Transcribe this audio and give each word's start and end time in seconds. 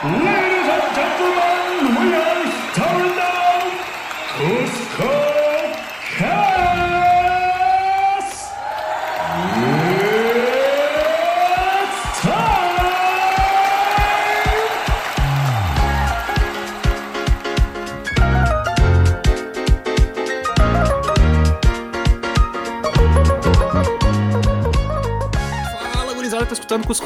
Yeah. 0.00 0.37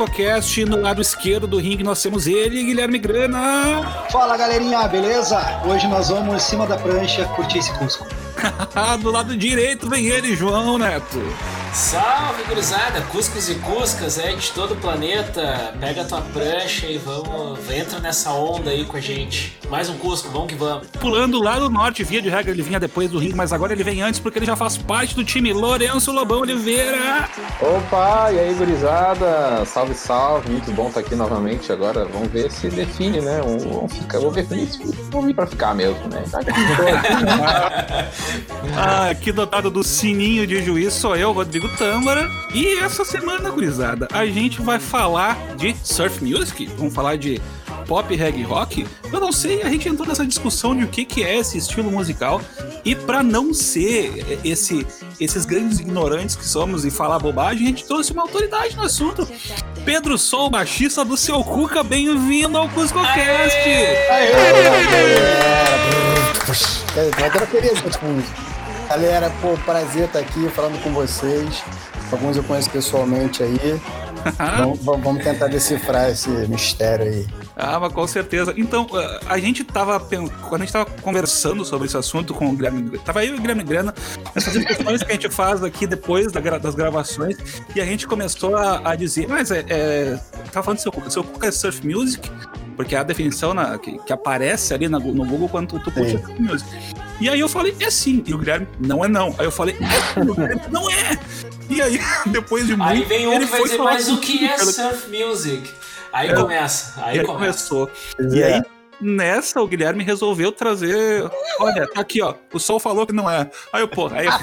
Cuscocast. 0.02 0.64
No 0.64 0.80
lado 0.80 1.00
esquerdo 1.00 1.46
do 1.46 1.58
ringue 1.58 1.84
nós 1.84 2.02
temos 2.02 2.26
ele, 2.26 2.62
Guilherme 2.64 2.98
Grana. 2.98 4.06
Fala 4.10 4.36
galerinha, 4.36 4.86
beleza? 4.88 5.38
Hoje 5.64 5.86
nós 5.86 6.08
vamos 6.08 6.34
em 6.34 6.38
cima 6.38 6.66
da 6.66 6.76
prancha 6.76 7.24
curtir 7.36 7.58
esse 7.58 7.72
Cusco. 7.74 8.06
do 9.00 9.10
lado 9.10 9.36
direito 9.36 9.88
vem 9.88 10.06
ele, 10.06 10.34
João 10.34 10.78
Neto. 10.78 11.20
Salve, 11.72 12.44
gurizada! 12.44 13.00
Cuscos 13.10 13.48
e 13.48 13.54
Cuscas, 13.54 14.18
é, 14.18 14.34
de 14.34 14.52
todo 14.52 14.74
o 14.74 14.76
planeta. 14.76 15.74
Pega 15.80 16.02
a 16.02 16.04
tua 16.04 16.20
prancha 16.20 16.86
e 16.86 16.98
vamos. 16.98 17.58
Entra 17.70 17.98
nessa 17.98 18.30
onda 18.32 18.70
aí 18.70 18.84
com 18.84 18.98
a 18.98 19.00
gente. 19.00 19.58
Mais 19.70 19.88
um 19.88 19.96
Cusco, 19.96 20.28
vamos 20.28 20.48
que 20.48 20.54
vamos. 20.54 20.86
Pulando 21.00 21.42
lá 21.42 21.58
do 21.58 21.70
norte, 21.70 22.04
via 22.04 22.20
de 22.20 22.28
regra, 22.28 22.50
ele 22.50 22.60
vinha 22.60 22.78
depois 22.78 23.10
do 23.10 23.18
ringue, 23.18 23.34
mas 23.34 23.54
agora 23.54 23.72
ele 23.72 23.82
vem 23.82 24.02
antes 24.02 24.20
porque 24.20 24.38
ele 24.38 24.44
já 24.44 24.54
faz 24.54 24.76
parte 24.76 25.14
do 25.14 25.24
time 25.24 25.50
Lourenço 25.50 26.12
Lobão 26.12 26.40
Oliveira. 26.40 27.26
Opa, 27.58 28.30
e 28.32 28.38
aí, 28.38 28.52
gurizada? 28.52 29.64
Salve, 29.64 29.94
salve. 29.94 30.50
Muito 30.50 30.70
bom 30.72 30.88
estar 30.88 31.00
aqui 31.00 31.14
novamente. 31.14 31.72
Agora 31.72 32.04
vamos 32.04 32.30
ver 32.30 32.50
se 32.50 32.68
define, 32.68 33.22
né? 33.22 33.40
Vamos 33.42 33.94
ficar, 33.94 34.18
vamos 34.18 34.34
ver 34.34 34.44
se 34.46 34.78
vamos 35.10 35.26
vir 35.26 35.34
pra 35.34 35.46
ficar 35.46 35.74
mesmo, 35.74 36.06
né? 36.08 36.22
Né? 36.32 38.12
Ah, 38.74 39.10
aqui 39.10 39.32
dotado 39.32 39.70
do 39.70 39.84
sininho 39.84 40.46
de 40.46 40.62
juiz 40.62 40.94
sou 40.94 41.14
eu, 41.14 41.32
Rodrigo 41.32 41.61
Tâmara. 41.70 42.30
E 42.54 42.78
essa 42.78 43.04
semana, 43.04 43.50
gurizada, 43.50 44.08
a 44.12 44.26
gente 44.26 44.60
vai 44.60 44.78
falar 44.78 45.36
de 45.56 45.76
surf 45.82 46.22
music, 46.24 46.66
vamos 46.76 46.94
falar 46.94 47.16
de 47.16 47.40
pop, 47.86 48.14
reggae, 48.14 48.42
rock. 48.42 48.86
Eu 49.12 49.20
não 49.20 49.32
sei, 49.32 49.62
a 49.62 49.68
gente 49.68 49.88
entrou 49.88 50.06
nessa 50.06 50.26
discussão 50.26 50.74
de 50.74 50.84
o 50.84 50.88
que, 50.88 51.04
que 51.04 51.22
é 51.22 51.36
esse 51.38 51.58
estilo 51.58 51.90
musical. 51.90 52.40
E 52.84 52.94
pra 52.94 53.22
não 53.22 53.54
ser 53.54 54.40
esse, 54.44 54.86
esses 55.20 55.44
grandes 55.44 55.78
ignorantes 55.78 56.34
que 56.34 56.44
somos 56.44 56.84
e 56.84 56.90
falar 56.90 57.18
bobagem, 57.18 57.64
a 57.64 57.68
gente 57.68 57.84
trouxe 57.84 58.12
uma 58.12 58.22
autoridade 58.22 58.76
no 58.76 58.82
assunto. 58.82 59.28
Pedro 59.84 60.16
Sol, 60.16 60.48
baixista 60.50 61.04
do 61.04 61.16
Seu 61.16 61.42
Cuca, 61.44 61.82
bem-vindo 61.82 62.56
ao 62.56 62.68
CuscoCast! 62.68 63.58
Galera, 67.16 67.46
beleza, 67.46 67.90
tipo, 67.90 68.51
galera, 68.96 69.30
pô, 69.40 69.56
prazer 69.64 70.04
estar 70.04 70.18
aqui 70.18 70.48
falando 70.50 70.82
com 70.82 70.92
vocês. 70.92 71.62
Alguns 72.10 72.36
eu 72.36 72.44
conheço 72.44 72.68
pessoalmente 72.70 73.42
aí. 73.42 73.58
Vamos, 74.56 74.78
vamos- 74.84 75.24
tentar 75.24 75.48
decifrar 75.48 76.08
esse 76.10 76.28
mistério 76.46 77.06
aí. 77.06 77.26
Ah, 77.56 77.80
mas 77.80 77.92
com 77.92 78.06
certeza. 78.06 78.54
Então, 78.56 78.86
eh, 78.94 79.20
a 79.26 79.36
gente 79.36 79.64
tava. 79.64 79.98
Quando 79.98 80.62
a 80.62 80.64
gente 80.64 80.72
tava 80.72 80.84
conversando 81.02 81.64
sobre 81.64 81.88
esse 81.88 81.96
assunto 81.96 82.32
com 82.32 82.48
o 82.48 82.52
Guilherme. 82.52 82.96
Tava 82.98 83.24
eu 83.24 83.34
e 83.34 83.38
o 83.38 83.40
Guilherme 83.40 83.64
Grana, 83.64 83.92
nessas 84.32 84.52
discussões 84.52 85.02
que 85.02 85.10
a 85.10 85.14
gente 85.14 85.28
faz 85.28 85.64
aqui 85.64 85.88
depois 85.88 86.30
das 86.30 86.74
gravações, 86.76 87.36
e 87.74 87.80
a 87.80 87.84
gente 87.84 88.06
começou 88.06 88.54
a, 88.54 88.90
a 88.90 88.94
dizer, 88.94 89.26
mas 89.26 89.50
é. 89.50 89.64
é 89.68 90.20
tava 90.52 90.62
falando 90.66 90.78
do 90.78 90.82
seu. 90.82 91.10
Seu 91.10 91.24
Cuca 91.24 91.48
é 91.48 91.50
surf 91.50 91.84
music, 91.84 92.30
porque 92.76 92.94
é 92.94 92.98
a 92.98 93.02
definição 93.02 93.52
na- 93.52 93.76
que, 93.76 93.98
que 93.98 94.12
aparece 94.12 94.72
ali 94.72 94.88
na 94.88 95.00
no 95.00 95.24
Google 95.26 95.48
quando 95.48 95.66
tu, 95.66 95.80
tu 95.80 95.90
curte 95.90 96.12
surf 96.12 96.40
music. 96.40 96.70
E 97.22 97.28
aí 97.28 97.38
eu 97.38 97.48
falei, 97.48 97.72
é 97.78 97.88
sim. 97.88 98.20
E 98.26 98.34
o 98.34 98.38
Guilherme, 98.38 98.66
não 98.80 99.04
é 99.04 99.08
não. 99.08 99.32
Aí 99.38 99.44
eu 99.44 99.52
falei, 99.52 99.76
é 99.80 99.88
sim. 100.14 100.28
O 100.28 100.34
Guilherme, 100.34 100.62
não 100.70 100.90
é. 100.90 101.16
E 101.70 101.80
aí, 101.80 102.00
depois 102.26 102.66
de 102.66 102.74
muito. 102.76 102.90
Aí 102.90 103.04
vem 103.04 103.28
um 103.28 103.32
ele 103.32 103.44
que 103.44 103.50
vai 103.52 103.60
foi 103.60 103.68
dizer, 103.70 103.82
mas 103.82 104.08
o 104.08 104.18
que 104.18 104.44
é 104.44 104.58
surf 104.58 105.08
music? 105.08 105.70
Aí 106.12 106.30
É. 106.30 106.34
começa, 106.34 106.94
aí 107.00 107.16
e 107.16 107.20
aí 107.20 107.24
começa. 107.26 107.68
começou. 107.68 107.90
E 108.36 108.42
aí, 108.42 108.60
nessa, 109.00 109.62
o 109.62 109.68
Guilherme 109.68 110.02
resolveu 110.02 110.50
trazer. 110.50 111.30
Olha, 111.60 111.86
tá 111.86 112.00
aqui, 112.00 112.20
ó. 112.20 112.34
O 112.52 112.58
Sol 112.58 112.80
falou 112.80 113.06
que 113.06 113.12
não 113.12 113.30
é. 113.30 113.48
Aí 113.72 113.82
eu, 113.82 113.88
pô, 113.88 114.08
aí. 114.08 114.26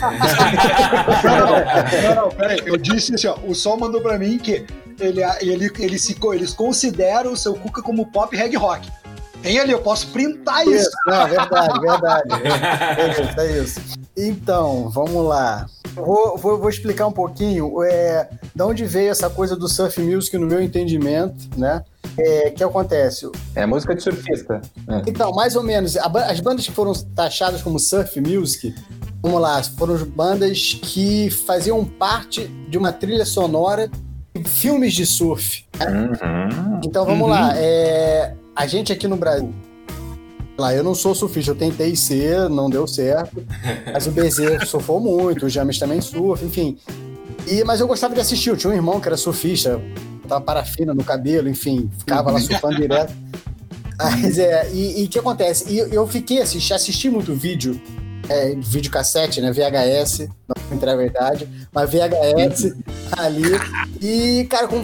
Não, 2.16 2.24
não, 2.24 2.30
peraí. 2.30 2.62
Eu 2.66 2.78
disse 2.78 3.14
assim, 3.14 3.28
ó. 3.28 3.38
O 3.46 3.54
Sol 3.54 3.78
mandou 3.78 4.00
pra 4.02 4.18
mim 4.18 4.38
que 4.38 4.66
ele, 5.00 5.22
ele, 5.42 5.70
ele 5.80 6.00
se, 6.00 6.18
eles 6.34 6.54
consideram 6.54 7.34
o 7.34 7.38
seu 7.38 7.54
Cuca 7.56 7.82
como 7.82 8.10
pop 8.10 8.36
reggae 8.36 8.56
rock. 8.56 8.90
Tem 9.42 9.58
ali, 9.60 9.72
eu 9.72 9.80
posso 9.80 10.08
printar 10.08 10.68
isso. 10.68 10.90
Não, 11.08 11.28
verdade, 11.28 11.80
verdade. 11.80 12.30
É 12.98 13.10
isso, 13.12 13.40
é 13.40 13.60
isso. 13.64 13.82
Então, 14.18 14.90
vamos 14.90 15.26
lá. 15.26 15.66
Vou, 15.96 16.38
vou, 16.38 16.58
vou 16.60 16.70
explicar 16.70 17.08
um 17.08 17.12
pouquinho 17.12 17.82
é, 17.84 18.30
de 18.54 18.62
onde 18.62 18.86
veio 18.86 19.10
essa 19.12 19.30
coisa 19.30 19.56
do 19.56 19.68
surf 19.68 20.00
music 20.02 20.38
no 20.38 20.46
meu 20.46 20.62
entendimento, 20.62 21.48
né? 21.58 21.84
É, 22.18 22.50
que 22.52 22.64
acontece? 22.64 23.30
É 23.56 23.66
música 23.66 23.96
de 23.96 24.04
surfista. 24.04 24.62
É. 24.88 25.02
Então, 25.08 25.32
mais 25.32 25.56
ou 25.56 25.64
menos, 25.64 25.96
a 25.96 26.06
as 26.30 26.40
bandas 26.42 26.66
que 26.66 26.72
foram 26.72 26.94
taxadas 27.16 27.62
como 27.62 27.80
surf 27.80 28.20
music, 28.20 28.76
vamos 29.22 29.40
lá, 29.42 29.62
foram 29.64 29.96
as 29.96 30.04
bandas 30.04 30.78
que 30.82 31.30
faziam 31.30 31.84
parte 31.86 32.48
de 32.70 32.78
uma 32.78 32.92
trilha 32.92 33.26
sonora 33.26 33.90
de 34.36 34.44
filmes 34.50 34.94
de 34.94 35.06
surf. 35.06 35.66
Uhum. 35.82 36.80
Então 36.84 37.06
vamos 37.06 37.22
Uhum. 37.24 37.30
lá. 37.30 37.54
é, 37.58 38.34
a 38.60 38.68
gente 38.68 38.92
aqui 38.92 39.08
no 39.08 39.16
Brasil. 39.16 39.54
Lá, 40.58 40.76
eu 40.76 40.84
não 40.84 40.94
sou 40.94 41.16
surfista, 41.16 41.52
eu 41.52 41.56
tentei 41.56 41.96
ser, 41.96 42.50
não 42.50 42.70
deu 42.70 42.86
certo. 42.86 43.42
Mas 43.94 44.06
o 44.06 44.12
BZ 44.12 44.68
surfou 44.68 45.00
muito, 45.00 45.46
o 45.46 45.50
James 45.50 45.80
também 45.80 46.02
surfa, 46.02 46.44
enfim. 46.44 46.78
E, 47.48 47.64
mas 47.64 47.80
eu 47.80 47.88
gostava 47.88 48.14
de 48.14 48.20
assistir, 48.20 48.50
eu 48.50 48.58
tinha 48.58 48.74
um 48.74 48.76
irmão 48.76 49.00
que 49.00 49.08
era 49.08 49.16
surfista, 49.16 49.82
tava 50.28 50.42
parafina 50.42 50.94
no 50.94 51.06
cabelo, 51.06 51.48
enfim, 51.48 51.90
ficava 52.00 52.32
lá 52.32 52.40
surfando 52.42 52.76
direto. 52.76 53.14
Mas 53.98 54.38
é, 54.38 54.70
e 54.74 55.06
o 55.06 55.08
que 55.08 55.20
acontece? 55.20 55.72
E 55.72 55.78
eu, 55.78 56.06
fiquei 56.06 56.42
assisti, 56.42 56.74
assisti 56.74 57.10
muito 57.10 57.34
vídeo, 57.34 57.82
é, 58.28 58.56
vídeo 58.56 58.92
cassete, 58.92 59.40
né? 59.40 59.54
VHS, 59.54 60.28
não 60.46 60.56
vou 60.68 60.76
entrar 60.76 60.92
a 60.92 60.98
verdade, 60.98 61.48
mas 61.72 61.90
VHS 61.90 62.76
ali. 63.18 63.44
E, 64.02 64.46
cara, 64.50 64.68
com 64.68 64.82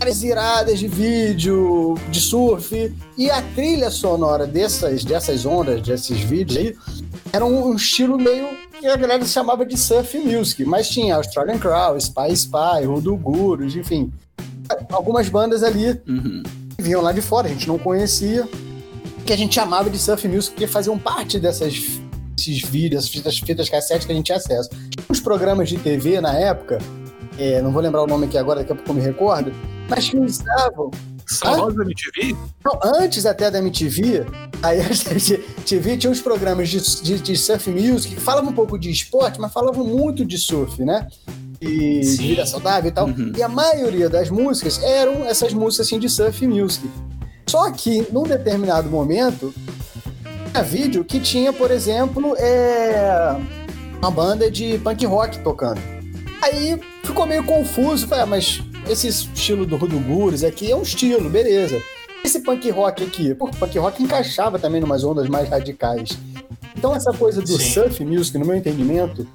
várias 0.00 0.22
iradas 0.22 0.78
de 0.78 0.88
vídeo, 0.88 1.94
de 2.10 2.20
surf. 2.20 2.92
E 3.18 3.30
a 3.30 3.42
trilha 3.54 3.90
sonora 3.90 4.46
dessas, 4.46 5.04
dessas 5.04 5.44
ondas, 5.44 5.82
desses 5.82 6.18
vídeos 6.20 6.56
aí, 6.58 6.76
era 7.30 7.44
um, 7.44 7.68
um 7.68 7.76
estilo 7.76 8.16
meio 8.16 8.48
que 8.80 8.86
a 8.86 8.96
galera 8.96 9.24
chamava 9.26 9.64
de 9.66 9.76
surf 9.76 10.18
music. 10.18 10.64
Mas 10.64 10.88
tinha 10.88 11.16
Australian 11.16 11.58
Crow, 11.58 11.98
Spy 11.98 12.32
Spy, 12.32 12.86
Rudo 12.86 13.14
Gurus, 13.14 13.76
enfim. 13.76 14.10
Algumas 14.90 15.28
bandas 15.28 15.62
ali 15.62 16.00
Uhum. 16.08 16.42
que 16.76 16.82
vinham 16.82 17.02
lá 17.02 17.12
de 17.12 17.20
fora, 17.20 17.46
a 17.48 17.50
gente 17.50 17.68
não 17.68 17.78
conhecia, 17.78 18.48
que 19.26 19.32
a 19.34 19.36
gente 19.36 19.54
chamava 19.54 19.90
de 19.90 19.98
surf 19.98 20.26
music, 20.26 20.52
porque 20.52 20.66
faziam 20.66 20.98
parte 20.98 21.38
dessas 21.38 22.00
esses 22.38 22.62
vídeos, 22.62 23.04
essas 23.04 23.14
fitas, 23.14 23.38
fitas 23.38 23.68
cassete 23.68 24.06
que 24.06 24.12
a 24.12 24.14
gente 24.14 24.24
tinha 24.24 24.38
acesso. 24.38 24.70
Uns 25.10 25.20
programas 25.20 25.68
de 25.68 25.76
TV 25.76 26.22
na 26.22 26.32
época, 26.38 26.78
é, 27.38 27.60
não 27.60 27.70
vou 27.70 27.82
lembrar 27.82 28.02
o 28.02 28.06
nome 28.06 28.24
aqui 28.24 28.38
agora, 28.38 28.60
daqui 28.60 28.72
a 28.72 28.74
pouco 28.74 28.90
eu 28.92 28.94
me 28.94 29.02
recordo, 29.02 29.52
mas 29.90 30.08
que 30.08 30.16
usavam. 30.16 30.90
Saudosa 31.26 31.82
MTV? 31.82 32.36
Não, 32.64 32.80
antes 32.82 33.24
até 33.24 33.50
da 33.50 33.58
MTV, 33.58 34.26
aí 34.62 34.80
a 34.80 34.84
MTV 34.84 35.96
tinha 35.96 36.10
uns 36.10 36.20
programas 36.20 36.68
de, 36.68 36.80
de, 37.02 37.18
de 37.20 37.36
surf 37.36 37.70
music 37.70 38.16
que 38.16 38.20
falavam 38.20 38.50
um 38.50 38.54
pouco 38.54 38.78
de 38.78 38.90
esporte, 38.90 39.40
mas 39.40 39.52
falavam 39.52 39.84
muito 39.84 40.24
de 40.24 40.36
surf, 40.36 40.82
né? 40.82 41.06
E 41.60 42.00
de 42.00 42.04
Sim. 42.04 42.28
vida 42.28 42.46
saudável 42.46 42.90
e 42.90 42.92
tal. 42.92 43.06
Uhum. 43.06 43.32
E 43.36 43.42
a 43.42 43.48
maioria 43.48 44.08
das 44.08 44.28
músicas 44.28 44.82
eram 44.82 45.24
essas 45.24 45.52
músicas 45.52 45.86
assim 45.86 45.98
de 45.98 46.08
surf 46.08 46.46
music. 46.46 46.88
Só 47.46 47.70
que, 47.70 48.06
num 48.12 48.24
determinado 48.24 48.88
momento, 48.88 49.54
tinha 50.52 50.62
vídeo 50.64 51.04
que 51.04 51.20
tinha, 51.20 51.52
por 51.52 51.70
exemplo, 51.70 52.34
é, 52.38 53.36
uma 53.98 54.10
banda 54.10 54.50
de 54.50 54.78
punk 54.78 55.06
rock 55.06 55.38
tocando. 55.40 55.80
Aí 56.42 56.80
ficou 57.04 57.26
meio 57.26 57.44
confuso, 57.44 58.06
falei, 58.06 58.24
ah, 58.24 58.26
mas 58.26 58.62
esse 58.90 59.08
estilo 59.08 59.64
do 59.64 59.76
Rudo 59.76 59.98
Gurus 60.00 60.42
aqui 60.44 60.70
é 60.70 60.76
um 60.76 60.82
estilo, 60.82 61.28
beleza. 61.30 61.80
Esse 62.24 62.40
punk 62.40 62.68
rock 62.70 63.04
aqui, 63.04 63.34
pô, 63.34 63.48
punk 63.48 63.78
rock 63.78 64.02
encaixava 64.02 64.58
também 64.58 64.80
numas 64.80 65.04
ondas 65.04 65.28
mais 65.28 65.48
radicais. 65.48 66.10
Então 66.76 66.94
essa 66.94 67.12
coisa 67.12 67.40
do 67.40 67.58
Sim. 67.58 67.70
surf 67.72 68.04
music, 68.04 68.36
no 68.38 68.44
meu 68.46 68.56
entendimento, 68.56 69.26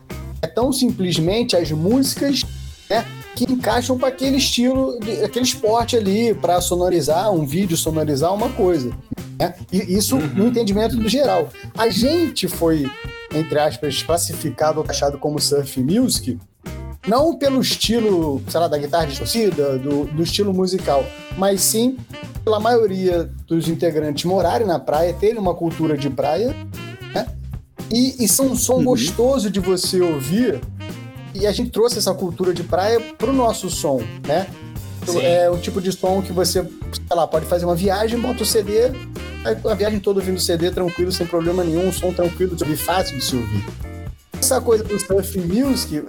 é 0.42 0.48
tão 0.48 0.72
simplesmente 0.72 1.56
as 1.56 1.72
músicas 1.72 2.44
né, 2.90 3.04
que 3.36 3.46
encaixam 3.52 3.98
para 3.98 4.10
aquele 4.10 4.38
estilo, 4.38 5.00
de- 5.00 5.24
aquele 5.24 5.46
esporte 5.46 5.96
ali, 5.98 6.34
para 6.36 6.62
sonorizar 6.62 7.32
um 7.32 7.46
vídeo, 7.46 7.76
sonorizar 7.76 8.34
uma 8.34 8.50
coisa. 8.50 8.92
né? 9.40 9.54
E 9.72 9.98
isso 9.98 10.18
no 10.18 10.48
entendimento 10.48 10.96
do 10.96 11.10
geral. 11.10 11.50
A 11.78 11.90
gente 11.90 12.48
foi, 12.48 12.90
entre 13.34 13.60
aspas, 13.60 14.04
classificado 14.04 14.80
ou 14.80 14.86
taxado 14.86 15.18
como 15.18 15.40
surf 15.42 15.82
music, 15.82 16.38
não 17.08 17.38
pelo 17.38 17.62
estilo, 17.62 18.42
sei 18.48 18.60
lá, 18.60 18.68
da 18.68 18.78
guitarra 18.78 19.06
distorcida, 19.06 19.78
do, 19.78 20.06
do 20.06 20.24
estilo 20.24 20.54
musical, 20.54 21.06
mas 21.38 21.62
sim 21.62 21.98
pela 22.44 22.60
maioria 22.60 23.30
dos 23.48 23.68
integrantes 23.68 24.26
morarem 24.26 24.68
na 24.68 24.80
praia, 24.80 25.14
terem 25.14 25.38
uma 25.38 25.56
cultura 25.56 25.98
de 25.98 26.10
praia, 26.10 26.56
né? 27.14 27.28
E, 27.92 28.24
e 28.24 28.28
são 28.28 28.48
um 28.48 28.56
som 28.56 28.76
uhum. 28.76 28.84
gostoso 28.86 29.50
de 29.50 29.60
você 29.60 30.02
ouvir. 30.02 30.62
E 31.34 31.46
a 31.46 31.52
gente 31.52 31.72
trouxe 31.72 31.98
essa 31.98 32.14
cultura 32.14 32.54
de 32.54 32.64
praia 32.64 33.00
pro 33.18 33.34
nosso 33.34 33.70
som, 33.70 34.02
né? 34.26 34.48
Sim. 35.06 35.22
É 35.22 35.50
o 35.50 35.58
tipo 35.58 35.82
de 35.82 35.92
som 35.92 36.22
que 36.22 36.32
você, 36.32 36.64
sei 36.64 37.16
lá, 37.16 37.28
pode 37.28 37.46
fazer 37.46 37.66
uma 37.66 37.76
viagem, 37.76 38.20
bota 38.20 38.44
o 38.44 38.46
CD, 38.46 38.92
a 39.70 39.74
viagem 39.76 40.00
toda 40.00 40.20
ouvindo 40.20 40.40
CD 40.40 40.72
tranquilo, 40.72 41.12
sem 41.12 41.28
problema 41.28 41.64
nenhum, 41.64 41.88
um 41.88 41.94
som 41.94 42.12
tranquilo 42.12 42.56
de 42.56 42.64
ouvir, 42.64 42.78
fácil 42.78 43.18
de 43.18 43.24
se 43.24 43.36
ouvir. 43.36 43.64
Essa 44.46 44.62
coisa 44.62 44.84
do 44.84 45.00
surf 45.00 45.40
music, 45.40 46.06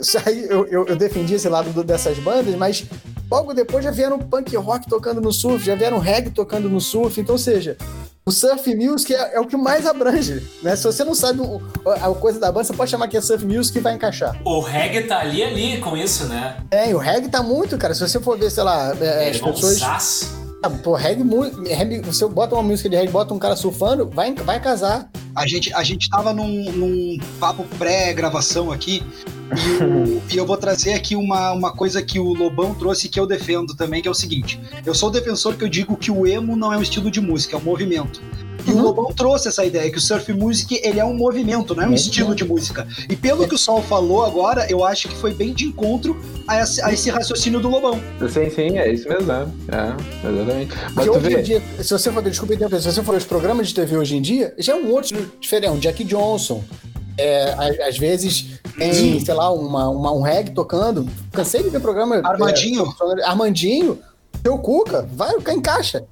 eu, 0.51 0.67
eu, 0.67 0.87
eu 0.89 0.95
defendi 0.95 1.33
esse 1.33 1.49
lado 1.49 1.71
do, 1.71 1.83
dessas 1.83 2.19
bandas, 2.19 2.55
mas 2.55 2.85
logo 3.31 3.55
depois 3.55 3.83
já 3.83 3.91
vieram 3.91 4.19
punk 4.19 4.55
rock 4.57 4.87
tocando 4.87 5.23
no 5.23 5.33
surf, 5.33 5.65
já 5.65 5.75
vieram 5.75 5.99
reggae 5.99 6.29
tocando 6.29 6.69
no 6.69 6.79
surf, 6.79 7.19
então, 7.19 7.37
ou 7.37 7.39
seja, 7.39 7.79
o 8.27 8.31
surf 8.31 8.75
music 8.75 9.15
é, 9.15 9.37
é, 9.37 9.41
o 9.41 9.47
que 9.47 9.57
mais 9.57 9.87
abrange, 9.87 10.47
né? 10.63 10.77
Se 10.77 10.85
você 10.85 11.03
não 11.03 11.15
sabe 11.15 11.41
o, 11.41 11.63
a, 11.87 12.15
coisa 12.15 12.39
da 12.39 12.53
banda, 12.53 12.65
você 12.65 12.75
pode 12.75 12.91
chamar 12.91 13.09
que 13.09 13.17
é 13.17 13.23
surf 13.23 13.43
music 13.43 13.79
e 13.79 13.81
vai 13.81 13.95
encaixar. 13.95 14.39
O 14.45 14.61
reggae 14.61 15.05
tá 15.05 15.21
ali 15.21 15.43
ali 15.43 15.79
com 15.79 15.97
isso, 15.97 16.27
né? 16.27 16.59
É, 16.71 16.95
o 16.95 16.99
reggae 16.99 17.31
tá 17.31 17.43
muito, 17.43 17.79
cara. 17.79 17.95
Se 17.95 18.07
você 18.07 18.21
for 18.21 18.39
ver, 18.39 18.51
sei 18.51 18.65
lá, 18.65 18.95
é, 19.01 19.31
as 19.31 19.41
pessoas... 19.41 19.81
Ah, 20.63 20.69
pô, 20.69 20.93
reggae, 20.93 21.25
reggae, 21.75 22.01
você 22.03 22.29
bota 22.29 22.55
uma 22.55 22.63
música 22.63 22.87
de 22.87 22.97
reggae, 22.97 23.11
bota 23.11 23.33
um 23.33 23.39
cara 23.39 23.57
surfando, 23.57 24.11
vai, 24.11 24.35
vai 24.35 24.61
casar. 24.61 25.09
A 25.37 25.47
gente, 25.47 25.73
a 25.75 25.83
gente 25.83 26.09
tava 26.09 26.33
num, 26.33 26.73
num 26.73 27.19
papo 27.39 27.65
pré-gravação 27.79 28.73
aqui, 28.73 29.03
e, 29.55 29.85
o, 29.85 30.23
e, 30.33 30.37
eu 30.37 30.47
vou 30.47 30.57
trazer 30.57 30.95
aqui 30.95 31.15
uma, 31.15 31.53
uma 31.53 31.73
coisa 31.73 32.03
que 32.03 32.19
o 32.19 32.33
Lobão 32.33 32.75
trouxe 32.75 33.09
que 33.09 33.21
eu 33.21 33.27
defendo 33.27 33.75
também, 33.75 34.01
que 34.01 34.09
é 34.09 34.11
o 34.11 34.15
seguinte: 34.15 34.59
eu 34.85 34.95
sou 34.95 35.11
defensor 35.11 35.55
que 35.55 35.63
eu 35.63 35.69
digo 35.69 35.97
que 35.97 36.11
o 36.11 36.27
emo 36.27 36.57
não 36.57 36.73
é 36.73 36.79
um 36.79 36.83
estilo 36.83 37.11
de 37.11 37.21
música, 37.21 37.55
é 37.55 37.59
um 37.59 37.63
movimento. 37.63 38.23
E 38.67 38.71
uhum. 38.73 38.81
o 38.81 38.83
Lobão 38.83 39.13
trouxe 39.13 39.49
essa 39.49 39.65
ideia, 39.65 39.91
que 39.91 39.99
o 39.99 40.01
surf 40.01 40.33
music 40.33 40.81
ele 40.83 40.99
é 40.99 41.05
um 41.05 41.15
movimento, 41.15 41.75
não 41.75 41.85
é 41.85 41.87
um 41.87 41.91
uhum. 41.91 41.95
estilo 41.95 42.35
de 42.35 42.45
música. 42.45 42.87
E 43.09 43.15
pelo 43.15 43.47
que 43.47 43.55
o 43.55 43.59
Sol 43.59 43.81
falou 43.83 44.25
agora, 44.25 44.67
eu 44.71 44.85
acho 44.85 45.09
que 45.09 45.15
foi 45.15 45.33
bem 45.33 45.55
de 45.55 45.67
encontro 45.67 46.17
a 46.49 46.61
esse, 46.61 46.83
a 46.83 46.93
esse 46.93 47.11
raciocínio 47.11 47.61
do 47.61 47.69
Lobão. 47.69 48.01
Sim, 48.29 48.51
sim, 48.51 48.79
é 48.79 48.93
isso 48.93 49.09
mesmo, 49.09 49.27
né? 49.27 49.47
É, 49.69 50.29
exatamente. 50.29 50.75
Mas 50.95 51.07
tu 51.07 51.21
vê... 51.21 51.43
Dia, 51.43 51.63
se 51.81 51.91
você 51.91 52.11
for, 52.11 52.23
desculpa, 52.23 52.81
se 52.81 52.93
você 52.93 53.03
for 53.03 53.15
os 53.15 53.25
programas 53.25 53.69
de 53.69 53.75
TV 53.75 53.97
hoje 53.97 54.17
em 54.17 54.23
dia, 54.23 54.55
já 54.59 54.73
é 54.73 54.77
um 54.77 54.91
outro 54.91 55.31
diferente, 55.41 55.73
um 55.73 55.79
Jack 55.79 56.03
Johnson. 56.03 56.65
É, 57.19 57.55
às, 57.89 57.97
vezes 57.97 58.61
tem, 58.77 59.19
sei 59.25 59.35
lá, 59.35 59.51
uma, 59.51 59.89
uma, 59.89 60.13
um 60.13 60.21
reggae 60.21 60.51
tocando. 60.51 61.09
Cansei 61.33 61.63
de 61.63 61.71
ver 61.71 61.81
programa. 61.81 62.17
Armandinho. 62.23 62.85
É, 63.19 63.25
Armandinho, 63.25 63.99
teu 64.43 64.59
Cuca, 64.59 65.09
vai, 65.15 65.35
encaixa. 65.55 66.05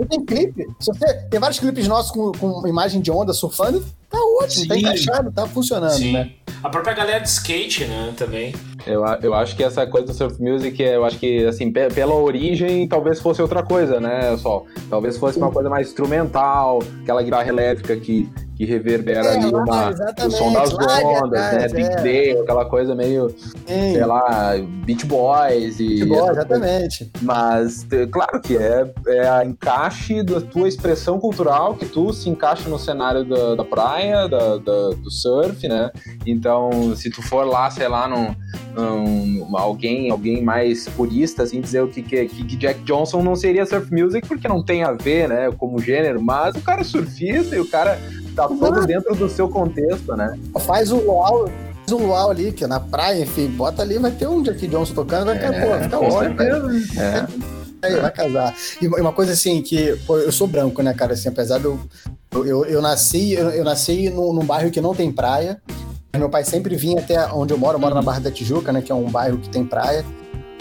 Não 0.00 0.06
tem 0.06 0.24
clipe. 0.24 0.66
Se 0.80 0.90
você, 0.92 1.14
tem 1.30 1.38
vários 1.38 1.58
clipes 1.58 1.86
nossos 1.86 2.10
com, 2.10 2.32
com 2.32 2.66
imagem 2.66 3.02
de 3.02 3.10
onda 3.10 3.34
surfando, 3.34 3.84
tá 4.08 4.18
ótimo, 4.42 4.66
tá 4.66 4.74
Sim. 4.74 4.82
tá 4.82 4.88
encaixado, 4.88 5.32
tá 5.32 5.46
funcionando, 5.46 5.92
Sim. 5.92 6.12
né? 6.12 6.30
A 6.62 6.70
própria 6.70 6.94
galera 6.94 7.20
de 7.20 7.28
skate, 7.28 7.84
né, 7.84 8.12
também. 8.16 8.54
Eu, 8.86 9.02
eu 9.22 9.34
acho 9.34 9.54
que 9.54 9.62
essa 9.62 9.86
coisa 9.86 10.06
do 10.06 10.14
surf 10.14 10.42
music, 10.42 10.82
eu 10.82 11.04
acho 11.04 11.18
que, 11.18 11.44
assim, 11.46 11.70
pela 11.70 12.14
origem, 12.14 12.88
talvez 12.88 13.20
fosse 13.20 13.42
outra 13.42 13.62
coisa, 13.62 14.00
né, 14.00 14.36
só. 14.38 14.64
Talvez 14.88 15.18
fosse 15.18 15.38
uma 15.38 15.50
coisa 15.50 15.68
mais 15.68 15.88
instrumental, 15.88 16.82
aquela 17.02 17.22
guitarra 17.22 17.48
elétrica 17.48 17.96
que, 17.96 18.28
que 18.60 18.66
reverbera 18.66 19.26
é, 19.26 19.36
ali 19.38 19.46
uma, 19.46 19.88
o 19.88 20.30
som 20.30 20.52
das 20.52 20.74
ondas, 20.74 21.52
né? 21.52 21.68
Big 21.68 21.88
é. 21.88 22.02
Day, 22.02 22.38
aquela 22.38 22.66
coisa 22.66 22.94
meio, 22.94 23.30
Sim. 23.30 23.94
sei 23.94 24.04
lá, 24.04 24.54
Beach 24.84 25.06
Boys 25.06 25.80
e. 25.80 26.04
Beach 26.04 26.04
Boys, 26.04 26.30
exatamente. 26.32 27.10
Mas, 27.22 27.86
claro 28.10 28.38
que 28.38 28.58
é, 28.58 28.92
é 29.06 29.26
a 29.26 29.46
encaixe 29.46 30.22
da 30.22 30.42
tua 30.42 30.68
expressão 30.68 31.18
cultural, 31.18 31.74
que 31.74 31.86
tu 31.86 32.12
se 32.12 32.28
encaixa 32.28 32.68
no 32.68 32.78
cenário 32.78 33.24
da, 33.24 33.54
da 33.54 33.64
praia, 33.64 34.28
da, 34.28 34.58
da, 34.58 34.90
do 34.90 35.10
surf, 35.10 35.66
né? 35.66 35.90
Então, 36.26 36.94
se 36.94 37.08
tu 37.08 37.22
for 37.22 37.46
lá, 37.46 37.70
sei 37.70 37.88
lá, 37.88 38.06
num, 38.06 38.34
num, 38.74 39.56
alguém, 39.56 40.10
alguém 40.10 40.42
mais 40.42 40.86
purista, 40.86 41.44
assim, 41.44 41.62
dizer 41.62 41.82
o 41.82 41.88
que, 41.88 42.02
que, 42.02 42.26
que 42.26 42.56
Jack 42.56 42.82
Johnson 42.82 43.22
não 43.22 43.34
seria 43.34 43.64
surf 43.64 43.90
music, 43.90 44.28
porque 44.28 44.46
não 44.46 44.62
tem 44.62 44.82
a 44.82 44.92
ver, 44.92 45.30
né, 45.30 45.50
como 45.56 45.80
gênero, 45.80 46.20
mas 46.20 46.54
o 46.56 46.60
cara 46.60 46.82
é 46.82 46.84
surfista 46.84 47.56
e 47.56 47.60
o 47.60 47.66
cara 47.66 47.98
tá 48.34 48.48
todo 48.48 48.86
dentro 48.86 49.14
do 49.14 49.28
seu 49.28 49.48
contexto, 49.48 50.16
né? 50.16 50.38
Faz 50.60 50.90
o 50.92 50.96
luau, 50.96 51.48
faz 51.86 51.92
um 51.92 52.06
luau 52.06 52.30
ali, 52.30 52.52
que 52.52 52.64
é 52.64 52.66
na 52.66 52.80
praia, 52.80 53.22
enfim, 53.22 53.48
bota 53.48 53.82
ali, 53.82 53.98
vai 53.98 54.10
ter 54.10 54.28
um 54.28 54.42
Jack 54.42 54.66
Johnson 54.66 54.94
tocando, 54.94 55.26
vai 55.26 55.38
ter, 55.38 55.52
é, 55.52 55.60
pô, 55.60 55.82
fica 55.82 55.98
ótimo. 55.98 56.42
É. 57.00 57.26
Aí, 57.82 57.96
vai 57.96 58.10
casar. 58.10 58.54
E 58.80 58.86
uma 58.86 59.12
coisa 59.12 59.32
assim, 59.32 59.62
que 59.62 59.96
pô, 60.06 60.18
eu 60.18 60.30
sou 60.30 60.46
branco, 60.46 60.82
né, 60.82 60.92
cara? 60.92 61.14
Assim, 61.14 61.28
apesar 61.28 61.58
de 61.58 61.64
eu. 61.64 61.80
Eu, 62.32 62.64
eu 62.64 62.80
nasci, 62.80 63.32
eu, 63.32 63.50
eu 63.50 63.64
nasci 63.64 64.08
num, 64.08 64.32
num, 64.32 64.44
bairro 64.44 64.70
que 64.70 64.80
não 64.80 64.94
tem 64.94 65.10
praia. 65.10 65.60
Meu 66.16 66.28
pai 66.28 66.44
sempre 66.44 66.76
vinha 66.76 67.00
até 67.00 67.26
onde 67.32 67.52
eu 67.52 67.58
moro, 67.58 67.76
eu 67.76 67.80
moro 67.80 67.94
na 67.94 68.02
Barra 68.02 68.20
da 68.20 68.30
Tijuca, 68.30 68.72
né? 68.72 68.82
Que 68.82 68.92
é 68.92 68.94
um 68.94 69.10
bairro 69.10 69.38
que 69.38 69.48
tem 69.48 69.64
praia. 69.64 70.04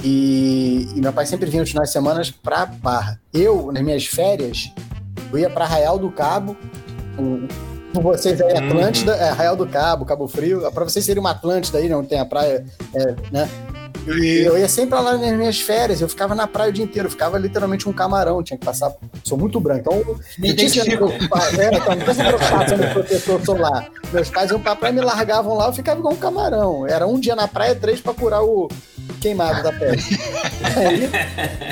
E, 0.04 0.88
e 0.96 1.02
meu 1.02 1.12
pai 1.12 1.26
sempre 1.26 1.50
vinha 1.50 1.62
nos 1.62 1.70
finais 1.70 1.90
de 1.90 1.94
semana 1.94 2.22
pra 2.42 2.66
Barra. 2.66 3.20
Eu, 3.34 3.72
nas 3.72 3.84
minhas 3.84 4.06
férias, 4.06 4.72
eu 5.32 5.38
ia 5.38 5.50
pra 5.50 5.66
Arraial 5.66 6.00
do 6.00 6.10
Cabo, 6.10 6.56
por 7.94 8.04
vocês 8.04 8.40
aí, 8.42 8.58
Atlântida, 8.58 9.16
uhum. 9.16 9.22
é, 9.22 9.30
Arraial 9.30 9.56
do 9.56 9.68
Cabo, 9.68 10.06
Cabo 10.06 10.28
Frio. 10.28 10.72
Pra 10.72 10.84
vocês 10.84 11.04
seria 11.04 11.20
uma 11.20 11.32
Atlântida 11.32 11.78
aí, 11.78 11.90
não 11.90 12.04
tem 12.04 12.20
a 12.20 12.26
praia, 12.26 12.66
é, 12.94 13.16
né? 13.32 13.50
E 14.08 14.44
eu 14.46 14.58
ia 14.58 14.68
sempre 14.68 14.96
lá 14.96 15.18
nas 15.18 15.34
minhas 15.34 15.60
férias, 15.60 16.02
eu 16.02 16.08
ficava 16.08 16.34
na 16.34 16.48
praia 16.48 16.70
o 16.70 16.74
dia 16.74 16.84
inteiro, 16.84 17.08
eu 17.08 17.12
ficava 17.12 17.38
literalmente 17.38 17.88
um 17.88 17.94
camarão, 17.94 18.42
tinha 18.42 18.58
que 18.58 18.66
passar. 18.66 18.94
Sou 19.24 19.38
muito 19.38 19.60
branco, 19.60 19.94
então 19.94 20.16
Me 20.38 20.54
preocupar. 20.98 21.60
É, 21.60 21.76
então, 21.76 21.96
não 21.96 22.66
tinha 22.66 22.94
protetor 22.94 23.46
solar. 23.46 23.90
Meus 24.12 24.30
pais 24.30 24.52
iam 24.52 24.60
pra 24.60 24.76
praia, 24.76 24.94
me 24.94 25.02
largavam 25.02 25.56
lá, 25.56 25.68
eu 25.68 25.74
ficava 25.74 26.00
igual 26.00 26.14
um 26.14 26.18
camarão. 26.18 26.88
Era 26.88 27.06
um 27.06 27.20
dia 27.20 27.36
na 27.36 27.48
praia, 27.48 27.76
três 27.76 28.00
pra 28.00 28.14
curar 28.14 28.44
o 28.44 28.70
queimado 29.16 29.64
da 29.64 29.72
pele. 29.72 30.02
Aí, 30.76 31.10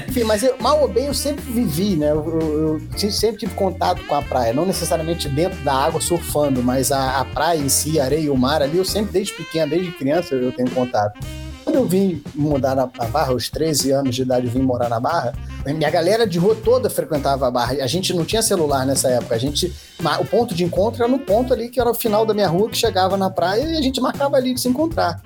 enfim, 0.07 0.24
mas 0.24 0.44
eu, 0.44 0.56
mal 0.60 0.81
ou 0.81 0.88
bem 0.88 1.06
eu 1.06 1.13
sempre 1.13 1.44
vivi, 1.51 1.95
né? 1.95 2.12
Eu, 2.12 2.80
eu, 2.94 3.12
sempre 3.12 3.39
tive 3.39 3.54
contato 3.54 4.06
com 4.06 4.16
a 4.16 4.22
praia, 4.22 4.54
não 4.54 4.66
necessariamente 4.66 5.30
dentro 5.30 5.63
da 5.63 5.74
água 5.74 6.01
surfando, 6.01 6.62
mas 6.63 6.92
a, 6.92 7.19
a 7.19 7.25
praia 7.25 7.60
em 7.60 7.69
si, 7.69 8.00
a 8.00 8.06
areia 8.06 8.22
e 8.22 8.30
o 8.30 8.38
mar 8.38 8.62
ali, 8.62 8.78
eu 8.78 8.86
sempre 8.86 9.12
desde 9.12 9.34
pequeno, 9.34 9.69
desde 9.69 9.92
criança 9.92 10.36
eu 10.36 10.51
tenho 10.51 10.69
contato. 10.72 11.19
Quando 11.63 11.75
eu 11.75 11.86
vim 11.86 12.24
mudar 12.34 12.75
na, 12.75 12.89
na 12.98 13.06
Barra, 13.06 13.34
aos 13.34 13.50
13 13.50 13.92
anos 13.92 14.16
de 14.16 14.22
idade, 14.22 14.45
eu 14.45 14.51
vim 14.51 14.62
morar 14.62 14.88
na 14.88 15.01
Barra, 15.01 15.34
minha 15.74 15.89
galera 15.89 16.25
de 16.25 16.39
rua 16.39 16.56
toda 16.56 16.89
frequentava 16.89 17.45
a 17.48 17.51
Barra. 17.51 17.74
A 17.74 17.88
gente 17.88 18.13
não 18.13 18.24
tinha 18.24 18.42
celular 18.42 18.86
nessa 18.86 19.10
época. 19.10 19.36
A 19.36 19.38
gente, 19.38 19.74
o 20.20 20.25
ponto 20.25 20.56
de 20.56 20.63
encontro 20.63 21.03
era 21.03 21.12
no 21.12 21.20
ponto 21.20 21.53
ali 21.53 21.70
que 21.70 21.79
era 21.79 21.89
o 21.89 21.94
final 21.94 22.25
da 22.25 22.34
minha 22.34 22.48
rua, 22.48 22.70
que 22.70 22.77
chegava 22.77 23.17
na 23.17 23.29
praia 23.29 23.63
e 23.63 23.77
a 23.77 23.82
gente 23.82 24.00
marcava 24.00 24.38
ali 24.38 24.53
de 24.53 24.62
se 24.62 24.70
encontrar. 24.70 25.22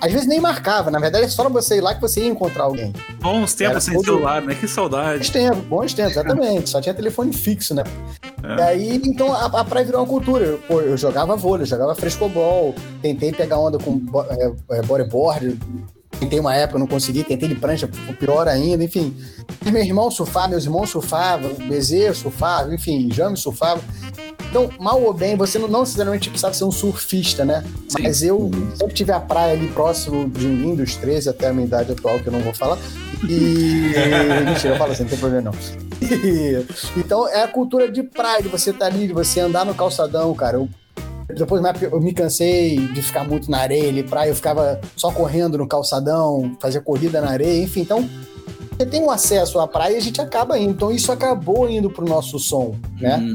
Às 0.00 0.12
vezes 0.12 0.26
nem 0.26 0.40
marcava, 0.40 0.90
na 0.90 0.98
verdade 0.98 1.24
é 1.24 1.28
só 1.28 1.48
você 1.48 1.76
ir 1.76 1.80
lá 1.80 1.94
que 1.94 2.00
você 2.00 2.20
ia 2.20 2.28
encontrar 2.28 2.64
alguém. 2.64 2.92
Bons 3.20 3.54
tempos 3.54 3.84
sem 3.84 3.94
todo... 3.94 4.04
celular, 4.04 4.42
né? 4.42 4.54
Que 4.54 4.68
saudade. 4.68 5.18
Bons 5.18 5.30
tempos, 5.30 5.64
bons 5.64 5.94
tempos, 5.94 6.12
exatamente. 6.12 6.70
só 6.70 6.80
tinha 6.80 6.94
telefone 6.94 7.32
fixo, 7.32 7.74
né? 7.74 7.84
É. 8.42 8.56
E 8.56 8.62
aí, 8.62 9.02
então, 9.04 9.32
a, 9.32 9.46
a, 9.46 9.64
praia 9.64 9.84
virou 9.84 10.00
uma 10.00 10.08
cultura. 10.08 10.58
Pô, 10.66 10.80
eu 10.80 10.96
jogava 10.96 11.36
vôlei, 11.36 11.62
eu 11.62 11.66
jogava 11.66 11.94
frescobol, 11.94 12.74
tentei 13.00 13.32
pegar 13.32 13.58
onda 13.58 13.78
com 13.78 14.00
é, 14.30 14.78
é, 14.78 14.82
bodyboard, 14.82 15.58
tentei 16.18 16.38
uma 16.38 16.54
época, 16.54 16.78
não 16.78 16.86
consegui, 16.86 17.24
tentei 17.24 17.48
de 17.48 17.54
prancha, 17.54 17.88
pior 18.18 18.48
ainda, 18.48 18.82
enfim. 18.84 19.16
Meu 19.64 19.82
irmão 19.82 20.10
surfava, 20.10 20.48
meus 20.48 20.64
irmãos 20.64 20.90
surfavam, 20.90 21.54
Bezerro 21.68 22.14
surfava, 22.14 22.74
enfim, 22.74 23.10
James 23.12 23.40
surfava. 23.40 23.80
Então, 24.52 24.68
mal 24.78 25.02
ou 25.02 25.14
bem, 25.14 25.34
você 25.34 25.58
não, 25.58 25.66
não 25.66 25.80
necessariamente 25.80 26.28
precisava 26.28 26.52
ser 26.52 26.64
um 26.64 26.70
surfista, 26.70 27.42
né? 27.42 27.64
Sim. 27.88 28.02
Mas 28.02 28.22
eu 28.22 28.50
sempre 28.74 28.92
tive 28.92 29.10
a 29.10 29.18
praia 29.18 29.54
ali 29.54 29.66
próximo 29.68 30.28
de 30.28 30.46
mim, 30.46 30.74
dos 30.74 30.94
13 30.96 31.30
até 31.30 31.48
a 31.48 31.52
minha 31.54 31.66
idade 31.66 31.92
atual, 31.92 32.20
que 32.20 32.26
eu 32.26 32.32
não 32.32 32.40
vou 32.40 32.52
falar. 32.52 32.78
E. 33.26 33.92
Mentira, 34.44 34.74
eu 34.74 34.78
falo 34.78 34.92
assim, 34.92 35.04
não 35.04 35.10
tem 35.10 35.18
problema 35.18 35.50
não. 35.50 36.06
E... 36.06 36.66
Então, 36.98 37.26
é 37.28 37.42
a 37.42 37.48
cultura 37.48 37.90
de 37.90 38.02
praia, 38.02 38.42
de 38.42 38.48
você 38.48 38.70
estar 38.70 38.90
tá 38.90 38.94
ali, 38.94 39.06
de 39.06 39.14
você 39.14 39.40
andar 39.40 39.64
no 39.64 39.74
calçadão, 39.74 40.34
cara. 40.34 40.58
Eu 40.58 40.68
depois 41.34 41.62
eu 41.82 42.00
me 42.00 42.12
cansei 42.12 42.76
de 42.88 43.02
ficar 43.02 43.24
muito 43.24 43.50
na 43.50 43.58
areia 43.58 43.88
ali, 43.88 44.02
praia, 44.02 44.30
eu 44.30 44.34
ficava 44.34 44.80
só 44.96 45.10
correndo 45.10 45.58
no 45.58 45.66
calçadão, 45.66 46.56
fazia 46.60 46.80
corrida 46.80 47.20
na 47.20 47.30
areia, 47.30 47.62
enfim, 47.62 47.80
então 47.80 48.08
você 48.76 48.86
tem 48.86 49.02
um 49.02 49.10
acesso 49.10 49.58
à 49.60 49.68
praia 49.68 49.94
e 49.94 49.96
a 49.96 50.00
gente 50.00 50.20
acaba 50.20 50.58
indo. 50.58 50.70
Então 50.70 50.90
isso 50.90 51.12
acabou 51.12 51.68
indo 51.68 51.90
pro 51.90 52.04
nosso 52.04 52.38
som, 52.38 52.74
né? 53.00 53.18
Hum. 53.18 53.34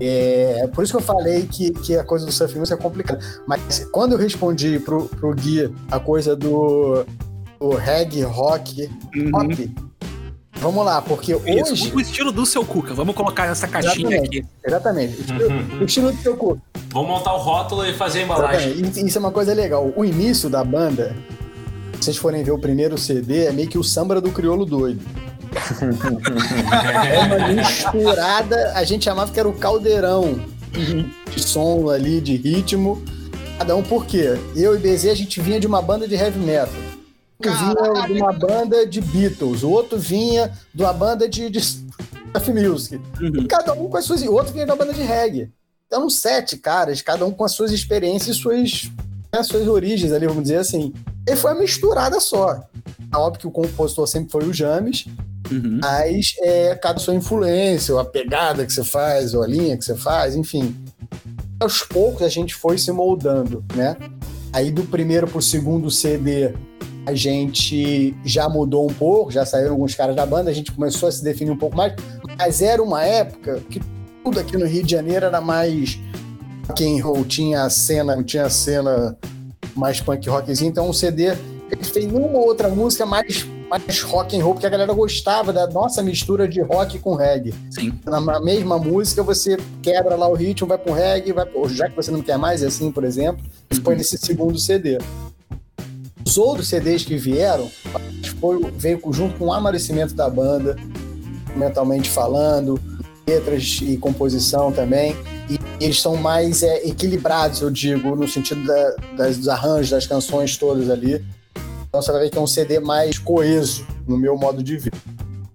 É, 0.00 0.68
por 0.72 0.84
isso 0.84 0.92
que 0.92 0.98
eu 0.98 1.04
falei 1.04 1.46
que, 1.46 1.72
que 1.72 1.96
a 1.96 2.04
coisa 2.04 2.24
do 2.24 2.30
surf 2.30 2.56
music 2.56 2.78
é 2.78 2.82
complicada. 2.82 3.20
Mas 3.46 3.86
quando 3.92 4.12
eu 4.12 4.18
respondi 4.18 4.78
pro, 4.78 5.06
pro 5.06 5.34
Gui 5.34 5.72
a 5.90 5.98
coisa 5.98 6.36
do, 6.36 7.04
do 7.58 7.70
reggae, 7.70 8.22
rock, 8.22 8.88
uhum. 9.16 9.30
pop, 9.30 9.74
vamos 10.60 10.84
lá, 10.84 11.00
porque 11.00 11.32
isso, 11.32 11.72
hoje... 11.72 11.92
O 11.94 12.00
estilo 12.00 12.32
do 12.32 12.44
seu 12.44 12.64
Cuca, 12.64 12.94
vamos 12.94 13.14
colocar 13.14 13.46
essa 13.46 13.66
caixinha 13.66 14.16
exatamente, 14.16 14.38
aqui. 14.38 14.48
Exatamente, 14.64 15.16
o 15.16 15.20
estilo, 15.20 15.48
uhum. 15.48 15.78
o 15.80 15.84
estilo 15.84 16.12
do 16.12 16.22
seu 16.22 16.36
Cuca. 16.36 16.60
Vamos 16.90 17.08
montar 17.08 17.34
o 17.34 17.38
rótulo 17.38 17.86
e 17.86 17.94
fazer 17.94 18.20
a 18.20 18.22
embalagem. 18.22 18.72
Exatamente. 18.72 19.06
Isso 19.06 19.18
é 19.18 19.20
uma 19.20 19.30
coisa 19.30 19.54
legal. 19.54 19.92
O 19.94 20.04
início 20.04 20.48
da 20.48 20.64
banda, 20.64 21.14
se 21.94 22.04
vocês 22.04 22.16
forem 22.16 22.42
ver 22.42 22.52
o 22.52 22.58
primeiro 22.58 22.96
CD, 22.96 23.46
é 23.46 23.52
meio 23.52 23.68
que 23.68 23.78
o 23.78 23.84
samba 23.84 24.20
do 24.20 24.30
crioulo 24.30 24.64
doido. 24.64 25.00
é 27.10 27.18
uma 27.18 27.48
misturada, 27.48 28.72
a 28.74 28.84
gente 28.84 29.04
chamava 29.04 29.30
que 29.32 29.40
era 29.40 29.48
o 29.48 29.52
caldeirão 29.52 30.38
de 31.34 31.42
som 31.42 31.90
ali, 31.90 32.20
de 32.20 32.36
ritmo. 32.36 33.02
Cada 33.58 33.74
um 33.74 33.82
por 33.82 34.06
quê? 34.06 34.38
Eu 34.54 34.74
e 34.74 34.78
BZ, 34.78 35.06
a 35.06 35.14
gente 35.14 35.40
vinha 35.40 35.58
de 35.58 35.66
uma 35.66 35.82
banda 35.82 36.06
de 36.06 36.14
heavy 36.14 36.38
metal. 36.38 36.68
Um 37.40 37.66
vinha 37.66 38.06
de 38.06 38.12
uma 38.22 38.32
banda 38.32 38.86
de 38.86 39.00
Beatles, 39.00 39.62
o 39.62 39.70
outro 39.70 39.96
vinha 39.96 40.52
de 40.74 40.82
uma 40.82 40.92
banda 40.92 41.28
de, 41.28 41.48
de 41.48 41.60
Surf 41.60 42.52
Music. 42.52 43.00
Uhum. 43.20 43.46
cada 43.46 43.72
um 43.74 43.88
com 43.88 43.96
as 43.96 44.04
suas. 44.04 44.22
O 44.22 44.32
outro 44.32 44.52
vinha 44.52 44.64
de 44.64 44.72
uma 44.72 44.76
banda 44.76 44.92
de 44.92 45.02
reggae. 45.02 45.52
Então, 45.86 46.10
sete 46.10 46.56
caras, 46.56 47.00
cada 47.00 47.24
um 47.24 47.30
com 47.30 47.44
as 47.44 47.52
suas 47.52 47.70
experiências 47.70 48.36
e 48.36 48.40
suas, 48.40 48.90
né, 49.32 49.42
suas 49.42 49.66
origens 49.66 50.12
ali, 50.12 50.26
vamos 50.26 50.42
dizer 50.42 50.58
assim. 50.58 50.92
E 51.26 51.36
foi 51.36 51.52
uma 51.52 51.60
misturada 51.60 52.20
só. 52.20 52.60
É 53.12 53.16
óbvio 53.16 53.40
que 53.40 53.46
o 53.46 53.50
compositor 53.50 54.06
sempre 54.06 54.30
foi 54.30 54.44
o 54.44 54.52
James, 54.52 55.06
uhum. 55.50 55.78
mas 55.80 56.34
é, 56.40 56.74
cada 56.74 56.98
sua 56.98 57.14
influência, 57.14 57.94
ou 57.94 58.00
a 58.00 58.04
pegada 58.04 58.66
que 58.66 58.72
você 58.72 58.84
faz, 58.84 59.32
ou 59.32 59.42
a 59.42 59.46
linha 59.46 59.78
que 59.78 59.84
você 59.84 59.94
faz, 59.94 60.34
enfim. 60.34 60.76
Aos 61.60 61.82
poucos 61.82 62.22
a 62.22 62.28
gente 62.28 62.54
foi 62.54 62.76
se 62.76 62.92
moldando, 62.92 63.64
né? 63.74 63.96
Aí 64.52 64.70
do 64.70 64.84
primeiro 64.84 65.26
pro 65.26 65.40
segundo 65.40 65.90
CD 65.90 66.54
a 67.08 67.14
gente 67.14 68.14
já 68.22 68.50
mudou 68.50 68.84
um 68.84 68.92
pouco, 68.92 69.30
já 69.30 69.46
saíram 69.46 69.70
alguns 69.72 69.94
caras 69.94 70.14
da 70.14 70.26
banda, 70.26 70.50
a 70.50 70.52
gente 70.52 70.70
começou 70.70 71.08
a 71.08 71.12
se 71.12 71.24
definir 71.24 71.50
um 71.50 71.56
pouco 71.56 71.74
mais, 71.74 71.94
mas 72.36 72.60
era 72.60 72.82
uma 72.82 73.02
época 73.02 73.62
que 73.70 73.80
tudo 74.22 74.38
aqui 74.38 74.58
no 74.58 74.66
Rio 74.66 74.82
de 74.82 74.92
Janeiro 74.92 75.24
era 75.24 75.40
mais 75.40 75.98
rock 76.68 76.84
and 76.84 77.02
roll, 77.02 77.24
tinha 77.24 77.62
a 77.62 77.70
cena, 77.70 78.22
tinha 78.22 78.44
a 78.44 78.50
cena 78.50 79.16
mais 79.74 80.02
punk 80.02 80.28
rockzinho, 80.28 80.68
então 80.68 80.90
o 80.90 80.92
CD 80.92 81.34
ele 81.70 81.82
fez 81.82 82.12
uma 82.12 82.38
outra 82.38 82.68
música 82.68 83.06
mais 83.06 83.46
mais 83.70 84.02
rock 84.02 84.36
and 84.36 84.42
roll, 84.42 84.54
porque 84.54 84.66
a 84.66 84.70
galera 84.70 84.92
gostava 84.92 85.52
da 85.52 85.66
nossa 85.66 86.02
mistura 86.02 86.48
de 86.48 86.60
rock 86.62 86.98
com 86.98 87.14
reggae. 87.14 87.54
Sim. 87.70 87.92
Na 88.04 88.40
mesma 88.40 88.78
música, 88.78 89.22
você 89.22 89.58
quebra 89.82 90.16
lá 90.16 90.26
o 90.26 90.32
ritmo, 90.32 90.66
vai 90.66 90.78
pro 90.78 90.94
reggae, 90.94 91.32
vai 91.32 91.44
pro... 91.44 91.68
já 91.68 91.86
que 91.86 91.94
você 91.94 92.10
não 92.10 92.22
quer 92.22 92.38
mais, 92.38 92.62
é 92.62 92.66
assim, 92.66 92.90
por 92.90 93.04
exemplo, 93.04 93.44
uhum. 93.70 93.80
põe 93.82 93.96
nesse 93.96 94.16
segundo 94.16 94.58
CD. 94.58 94.96
Os 96.28 96.36
outros 96.36 96.68
CDs 96.68 97.06
que 97.06 97.16
vieram, 97.16 97.70
foi, 98.38 98.60
veio 98.76 99.00
junto 99.10 99.38
com 99.38 99.46
o 99.46 99.52
amadurecimento 99.52 100.12
da 100.12 100.28
banda, 100.28 100.76
mentalmente 101.56 102.10
falando, 102.10 102.78
letras 103.26 103.80
e 103.80 103.96
composição 103.96 104.70
também. 104.70 105.16
E 105.48 105.58
eles 105.82 106.02
são 106.02 106.16
mais 106.16 106.62
é, 106.62 106.86
equilibrados, 106.86 107.62
eu 107.62 107.70
digo, 107.70 108.14
no 108.14 108.28
sentido 108.28 108.62
da, 108.66 108.96
das, 109.16 109.38
dos 109.38 109.48
arranjos, 109.48 109.88
das 109.88 110.06
canções 110.06 110.54
todas 110.58 110.90
ali. 110.90 111.24
Então 111.88 112.02
você 112.02 112.12
vai 112.12 112.20
ver 112.20 112.30
que 112.30 112.36
é 112.36 112.40
um 112.42 112.46
CD 112.46 112.78
mais 112.78 113.18
coeso, 113.18 113.86
no 114.06 114.18
meu 114.18 114.36
modo 114.36 114.62
de 114.62 114.76
ver. 114.76 114.92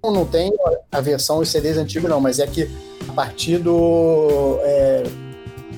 Não 0.03 0.25
tem 0.25 0.51
a 0.91 1.01
versão 1.01 1.37
dos 1.37 1.49
CDs 1.49 1.77
antigos, 1.77 2.09
não, 2.09 2.19
mas 2.19 2.39
é 2.39 2.47
que 2.47 2.67
a 3.07 3.13
partir 3.13 3.59
do. 3.59 4.57
É, 4.63 5.03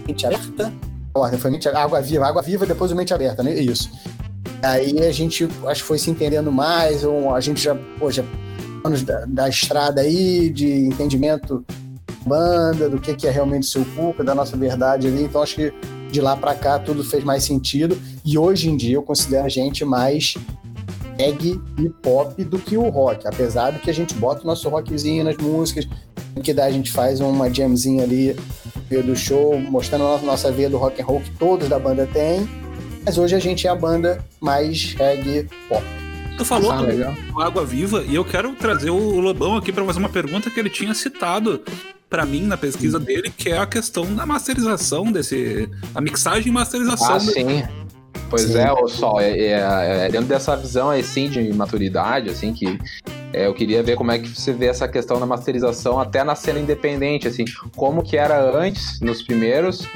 mente 0.08 0.26
aberta? 0.26 0.72
Foi 1.38 1.52
mente, 1.52 1.68
água 1.68 2.02
viva, 2.02 2.26
água 2.26 2.42
viva 2.42 2.66
depois 2.66 2.92
do 2.92 2.96
mente 2.96 3.14
aberta, 3.14 3.44
né? 3.44 3.54
Isso. 3.54 3.90
Aí 4.66 5.00
a 5.00 5.12
gente 5.12 5.48
acho 5.68 5.82
que 5.82 5.88
foi 5.88 6.00
se 6.00 6.10
entendendo 6.10 6.52
mais, 6.52 7.04
ou 7.04 7.34
a 7.36 7.40
gente 7.40 7.62
já, 7.62 7.76
pô, 8.00 8.10
já 8.10 8.24
anos 8.84 9.04
da, 9.04 9.26
da 9.26 9.48
estrada 9.48 10.02
aí, 10.02 10.50
de 10.50 10.86
entendimento 10.86 11.64
banda, 12.26 12.90
do 12.90 13.00
que, 13.00 13.14
que 13.14 13.28
é 13.28 13.32
realmente 13.32 13.68
seu 13.68 13.86
público, 13.86 14.24
da 14.24 14.34
nossa 14.34 14.58
verdade 14.58 15.08
ali. 15.08 15.24
Então 15.24 15.42
acho 15.42 15.56
que 15.56 15.74
de 16.12 16.20
lá 16.20 16.36
para 16.36 16.56
cá 16.56 16.80
tudo 16.80 17.04
fez 17.04 17.24
mais 17.24 17.44
sentido. 17.44 17.98
E 18.26 18.38
hoje 18.38 18.70
em 18.70 18.76
dia 18.76 18.96
eu 18.96 19.04
considero 19.04 19.46
a 19.46 19.50
gente 19.50 19.86
mais 19.86 20.36
reggae 21.18 21.62
e 21.78 21.90
pop 21.90 22.44
do 22.44 22.58
que 22.58 22.76
o 22.76 22.90
rock, 22.90 23.28
apesar 23.28 23.72
do 23.72 23.80
que 23.80 23.90
a 23.90 23.94
gente 23.94 24.14
bota 24.16 24.44
o 24.44 24.48
nosso 24.48 24.68
rockzinho 24.68 25.24
nas 25.24 25.38
músicas, 25.38 25.88
que 26.44 26.54
dá 26.54 26.66
a 26.66 26.72
gente 26.72 26.92
faz 26.92 27.22
uma 27.22 27.54
jamzinha 27.54 28.04
ali 28.04 28.36
do 29.06 29.16
show, 29.16 29.60
mostrando 29.60 30.06
a 30.06 30.18
nossa 30.20 30.52
veia 30.52 30.70
do 30.70 30.78
rock 30.78 31.02
and 31.02 31.06
roll 31.06 31.22
que 31.22 31.32
todos 31.38 31.70
da 31.70 31.80
banda 31.80 32.08
têm. 32.08 32.65
Mas 33.06 33.18
hoje 33.18 33.36
a 33.36 33.40
gente 33.40 33.68
é 33.68 33.70
a 33.70 33.76
banda 33.76 34.26
mais 34.42 34.94
reggae 34.94 35.48
pop. 35.70 35.84
Tu 36.38 36.44
falou 36.44 36.72
ah, 36.72 36.82
do 36.82 37.42
Água 37.42 37.64
Viva 37.64 38.04
e 38.06 38.16
eu 38.16 38.26
quero 38.26 38.54
trazer 38.56 38.90
o 38.90 39.20
Lobão 39.20 39.56
aqui 39.56 39.72
para 39.72 39.86
fazer 39.86 40.00
uma 40.00 40.10
pergunta 40.10 40.50
que 40.50 40.60
ele 40.60 40.70
tinha 40.70 40.94
citado 40.94 41.62
para 42.10 42.26
mim 42.26 42.42
na 42.42 42.58
pesquisa 42.58 43.00
dele, 43.00 43.30
que 43.30 43.50
é 43.50 43.58
a 43.58 43.66
questão 43.66 44.14
da 44.14 44.26
masterização 44.26 45.12
desse. 45.12 45.70
a 45.94 46.02
mixagem 46.02 46.50
e 46.50 46.52
masterização. 46.52 47.16
Ah, 47.16 47.20
sim. 47.20 47.64
Pois 48.30 48.42
sim. 48.42 48.58
é, 48.58 48.72
o 48.72 48.88
Sol, 48.88 49.22
é, 49.22 49.38
é, 49.38 50.06
é, 50.06 50.10
dentro 50.10 50.28
dessa 50.28 50.56
visão 50.58 50.90
assim 50.90 51.30
de 51.30 51.54
maturidade, 51.54 52.30
assim, 52.30 52.54
que 52.54 52.80
é, 53.32 53.46
eu 53.46 53.54
queria 53.54 53.84
ver 53.84 53.96
como 53.96 54.12
é 54.12 54.20
que 54.20 54.28
você 54.28 54.52
vê 54.52 54.66
essa 54.66 54.88
questão 54.88 55.20
da 55.20 55.26
masterização 55.26 56.00
até 56.00 56.24
na 56.24 56.36
cena 56.36 56.60
independente, 56.60 57.28
assim, 57.28 57.46
como 57.76 58.04
que 58.04 58.18
era 58.18 58.58
antes, 58.58 59.00
nos 59.00 59.22
primeiros, 59.22 59.88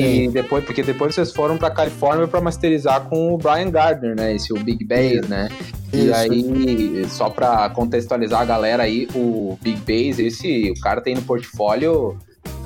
e 0.00 0.28
depois, 0.28 0.64
porque 0.64 0.82
depois 0.82 1.14
vocês 1.14 1.32
foram 1.32 1.56
pra 1.56 1.70
Califórnia 1.70 2.26
para 2.26 2.40
masterizar 2.40 3.02
com 3.02 3.34
o 3.34 3.38
Brian 3.38 3.70
Gardner, 3.70 4.16
né? 4.16 4.34
Esse 4.34 4.52
o 4.52 4.58
Big 4.58 4.84
Bass, 4.84 5.28
né? 5.28 5.48
Isso. 5.92 6.06
E 6.06 6.12
aí, 6.12 7.06
só 7.08 7.28
pra 7.28 7.68
contextualizar 7.70 8.40
a 8.40 8.44
galera 8.44 8.82
aí, 8.84 9.08
o 9.14 9.58
Big 9.60 9.78
Bass, 9.80 10.18
esse, 10.18 10.70
o 10.70 10.80
cara 10.80 11.00
tem 11.00 11.14
no 11.14 11.22
portfólio 11.22 12.16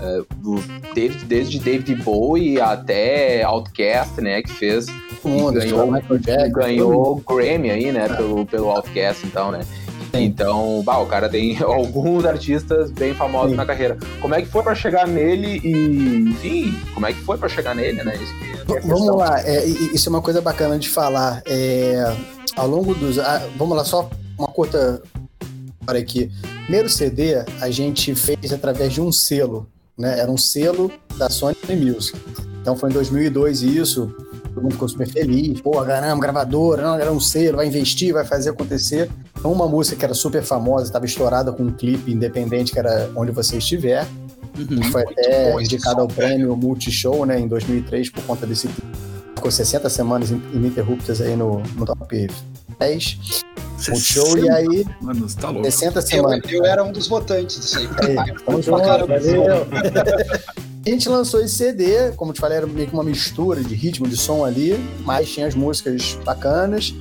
uh, 0.00 0.26
do, 0.36 0.62
desde, 0.94 1.24
desde 1.24 1.58
David 1.58 1.94
Bowie 2.02 2.60
até 2.60 3.42
Outcast, 3.42 4.20
né? 4.20 4.42
Que 4.42 4.52
fez. 4.52 4.86
Um, 5.24 5.52
ganhou, 5.52 5.90
ganhou 6.52 7.16
Grammy 7.26 7.70
aí, 7.70 7.90
né? 7.90 8.08
Pelo, 8.08 8.46
pelo 8.46 8.70
Outcast, 8.70 9.26
então, 9.26 9.50
né? 9.50 9.60
Então, 10.20 10.82
bah, 10.84 10.98
o 10.98 11.06
cara 11.06 11.28
tem 11.28 11.58
alguns 11.62 12.24
artistas 12.24 12.90
bem 12.90 13.14
famosos 13.14 13.50
Sim. 13.50 13.56
na 13.56 13.66
carreira. 13.66 13.98
Como 14.20 14.34
é 14.34 14.42
que 14.42 14.48
foi 14.48 14.62
para 14.62 14.74
chegar 14.74 15.06
nele 15.06 15.60
e, 15.62 16.30
enfim, 16.30 16.74
como 16.94 17.06
é 17.06 17.12
que 17.12 17.20
foi 17.20 17.38
para 17.38 17.48
chegar 17.48 17.74
nele, 17.74 18.02
né? 18.02 18.18
É 18.68 18.80
vamos 18.80 19.16
lá, 19.16 19.40
é, 19.42 19.64
isso 19.64 20.08
é 20.08 20.10
uma 20.10 20.22
coisa 20.22 20.40
bacana 20.40 20.78
de 20.78 20.88
falar. 20.88 21.42
É, 21.46 22.14
ao 22.56 22.66
longo 22.66 22.94
dos. 22.94 23.18
Ah, 23.18 23.46
vamos 23.56 23.76
lá, 23.76 23.84
só 23.84 24.10
uma 24.38 24.48
curta 24.48 25.02
para 25.84 25.98
aqui. 25.98 26.30
Primeiro 26.62 26.88
CD 26.88 27.44
a 27.60 27.70
gente 27.70 28.14
fez 28.14 28.52
através 28.52 28.92
de 28.92 29.00
um 29.00 29.12
selo, 29.12 29.68
né? 29.96 30.18
Era 30.18 30.30
um 30.30 30.36
selo 30.36 30.90
da 31.16 31.30
Sony 31.30 31.56
Music. 31.70 32.18
Então 32.60 32.76
foi 32.76 32.90
em 32.90 32.92
2002 32.92 33.62
isso 33.62 34.12
todo 34.56 34.62
mundo 34.62 34.72
ficou 34.72 34.88
super 34.88 35.06
feliz. 35.06 35.60
Pô, 35.60 35.82
caramba, 35.82 36.20
gravadora, 36.20 36.82
não, 36.82 36.94
era 36.94 37.12
um 37.12 37.20
selo, 37.20 37.58
vai 37.58 37.66
investir, 37.66 38.14
vai 38.14 38.24
fazer 38.24 38.50
acontecer. 38.50 39.10
Uma 39.46 39.68
música 39.68 39.96
que 39.96 40.04
era 40.04 40.14
super 40.14 40.42
famosa, 40.42 40.84
estava 40.84 41.04
estourada 41.04 41.52
com 41.52 41.62
um 41.62 41.72
clipe 41.72 42.12
independente 42.12 42.72
que 42.72 42.78
era 42.78 43.10
Onde 43.14 43.32
Você 43.32 43.58
Estiver. 43.58 44.06
Uhum. 44.58 44.82
Foi 44.90 45.02
até 45.02 45.52
indicado 45.60 46.00
ao 46.00 46.08
prêmio 46.08 46.56
Multishow, 46.56 47.26
né, 47.26 47.38
em 47.38 47.46
2003, 47.46 48.10
por 48.10 48.22
conta 48.24 48.46
desse 48.46 48.68
clipe. 48.68 48.96
Ficou 49.34 49.50
60 49.50 49.88
semanas 49.90 50.30
ininterruptas 50.30 51.20
aí 51.20 51.36
no, 51.36 51.62
no 51.76 51.84
top 51.84 52.28
10. 52.78 53.18
Multishow, 53.88 54.38
e 54.38 54.50
aí. 54.50 54.86
Mano, 55.00 55.28
você 55.28 55.38
tá 55.38 55.50
louco. 55.50 55.64
60 55.64 56.02
semanas. 56.02 56.40
Eu, 56.50 56.60
eu 56.60 56.64
era 56.64 56.82
um 56.82 56.90
dos 56.90 57.06
votantes 57.06 57.60
disso 57.60 57.78
aí. 57.78 57.84
É, 57.84 58.34
vamos 58.46 58.64
junto, 58.64 58.80
valeu. 58.80 59.06
A 60.86 60.88
gente 60.88 61.08
lançou 61.08 61.40
esse 61.40 61.56
CD, 61.56 62.12
como 62.12 62.32
te 62.32 62.40
falei, 62.40 62.58
era 62.58 62.66
meio 62.66 62.86
que 62.86 62.94
uma 62.94 63.02
mistura 63.02 63.60
de 63.60 63.74
ritmo, 63.74 64.06
de 64.06 64.16
som 64.16 64.44
ali, 64.44 64.78
mas 65.04 65.28
tinha 65.28 65.44
as 65.44 65.54
músicas 65.56 66.16
bacanas. 66.24 66.94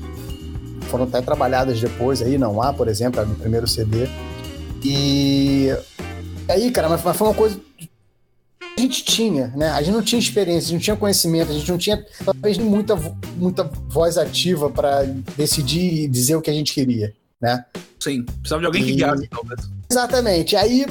Foram 0.85 1.05
até 1.05 1.21
trabalhadas 1.21 1.79
depois 1.79 2.21
aí, 2.21 2.37
não 2.37 2.61
há, 2.61 2.73
por 2.73 2.87
exemplo, 2.87 3.25
no 3.25 3.35
primeiro 3.35 3.67
CD. 3.67 4.07
E 4.83 5.69
aí, 6.47 6.71
cara, 6.71 6.89
mas 6.89 7.01
foi 7.01 7.27
uma 7.27 7.33
coisa 7.33 7.59
que 7.77 7.89
a 8.77 8.81
gente 8.81 9.03
tinha, 9.03 9.47
né? 9.55 9.69
A 9.69 9.81
gente 9.81 9.93
não 9.93 10.01
tinha 10.01 10.19
experiência, 10.19 10.67
a 10.67 10.71
gente 10.71 10.73
não 10.73 10.79
tinha 10.79 10.95
conhecimento, 10.95 11.51
a 11.51 11.53
gente 11.53 11.71
não 11.71 11.77
tinha 11.77 12.05
talvez 12.23 12.57
muita, 12.57 12.95
muita 13.37 13.63
voz 13.87 14.17
ativa 14.17 14.69
para 14.69 15.03
decidir 15.37 16.03
e 16.03 16.07
dizer 16.07 16.35
o 16.35 16.41
que 16.41 16.49
a 16.49 16.53
gente 16.53 16.73
queria, 16.73 17.13
né? 17.41 17.65
Sim, 17.99 18.23
precisava 18.23 18.61
de 18.61 18.65
alguém 18.67 18.83
e... 18.83 18.85
que 18.85 18.93
guiasse, 18.95 19.27
talvez. 19.27 19.61
Exatamente. 19.89 20.55
Aí 20.55 20.85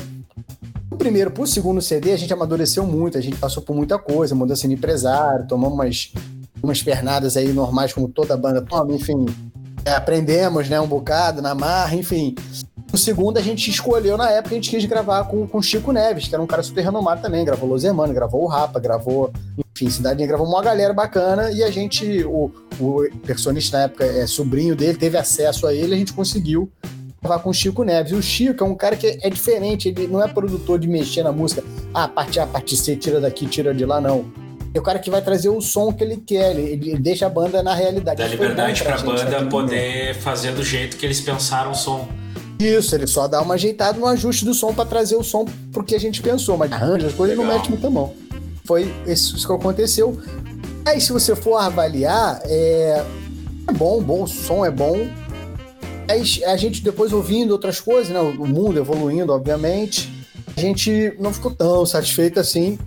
o 0.90 0.96
primeiro 0.96 1.30
pro 1.30 1.46
segundo 1.46 1.82
CD, 1.82 2.12
a 2.12 2.16
gente 2.16 2.32
amadureceu 2.32 2.86
muito, 2.86 3.18
a 3.18 3.20
gente 3.20 3.36
passou 3.36 3.62
por 3.62 3.74
muita 3.74 3.98
coisa, 3.98 4.34
mudança 4.34 4.66
de 4.66 4.74
empresário, 4.74 5.46
tomamos 5.46 5.74
umas, 5.74 6.12
umas 6.62 6.82
pernadas 6.82 7.36
aí 7.36 7.52
normais, 7.52 7.92
como 7.92 8.08
toda 8.08 8.36
banda 8.36 8.62
toma, 8.62 8.92
enfim. 8.92 9.26
É, 9.84 9.92
aprendemos, 9.92 10.68
né, 10.68 10.80
um 10.80 10.86
bocado 10.86 11.42
na 11.42 11.54
marra, 11.54 11.94
enfim. 11.94 12.34
O 12.92 12.96
segundo, 12.96 13.38
a 13.38 13.42
gente 13.42 13.68
escolheu 13.70 14.16
na 14.16 14.30
época, 14.30 14.54
a 14.54 14.58
gente 14.58 14.70
quis 14.70 14.84
gravar 14.84 15.24
com 15.24 15.48
o 15.52 15.62
Chico 15.62 15.92
Neves, 15.92 16.28
que 16.28 16.34
era 16.34 16.42
um 16.42 16.46
cara 16.46 16.62
super 16.62 16.84
renomado 16.84 17.20
também, 17.20 17.44
gravou 17.44 17.68
Los 17.68 17.82
Hermanos, 17.82 18.14
gravou 18.14 18.44
o 18.44 18.46
Rapa, 18.46 18.78
gravou, 18.78 19.32
enfim, 19.74 19.90
Cidadinha, 19.90 20.28
gravou 20.28 20.46
uma 20.46 20.62
galera 20.62 20.94
bacana, 20.94 21.50
e 21.50 21.62
a 21.62 21.70
gente, 21.70 22.24
o, 22.24 22.52
o 22.78 23.08
personista 23.26 23.78
na 23.78 23.84
época, 23.84 24.04
é 24.04 24.26
sobrinho 24.26 24.76
dele, 24.76 24.96
teve 24.96 25.18
acesso 25.18 25.66
a 25.66 25.74
ele, 25.74 25.94
a 25.94 25.98
gente 25.98 26.12
conseguiu 26.12 26.70
gravar 27.20 27.42
com 27.42 27.50
o 27.50 27.54
Chico 27.54 27.82
Neves. 27.82 28.12
E 28.12 28.14
o 28.14 28.22
Chico 28.22 28.62
é 28.62 28.66
um 28.66 28.76
cara 28.76 28.96
que 28.96 29.18
é 29.20 29.28
diferente, 29.28 29.88
ele 29.88 30.06
não 30.06 30.22
é 30.22 30.28
produtor 30.28 30.78
de 30.78 30.86
mexer 30.86 31.24
na 31.24 31.32
música, 31.32 31.64
ah, 31.92 32.06
parte 32.06 32.38
A, 32.38 32.46
parte 32.46 32.76
C, 32.76 32.94
tira 32.94 33.20
daqui, 33.20 33.46
tira 33.46 33.74
de 33.74 33.84
lá, 33.84 34.00
não. 34.00 34.24
É 34.74 34.78
o 34.78 34.82
cara 34.82 34.98
que 34.98 35.08
vai 35.08 35.22
trazer 35.22 35.48
o 35.48 35.60
som 35.60 35.92
que 35.92 36.02
ele 36.02 36.16
quer, 36.16 36.50
ele, 36.50 36.90
ele 36.90 36.98
deixa 36.98 37.26
a 37.26 37.28
banda 37.28 37.62
na 37.62 37.72
realidade. 37.72 38.20
Dá 38.20 38.26
liberdade 38.26 38.82
pra, 38.82 38.96
pra 38.96 39.02
banda 39.04 39.46
poder 39.46 40.16
fazer 40.16 40.52
do 40.52 40.64
jeito 40.64 40.96
que 40.96 41.06
eles 41.06 41.20
pensaram 41.20 41.70
o 41.70 41.74
som. 41.76 42.08
Isso, 42.58 42.92
ele 42.94 43.06
só 43.06 43.28
dá 43.28 43.40
uma 43.40 43.54
ajeitada 43.54 43.98
no 43.98 44.06
ajuste 44.06 44.44
do 44.44 44.52
som 44.52 44.74
para 44.74 44.84
trazer 44.84 45.14
o 45.14 45.22
som 45.22 45.44
porque 45.72 45.94
a 45.94 46.00
gente 46.00 46.20
pensou, 46.20 46.56
mas 46.56 46.72
arranja 46.72 47.06
as 47.06 47.12
coisas 47.12 47.36
não 47.36 47.44
mete 47.44 47.68
muita 47.68 47.88
mão. 47.88 48.14
Foi 48.64 48.92
isso 49.06 49.46
que 49.46 49.52
aconteceu. 49.52 50.20
Aí, 50.84 51.00
se 51.00 51.12
você 51.12 51.36
for 51.36 51.56
avaliar, 51.56 52.40
é, 52.44 53.04
é 53.68 53.72
bom, 53.72 54.02
bom, 54.02 54.24
o 54.24 54.26
som 54.26 54.64
é 54.64 54.70
bom. 54.70 55.06
Aí, 56.08 56.44
a 56.44 56.56
gente 56.56 56.82
depois 56.82 57.12
ouvindo 57.12 57.52
outras 57.52 57.80
coisas, 57.80 58.12
né? 58.12 58.20
O 58.20 58.46
mundo 58.46 58.78
evoluindo, 58.78 59.32
obviamente, 59.32 60.10
a 60.56 60.60
gente 60.60 61.14
não 61.18 61.32
ficou 61.32 61.50
tão 61.50 61.86
satisfeito 61.86 62.40
assim. 62.40 62.78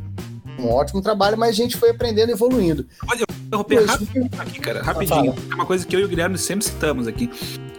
Um 0.58 0.70
ótimo 0.70 1.02
trabalho, 1.02 1.38
mas 1.38 1.50
a 1.50 1.54
gente 1.54 1.78
foi 1.78 1.92
aprendendo 1.92 2.30
e 2.30 2.34
evoluindo. 2.34 2.86
Olha, 3.08 3.22
eu 3.22 3.26
vou 3.30 3.46
interromper 3.46 3.86
rapidinho 3.86 4.30
aqui, 4.38 4.60
cara, 4.60 4.84
rapidinho. 4.84 5.36
É 5.52 5.56
uma 5.56 5.66
coisa 5.66 5.86
que 5.86 5.96
eu 5.96 6.00
e 6.00 6.06
o 6.06 6.08
Guilherme 6.08 6.38
sempre 6.38 6.66
citamos 6.66 7.08
aqui 7.08 7.30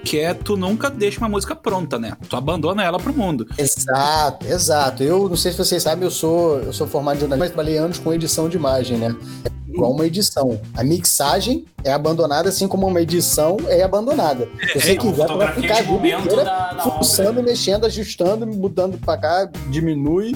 que 0.08 0.18
é 0.18 0.32
tu 0.32 0.56
nunca 0.56 0.88
deixa 0.88 1.18
uma 1.18 1.28
música 1.28 1.54
pronta, 1.54 1.98
né? 1.98 2.14
Tu 2.30 2.34
abandona 2.34 2.82
ela 2.82 2.98
pro 2.98 3.12
mundo. 3.12 3.46
Exato, 3.58 4.46
exato. 4.46 5.02
Eu 5.02 5.28
não 5.28 5.36
sei 5.36 5.52
se 5.52 5.58
vocês 5.58 5.82
sabem, 5.82 6.04
eu 6.04 6.10
sou, 6.10 6.60
eu 6.60 6.72
sou 6.72 6.86
formado 6.86 7.16
em 7.16 7.20
jornalismo, 7.20 7.44
mas 7.44 7.50
trabalhei 7.50 7.76
anos 7.76 7.98
com 7.98 8.12
edição 8.14 8.48
de 8.48 8.56
imagem, 8.56 8.96
né? 8.96 9.14
É 9.44 9.70
igual 9.70 9.92
uma 9.92 10.06
edição. 10.06 10.58
A 10.74 10.82
mixagem 10.82 11.66
é 11.84 11.92
abandonada, 11.92 12.48
assim 12.48 12.66
como 12.66 12.86
uma 12.86 13.02
edição 13.02 13.58
é 13.66 13.82
abandonada. 13.82 14.48
Se 14.72 14.80
você 14.80 14.92
é, 14.92 14.96
quiser, 14.96 15.26
vai 15.26 15.52
ficar 15.52 15.78
a 15.78 15.82
vida 15.82 16.08
inteira 16.08 17.42
mexendo, 17.42 17.84
ajustando, 17.84 18.46
mudando 18.46 18.96
pra 18.96 19.18
cá, 19.18 19.50
diminui. 19.70 20.34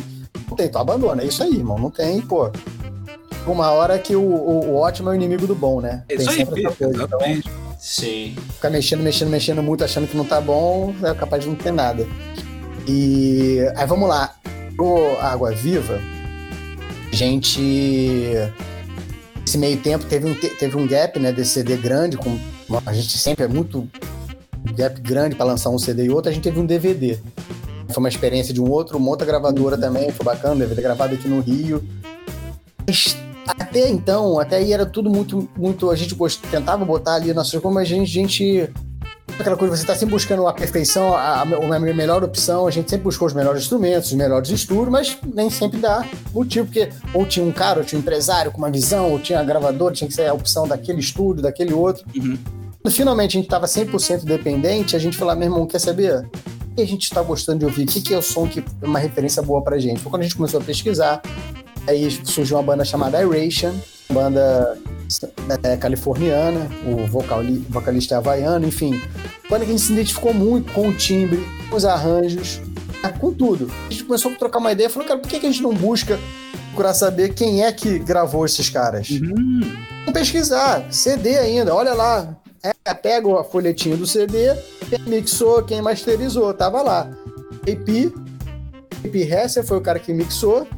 Não 0.53 0.57
tem, 0.57 0.69
tu 0.69 0.77
abandona. 0.77 1.23
É 1.23 1.27
isso 1.27 1.43
aí, 1.43 1.55
irmão. 1.55 1.79
Não 1.79 1.91
tem, 1.91 2.21
pô 2.21 2.51
uma 3.45 3.71
hora 3.73 3.99
que 3.99 4.15
o, 4.15 4.23
o, 4.23 4.71
o, 4.71 4.77
ótimo 4.77 5.09
é 5.09 5.13
o 5.13 5.15
inimigo 5.17 5.49
do 5.49 5.55
bom, 5.55 5.81
né? 5.81 6.05
Tem 6.07 6.17
Isso 6.17 6.31
sempre 6.31 6.61
aí, 6.61 6.67
essa 6.67 6.77
coisa. 6.77 7.03
Então, 7.03 7.19
Sim. 7.77 8.37
Ficar 8.55 8.71
mexendo, 8.71 9.03
mexendo, 9.03 9.29
mexendo 9.29 9.63
muito, 9.63 9.83
achando 9.83 10.07
que 10.07 10.17
não 10.17 10.25
tá 10.25 10.41
bom, 10.41 10.95
é 11.03 11.13
capaz 11.13 11.43
de 11.43 11.49
não 11.49 11.57
ter 11.57 11.73
nada. 11.73 12.07
E 12.87 13.59
aí 13.75 13.85
vamos 13.85 14.09
lá. 14.09 14.37
Pro 14.77 15.19
Água 15.21 15.51
Viva, 15.51 16.01
a 17.13 17.17
gente. 17.17 17.61
Esse 19.45 19.59
meio 19.59 19.79
tempo 19.79 20.05
teve 20.05 20.31
um, 20.31 20.35
teve 20.35 20.77
um 20.77 20.87
gap, 20.87 21.19
né, 21.19 21.33
desse 21.33 21.55
CD 21.55 21.77
grande, 21.77 22.17
com. 22.17 22.39
A 22.87 22.93
gente 22.93 23.19
sempre 23.19 23.45
é 23.45 23.49
muito 23.49 23.89
gap 24.77 25.01
grande 25.01 25.35
para 25.35 25.47
lançar 25.47 25.71
um 25.71 25.79
CD 25.79 26.05
e 26.05 26.11
outro, 26.11 26.31
a 26.31 26.33
gente 26.33 26.45
teve 26.45 26.61
um 26.61 26.67
DVD. 26.67 27.19
Foi 27.93 28.03
uma 28.03 28.09
experiência 28.09 28.53
de 28.53 28.61
um 28.61 28.71
outro, 28.71 28.99
uma 28.99 29.11
outra 29.11 29.27
gravadora 29.27 29.77
também, 29.77 30.11
foi 30.11 30.25
bacana, 30.25 30.55
DVD 30.57 30.83
gravado 30.83 31.15
aqui 31.15 31.29
no 31.29 31.41
Rio. 31.41 31.83
Até 33.47 33.89
então, 33.89 34.39
até 34.39 34.57
aí 34.57 34.73
era 34.73 34.87
tudo 34.87 35.11
muito, 35.11 35.49
muito. 35.57 35.91
A 35.91 35.97
gente 35.97 36.15
gost... 36.15 36.41
tentava 36.51 36.85
botar 36.85 37.15
ali 37.15 37.33
nossas 37.33 37.53
coisas, 37.53 37.73
mas 37.73 37.89
a 37.89 37.91
gente, 37.91 38.11
a 38.11 38.23
gente. 38.23 38.71
Aquela 39.39 39.57
coisa, 39.57 39.75
você 39.75 39.83
está 39.83 39.95
sempre 39.95 40.13
buscando 40.13 40.47
a 40.47 40.53
perfeição, 40.53 41.15
a, 41.15 41.41
a, 41.41 41.43
a, 41.43 41.79
melhor 41.81 42.23
opção. 42.23 42.67
A 42.67 42.71
gente 42.71 42.91
sempre 42.91 43.05
buscou 43.05 43.27
os 43.27 43.33
melhores 43.33 43.63
instrumentos, 43.63 44.11
os 44.11 44.17
melhores 44.17 44.51
estudos, 44.51 44.89
mas 44.89 45.17
nem 45.35 45.49
sempre 45.49 45.81
dá 45.81 46.07
motivo, 46.33 46.67
porque 46.67 46.91
ou 47.15 47.25
tinha 47.25 47.45
um 47.45 47.51
cara, 47.51 47.81
ou 47.81 47.85
tinha 47.85 47.99
um 47.99 48.03
empresário 48.03 48.53
com 48.53 48.59
uma 48.59 48.71
visão, 48.71 49.11
ou 49.11 49.19
tinha 49.19 49.43
gravador, 49.43 49.93
tinha 49.93 50.07
que 50.07 50.15
ser 50.15 50.27
a 50.27 50.35
opção 50.35 50.69
daquele 50.69 51.01
estúdio, 51.01 51.43
daquele 51.43 51.73
outro. 51.73 52.05
Uhum. 52.15 52.37
Finalmente 52.91 53.37
a 53.37 53.41
gente 53.41 53.47
estava 53.47 53.67
100% 53.67 54.25
dependente, 54.25 54.95
a 54.95 54.99
gente 54.99 55.17
falou, 55.17 55.35
meu 55.35 55.47
irmão, 55.47 55.67
quer 55.67 55.79
saber? 55.79 56.29
O 56.73 56.75
que 56.75 56.83
a 56.83 56.87
gente 56.87 57.05
está 57.05 57.23
gostando 57.23 57.61
de 57.61 57.65
ouvir? 57.67 57.85
O 57.85 57.87
que, 57.87 58.01
que 58.01 58.15
é 58.15 58.19
o 58.19 58.23
som 58.23 58.49
que 58.49 58.61
é 58.61 58.87
uma 58.87 58.99
referência 58.99 59.43
boa 59.43 59.63
pra 59.63 59.79
gente? 59.79 60.01
Foi 60.01 60.11
quando 60.11 60.23
a 60.23 60.25
gente 60.25 60.37
começou 60.37 60.61
a 60.61 60.65
pesquisar, 60.65 61.23
Aí 61.87 62.11
surgiu 62.25 62.57
uma 62.57 62.63
banda 62.63 62.85
chamada 62.85 63.21
Iration, 63.21 63.75
banda 64.11 64.79
é, 65.65 65.77
californiana, 65.77 66.69
o 66.87 67.07
vocal, 67.07 67.41
vocalista 67.69 68.15
é 68.15 68.19
havaiano, 68.19 68.67
enfim. 68.67 69.01
Banda 69.51 69.65
que 69.65 69.73
a 69.73 69.75
gente 69.77 69.83
se 69.83 69.93
identificou 69.93 70.33
muito 70.33 70.73
com 70.73 70.89
o 70.89 70.95
timbre, 70.95 71.45
com 71.69 71.77
os 71.77 71.85
arranjos, 71.85 72.61
com 73.19 73.33
tudo. 73.33 73.71
A 73.89 73.91
gente 73.91 74.05
começou 74.05 74.31
a 74.31 74.35
trocar 74.37 74.61
uma 74.61 74.71
ideia 74.71 74.87
e 74.87 74.91
falou, 74.91 75.09
cara, 75.09 75.19
por 75.19 75.29
que 75.29 75.37
a 75.37 75.51
gente 75.51 75.63
não 75.63 75.75
busca 75.75 76.19
procurar 76.69 76.95
saber 76.95 77.35
quem 77.35 77.65
é 77.65 77.73
que 77.73 77.99
gravou 77.99 78.47
esses 78.47 78.71
caras? 78.71 79.11
Uhum. 79.11 79.61
Vamos 80.05 80.13
pesquisar, 80.13 80.87
CD 80.91 81.37
ainda, 81.37 81.75
olha 81.75 81.95
lá. 81.95 82.37
É, 82.63 82.95
pega 82.95 83.27
o 83.27 83.43
folhetinho 83.43 83.97
do 83.97 84.07
CD, 84.07 84.55
quem 84.89 85.01
mixou, 85.01 85.63
quem 85.65 85.83
masterizou, 85.83 86.55
tava 86.55 86.81
lá. 86.81 87.09
AP, 87.63 88.15
AP 89.05 89.15
Hesser 89.15 89.65
foi 89.65 89.79
o 89.79 89.81
cara 89.81 89.99
que 89.99 90.13
mixou, 90.13 90.69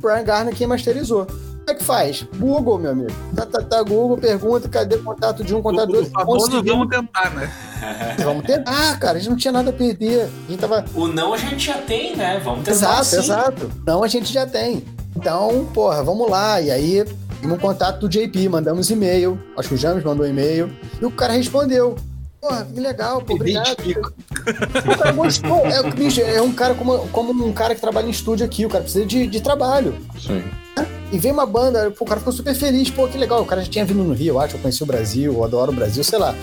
Brian 0.00 0.24
Garner 0.24 0.54
quem 0.54 0.66
masterizou. 0.66 1.26
Como 1.26 1.70
é 1.70 1.74
que 1.74 1.84
faz? 1.84 2.24
Google, 2.36 2.78
meu 2.78 2.92
amigo. 2.92 3.10
Tá, 3.34 3.44
tá, 3.44 3.60
tá, 3.60 3.82
Google, 3.82 4.16
pergunta, 4.16 4.68
cadê 4.68 4.98
contato 4.98 5.42
de 5.42 5.52
um, 5.52 5.60
contato 5.60 5.90
do 5.90 5.98
outro. 5.98 6.62
vamos 6.62 6.88
tentar, 6.88 7.30
né? 7.34 7.52
vamos 8.22 8.46
tentar, 8.46 8.98
cara. 9.00 9.18
A 9.18 9.20
gente 9.20 9.30
não 9.30 9.36
tinha 9.36 9.50
nada 9.50 9.70
a 9.70 9.72
perder. 9.72 10.30
A 10.46 10.50
gente 10.50 10.60
tava... 10.60 10.84
O 10.94 11.08
não 11.08 11.34
a 11.34 11.36
gente 11.36 11.66
já 11.66 11.78
tem, 11.78 12.14
né? 12.14 12.40
Vamos 12.44 12.60
tentar 12.60 12.70
Exato, 12.70 13.04
sim. 13.04 13.16
exato. 13.16 13.72
Não 13.84 14.04
a 14.04 14.08
gente 14.08 14.32
já 14.32 14.46
tem. 14.46 14.84
Então, 15.16 15.66
porra, 15.74 16.04
vamos 16.04 16.30
lá. 16.30 16.60
E 16.60 16.70
aí, 16.70 17.04
um 17.42 17.56
contato 17.58 18.00
do 18.00 18.08
JP, 18.08 18.48
mandamos 18.48 18.90
e-mail. 18.90 19.38
Acho 19.56 19.70
que 19.70 19.74
o 19.74 19.78
James 19.78 20.02
mandou 20.04 20.26
e-mail. 20.26 20.70
E 21.00 21.04
o 21.04 21.10
cara 21.10 21.34
respondeu. 21.34 21.96
Porra, 22.40 22.64
que 22.64 22.80
legal, 22.80 23.22
pô, 23.22 23.34
obrigado. 23.34 23.76
O 23.76 24.98
cara 24.98 25.12
gostou. 25.12 25.66
É, 25.66 25.82
bicho, 25.90 26.20
é 26.20 26.40
um 26.40 26.52
cara 26.52 26.74
como, 26.74 26.98
como 27.08 27.44
um 27.44 27.52
cara 27.52 27.74
que 27.74 27.80
trabalha 27.80 28.06
em 28.06 28.10
estúdio 28.10 28.46
aqui, 28.46 28.64
o 28.64 28.68
cara 28.68 28.84
precisa 28.84 29.04
de, 29.04 29.26
de 29.26 29.40
trabalho. 29.40 29.96
Sim. 30.18 30.44
E 31.12 31.18
vem 31.18 31.32
uma 31.32 31.46
banda, 31.46 31.90
pô, 31.90 32.04
o 32.04 32.06
cara 32.06 32.20
ficou 32.20 32.32
super 32.32 32.54
feliz, 32.54 32.90
pô, 32.90 33.06
que 33.06 33.16
legal. 33.16 33.42
O 33.42 33.46
cara 33.46 33.62
já 33.62 33.70
tinha 33.70 33.84
vindo 33.84 34.02
no 34.02 34.12
Rio, 34.12 34.34
eu 34.34 34.40
acho, 34.40 34.56
eu 34.56 34.60
conheci 34.60 34.82
o 34.82 34.86
Brasil, 34.86 35.32
eu 35.32 35.44
adoro 35.44 35.72
o 35.72 35.74
Brasil, 35.74 36.02
sei 36.04 36.18
lá. 36.18 36.34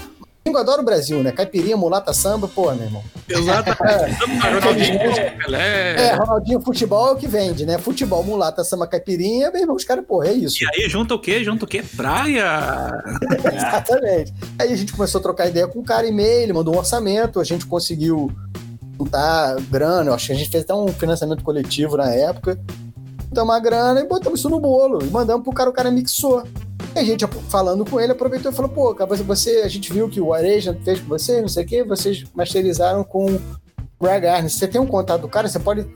Eu 0.46 0.58
adoro 0.58 0.82
o 0.82 0.86
Brasil, 0.86 1.24
né? 1.24 1.32
Caipirinha, 1.32 1.78
mulata, 1.78 2.14
samba, 2.14 2.48
pô, 2.48 2.72
meu 2.74 2.84
irmão. 2.84 3.04
Exatamente. 3.30 4.24
É, 4.24 4.60
Ronaldinho, 4.60 5.00
é, 5.56 6.16
Ronaldinho 6.16 6.62
Futebol 6.62 7.08
é 7.08 7.12
o 7.14 7.16
que 7.16 7.28
vende, 7.28 7.66
né? 7.66 7.78
Futebol, 7.78 8.24
mulata, 8.24 8.64
samba, 8.64 8.86
caipirinha, 8.86 9.50
meu 9.52 9.62
irmão, 9.62 9.76
os 9.76 9.86
caras, 9.86 10.06
porra, 10.06 10.28
é 10.28 10.34
isso. 10.34 10.62
E 10.62 10.68
aí 10.68 10.90
junta 10.90 11.16
o 11.16 11.20
quê? 11.20 11.44
Junta 11.44 11.64
o 11.64 11.68
quê? 11.68 11.82
Praia! 11.96 12.92
Exatamente. 13.54 14.34
Aí 14.60 14.74
a 14.74 14.76
gente 14.76 14.92
começou 14.92 15.20
a 15.20 15.22
trocar 15.22 15.48
ideia 15.48 15.68
com 15.68 15.80
o 15.80 15.84
cara, 15.84 16.06
e-mail, 16.06 16.44
ele 16.44 16.54
mandou 16.54 16.76
um 16.76 16.78
orçamento, 16.78 17.40
a 17.40 17.44
gente 17.44 17.66
conseguiu 17.66 18.30
juntar 19.00 19.56
grana, 19.72 20.14
acho 20.14 20.28
que 20.28 20.34
a 20.34 20.36
gente 20.36 20.50
fez 20.50 20.64
até 20.64 20.74
um 20.74 20.88
financiamento 20.90 21.44
coletivo 21.44 21.96
na 21.96 22.10
época. 22.10 22.60
Então 23.32 23.46
uma 23.46 23.60
grana 23.60 24.02
e 24.02 24.08
botamos 24.08 24.40
isso 24.40 24.50
no 24.50 24.60
bolo. 24.60 25.04
E 25.04 25.10
mandamos 25.10 25.44
pro 25.44 25.54
cara, 25.54 25.70
o 25.70 25.74
cara 25.74 25.90
mixou. 25.90 26.44
E 26.96 27.00
a 27.00 27.04
gente, 27.04 27.26
falando 27.50 27.86
com 27.86 28.00
ele, 28.00 28.12
aproveitou 28.12 28.52
e 28.52 28.56
falou: 28.56 28.70
pô, 28.70 28.96
você, 29.26 29.62
a 29.64 29.68
gente 29.68 29.92
viu 29.92 30.10
que 30.10 30.22
o 30.22 30.34
Areja 30.34 30.78
fez 30.84 31.00
com 31.00 31.08
vocês, 31.08 31.42
não 31.42 31.48
sei 31.48 31.64
o 31.64 31.68
quê, 31.68 31.84
vocês 31.84 32.24
masterizaram 32.34 33.04
com 33.04 33.26
o 33.26 33.42
Greg 34.02 34.28
Arnes. 34.28 34.54
Você 34.54 34.68
tem 34.68 34.80
um 34.80 34.86
contato 34.86 35.22
do 35.22 35.28
cara, 35.28 35.48
você 35.48 35.60
pode. 35.60 35.88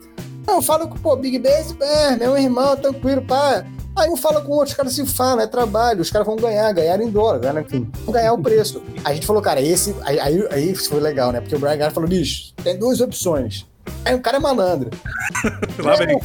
Não, 0.46 0.62
fala 0.62 0.86
com 0.86 1.08
o 1.08 1.16
Big 1.16 1.38
Bass, 1.38 1.74
é, 1.80 2.16
meu 2.16 2.36
irmão, 2.36 2.76
tranquilo, 2.76 3.22
pá. 3.22 3.64
Aí 3.94 4.08
um 4.08 4.16
fala 4.16 4.40
com 4.40 4.52
o 4.52 4.54
outro, 4.54 4.70
os 4.70 4.74
caras 4.74 4.94
se 4.94 5.04
falam, 5.04 5.40
é 5.40 5.46
trabalho, 5.46 6.00
os 6.00 6.10
caras 6.10 6.26
vão 6.26 6.36
ganhar, 6.36 6.72
ganhar 6.72 7.00
em 7.00 7.10
dólar, 7.10 7.40
ganhar, 7.40 7.60
enfim, 7.60 7.90
vão 8.04 8.14
ganhar 8.14 8.32
o 8.32 8.38
preço. 8.38 8.80
A 9.04 9.12
gente 9.12 9.26
falou, 9.26 9.42
cara, 9.42 9.60
esse. 9.60 9.94
Aí, 10.02 10.18
aí, 10.20 10.48
aí 10.50 10.74
foi 10.74 11.00
legal, 11.00 11.32
né? 11.32 11.40
Porque 11.40 11.56
o 11.56 11.58
Brian 11.58 11.76
Garner 11.76 11.92
falou, 11.92 12.08
bicho, 12.08 12.54
tem 12.62 12.78
duas 12.78 13.00
opções. 13.00 13.66
Aí 14.04 14.14
o 14.14 14.20
cara 14.20 14.36
é 14.36 14.40
malandro. 14.40 14.90
Lá 15.82 15.96
vem. 15.96 16.18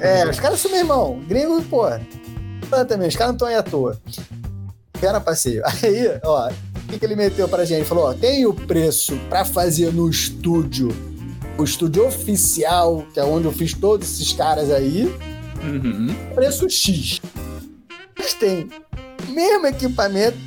É, 0.00 0.28
os 0.28 0.38
caras 0.38 0.60
são 0.60 0.70
meu 0.70 0.80
irmão. 0.80 1.20
Gringo, 1.26 1.60
pô, 1.62 1.86
também, 2.84 3.08
os 3.08 3.16
caras 3.16 3.28
não 3.28 3.34
estão 3.34 3.48
aí 3.48 3.54
à 3.54 3.62
toa. 3.62 3.98
Era 5.00 5.20
passeio. 5.20 5.62
Aí, 5.82 6.20
ó, 6.24 6.48
o 6.48 6.88
que, 6.88 6.98
que 6.98 7.04
ele 7.04 7.14
meteu 7.14 7.48
pra 7.48 7.64
gente? 7.64 7.86
Falou, 7.86 8.10
ó, 8.10 8.14
tem 8.14 8.46
o 8.46 8.52
preço 8.52 9.16
pra 9.28 9.44
fazer 9.44 9.92
no 9.92 10.08
estúdio, 10.10 10.88
o 11.56 11.64
estúdio 11.64 12.06
oficial, 12.06 13.06
que 13.12 13.20
é 13.20 13.24
onde 13.24 13.46
eu 13.46 13.52
fiz 13.52 13.74
todos 13.74 14.08
esses 14.10 14.32
caras 14.32 14.70
aí, 14.70 15.04
uhum. 15.62 16.08
preço 16.34 16.68
X. 16.68 17.20
Mas 18.18 18.34
tem 18.34 18.68
o 19.28 19.30
mesmo 19.30 19.66
equipamento 19.66 20.38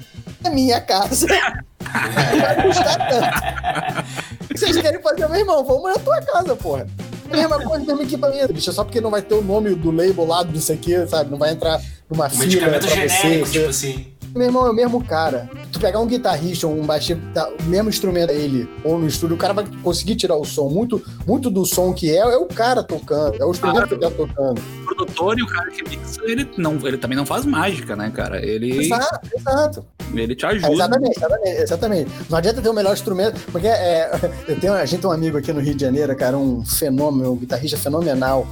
na 0.42 0.50
minha 0.50 0.82
casa. 0.82 1.28
vai 1.92 2.62
custar 2.64 3.10
tanto. 3.10 4.58
Vocês 4.58 4.78
querem 4.78 5.02
fazer, 5.02 5.28
meu 5.28 5.40
irmão, 5.40 5.64
vamos 5.64 5.94
na 5.94 6.00
tua 6.00 6.22
casa, 6.22 6.56
porra. 6.56 6.88
Mesma 7.32 7.64
coisa, 7.64 7.86
mesmo 7.86 8.02
equipamento, 8.04 8.54
bicho. 8.54 8.72
Só 8.72 8.84
porque 8.84 9.02
não 9.02 9.12
vai 9.12 9.22
ter 9.22 9.36
o 9.36 9.42
nome 9.42 9.74
do 9.76 9.92
label 9.92 10.26
lá, 10.26 10.44
não 10.44 10.60
sei 10.60 10.76
o 10.76 10.80
que, 10.80 11.08
sabe? 11.08 11.32
Não 11.32 11.38
vai 11.38 11.52
entrar 11.52 11.82
numa 12.10 12.28
um 12.28 12.30
fila 12.30 12.68
pra 12.70 12.80
genérico, 12.82 13.46
você. 13.46 13.52
Tipo 13.52 13.70
assim. 13.70 14.06
Meu 14.34 14.48
irmão, 14.48 14.66
é 14.66 14.70
o 14.70 14.74
mesmo 14.74 15.04
cara. 15.04 15.50
Tu 15.74 15.80
pegar 15.80 16.00
um 16.00 16.08
guitarrista 16.08 16.66
ou 16.66 16.80
um 16.80 16.86
baixista, 16.86 17.22
tá, 17.34 17.50
o 17.50 17.64
mesmo 17.64 17.90
instrumento 17.90 18.32
ele, 18.32 18.70
ou 18.84 18.98
no 18.98 19.06
estúdio, 19.06 19.36
o 19.36 19.40
cara 19.40 19.54
vai 19.54 19.66
conseguir 19.84 20.16
tirar 20.16 20.38
o 20.38 20.46
som. 20.46 20.70
Muito, 20.70 21.04
muito 21.28 21.50
do 21.50 21.66
som 21.66 21.94
que 21.94 22.10
é, 22.10 22.20
é 22.20 22.38
o 22.38 22.46
cara 22.46 22.82
tocando, 22.82 23.36
é 23.42 23.46
o 23.46 23.52
instrumento 23.52 23.76
claro. 23.76 23.88
que 23.88 23.94
ele 23.94 24.02
tá 24.02 24.12
tocando. 24.12 24.62
O 24.84 24.86
produtor 24.86 25.38
e 25.38 25.44
o 25.44 25.48
cara 25.48 25.70
que 25.70 25.84
mixa, 25.84 26.22
ele, 26.24 26.50
não, 26.58 26.76
ele 26.88 26.98
também 26.98 27.18
não 27.18 27.26
faz 27.26 27.46
mágica, 27.46 27.96
né, 27.96 28.10
cara? 28.10 28.44
Ele. 28.46 28.86
Exato, 28.86 29.20
exato. 29.36 29.86
Ele 30.16 30.36
te 30.36 30.46
ajuda. 30.46 30.68
É, 30.68 30.74
exatamente, 30.74 31.18
exatamente, 31.18 31.62
exatamente. 31.62 32.12
Não 32.30 32.38
adianta 32.38 32.62
ter 32.62 32.70
o 32.70 32.74
melhor 32.74 32.94
instrumento, 32.94 33.40
porque 33.52 33.68
é, 33.68 34.12
eu 34.48 34.60
tenho, 34.60 34.74
a 34.74 34.86
gente 34.86 35.02
tem 35.02 35.10
um 35.10 35.14
amigo 35.14 35.38
aqui 35.38 35.54
no 35.54 35.60
Rio 35.60 35.76
de 35.76 35.82
Janeiro, 35.82 36.16
cara, 36.16 36.38
um 36.38 36.66
fenômeno, 36.66 37.34
um 37.34 37.36
guitarrista 37.38 37.78
fenomenal. 37.78 38.48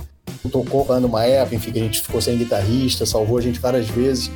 Tocou 0.52 0.86
quando 0.86 1.06
uma 1.06 1.26
época, 1.26 1.56
enfim, 1.56 1.72
que 1.72 1.80
a 1.80 1.84
gente 1.84 2.02
ficou 2.02 2.22
sem 2.22 2.38
guitarrista, 2.38 3.06
salvou 3.06 3.38
a 3.38 3.42
gente 3.42 3.60
várias 3.60 3.90
vezes 3.90 4.32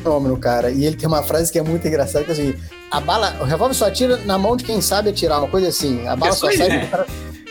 fenômeno, 0.00 0.36
cara. 0.38 0.70
E 0.70 0.84
ele 0.84 0.96
tem 0.96 1.06
uma 1.06 1.22
frase 1.22 1.52
que 1.52 1.58
é 1.58 1.62
muito 1.62 1.86
engraçada, 1.86 2.24
que 2.24 2.30
é 2.30 2.34
assim, 2.34 2.54
a 2.90 3.00
bala, 3.00 3.36
o 3.40 3.44
revólver 3.44 3.74
só 3.74 3.86
atira 3.86 4.16
na 4.18 4.38
mão 4.38 4.56
de 4.56 4.64
quem 4.64 4.80
sabe 4.80 5.10
atirar, 5.10 5.38
uma 5.38 5.48
coisa 5.48 5.68
assim. 5.68 6.06
A 6.06 6.16
bala 6.16 6.32
só 6.32 6.50
sai 6.50 6.80
do 6.80 6.90
cara. 6.90 7.06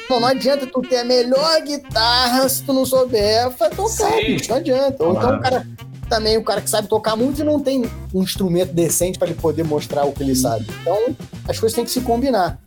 Não, 0.10 0.20
não 0.20 0.28
adianta 0.28 0.66
tu 0.66 0.82
ter 0.82 0.98
a 0.98 1.06
melhor 1.06 1.62
guitarra 1.62 2.50
se 2.50 2.64
tu 2.64 2.74
não 2.74 2.84
souber 2.84 3.52
tocar, 3.76 4.12
bicho, 4.18 4.50
não 4.50 4.58
adianta. 4.58 5.04
Ou 5.04 5.16
então 5.16 5.38
o 5.38 5.40
cara 5.40 5.68
também 6.10 6.38
o 6.38 6.44
cara 6.44 6.60
que 6.62 6.70
sabe 6.70 6.88
tocar 6.88 7.16
muito 7.16 7.42
e 7.42 7.44
não 7.44 7.60
tem 7.60 7.90
um 8.14 8.22
instrumento 8.22 8.74
decente 8.74 9.18
para 9.18 9.30
ele 9.30 9.40
poder 9.40 9.64
mostrar 9.64 10.06
o 10.06 10.12
que 10.12 10.24
ele 10.24 10.36
sabe. 10.36 10.66
Então, 10.82 11.16
as 11.48 11.60
coisas 11.60 11.76
têm 11.76 11.86
que 11.86 11.92
se 11.92 12.02
combinar. 12.02 12.60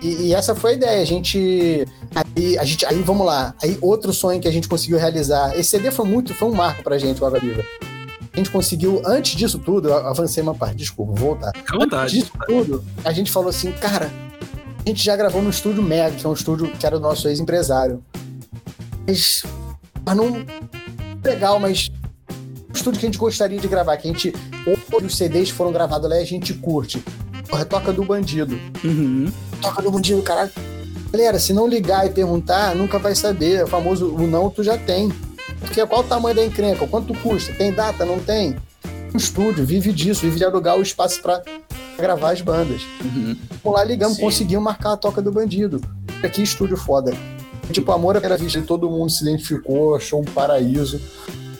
E, 0.00 0.28
e, 0.28 0.34
essa 0.34 0.54
foi 0.54 0.72
a 0.72 0.74
ideia. 0.74 1.02
A 1.02 1.04
gente, 1.04 1.86
aí, 2.14 2.58
a 2.58 2.64
gente. 2.64 2.84
Aí 2.86 3.02
vamos 3.02 3.26
lá. 3.26 3.54
Aí 3.62 3.78
outro 3.80 4.12
sonho 4.12 4.40
que 4.40 4.48
a 4.48 4.50
gente 4.50 4.68
conseguiu 4.68 4.98
realizar. 4.98 5.58
Esse 5.58 5.70
CD 5.70 5.90
foi 5.90 6.06
muito, 6.06 6.34
foi 6.34 6.48
um 6.48 6.54
marco 6.54 6.82
pra 6.82 6.98
gente, 6.98 7.22
o 7.22 7.26
Água 7.26 7.40
Viva. 7.40 7.64
A 8.32 8.36
gente 8.36 8.50
conseguiu, 8.50 9.00
antes 9.06 9.34
disso 9.34 9.58
tudo, 9.58 9.88
eu 9.88 9.96
avancei 9.96 10.42
uma 10.42 10.54
parte, 10.54 10.76
desculpa, 10.76 11.14
vou 11.14 11.30
voltar. 11.30 11.52
Antes 11.72 12.12
disso 12.12 12.32
tudo, 12.46 12.84
a 13.02 13.10
gente 13.10 13.32
falou 13.32 13.48
assim, 13.48 13.72
cara, 13.72 14.10
a 14.84 14.88
gente 14.88 15.02
já 15.02 15.16
gravou 15.16 15.40
no 15.40 15.48
estúdio 15.48 15.82
Mega, 15.82 16.14
que 16.14 16.26
é 16.26 16.28
um 16.28 16.34
estúdio 16.34 16.70
que 16.70 16.84
era 16.84 16.98
o 16.98 17.00
nosso 17.00 17.26
ex-empresário. 17.28 18.04
Mas, 19.06 19.42
mas 20.04 20.16
não. 20.16 20.44
Legal, 21.24 21.58
mas 21.58 21.90
estúdio 22.86 23.00
que 23.00 23.06
a 23.06 23.08
gente 23.08 23.18
gostaria 23.18 23.58
de 23.58 23.68
gravar, 23.68 23.96
que 23.96 24.08
a 24.08 24.12
gente. 24.12 24.32
Hoje 24.66 25.06
os 25.06 25.16
CDs 25.16 25.50
foram 25.50 25.72
gravados 25.72 26.08
lá 26.08 26.18
e 26.18 26.22
a 26.22 26.26
gente 26.26 26.54
curte. 26.54 27.02
Porra, 27.48 27.64
toca 27.64 27.92
do 27.92 28.04
bandido. 28.04 28.58
Uhum. 28.84 29.30
Toca 29.60 29.82
do 29.82 29.90
bandido, 29.90 30.22
caralho. 30.22 30.50
Galera, 31.10 31.38
se 31.38 31.52
não 31.52 31.66
ligar 31.66 32.06
e 32.06 32.10
perguntar, 32.10 32.74
nunca 32.74 32.98
vai 32.98 33.14
saber. 33.14 33.64
O 33.64 33.66
famoso 33.66 34.08
o 34.08 34.26
não 34.26 34.50
tu 34.50 34.62
já 34.62 34.78
tem. 34.78 35.12
Porque 35.60 35.84
qual 35.86 36.02
o 36.02 36.04
tamanho 36.04 36.36
da 36.36 36.44
encrenca? 36.44 36.86
Quanto 36.86 37.14
custa? 37.14 37.52
Tem 37.54 37.72
data? 37.72 38.04
Não 38.04 38.20
tem? 38.20 38.56
Um 39.12 39.16
estúdio 39.16 39.64
vive 39.64 39.92
disso, 39.92 40.20
vive 40.22 40.36
de 40.36 40.44
alugar 40.44 40.76
o 40.76 40.82
espaço 40.82 41.20
para 41.22 41.42
gravar 41.98 42.32
as 42.32 42.40
bandas. 42.40 42.82
Uhum. 43.02 43.36
Vamos 43.64 43.78
lá, 43.78 43.84
ligamos, 43.84 44.16
Sim. 44.16 44.22
conseguimos 44.22 44.64
marcar 44.64 44.92
a 44.92 44.96
toca 44.96 45.22
do 45.22 45.32
bandido. 45.32 45.80
Que 46.32 46.42
estúdio 46.42 46.76
foda. 46.76 47.16
Tipo, 47.70 47.92
Amor 47.92 48.16
à 48.16 48.20
Primeira 48.20 48.42
Vista, 48.42 48.60
todo 48.62 48.90
mundo 48.90 49.10
se 49.10 49.22
identificou, 49.22 49.94
achou 49.94 50.20
um 50.20 50.24
paraíso. 50.24 51.00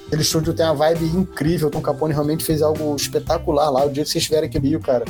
Aquele 0.07 0.23
estúdio 0.23 0.55
tem 0.55 0.65
uma 0.65 0.75
vibe 0.75 1.05
incrível. 1.05 1.69
O 1.69 1.71
Tom 1.71 1.81
Capone 1.81 2.13
realmente 2.13 2.45
fez 2.45 2.63
algo 2.63 2.95
espetacular 2.95 3.71
lá. 3.71 3.85
O 3.85 3.91
dia 3.91 4.05
que 4.05 4.11
vocês 4.11 4.23
estiverem 4.23 4.49
aqui 4.49 4.59
no 4.59 4.67
Rio, 4.67 4.81
cara, 4.81 5.05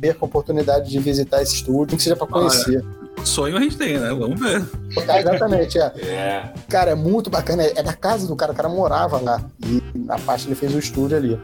perca 0.00 0.18
a 0.22 0.24
oportunidade 0.24 0.90
de 0.90 0.98
visitar 0.98 1.40
esse 1.40 1.54
estúdio, 1.54 1.96
que 1.96 2.02
seja 2.02 2.16
para 2.16 2.26
conhecer. 2.26 2.84
Ah, 3.16 3.24
sonho 3.24 3.56
a 3.56 3.60
gente 3.60 3.76
tem, 3.76 3.98
né? 3.98 4.08
Vamos 4.08 4.40
ver. 4.40 4.66
É, 5.08 5.20
exatamente, 5.20 5.78
é. 5.78 5.92
é. 6.02 6.52
Cara, 6.68 6.90
é 6.90 6.94
muito 6.96 7.30
bacana. 7.30 7.62
É 7.62 7.82
da 7.82 7.92
casa 7.92 8.26
do 8.26 8.34
cara, 8.34 8.50
o 8.50 8.54
cara 8.54 8.68
morava 8.68 9.20
lá. 9.20 9.40
E 9.64 9.80
na 9.94 10.18
parte 10.18 10.48
ele 10.48 10.56
fez 10.56 10.74
o 10.74 10.78
estúdio 10.80 11.16
ali. 11.16 11.40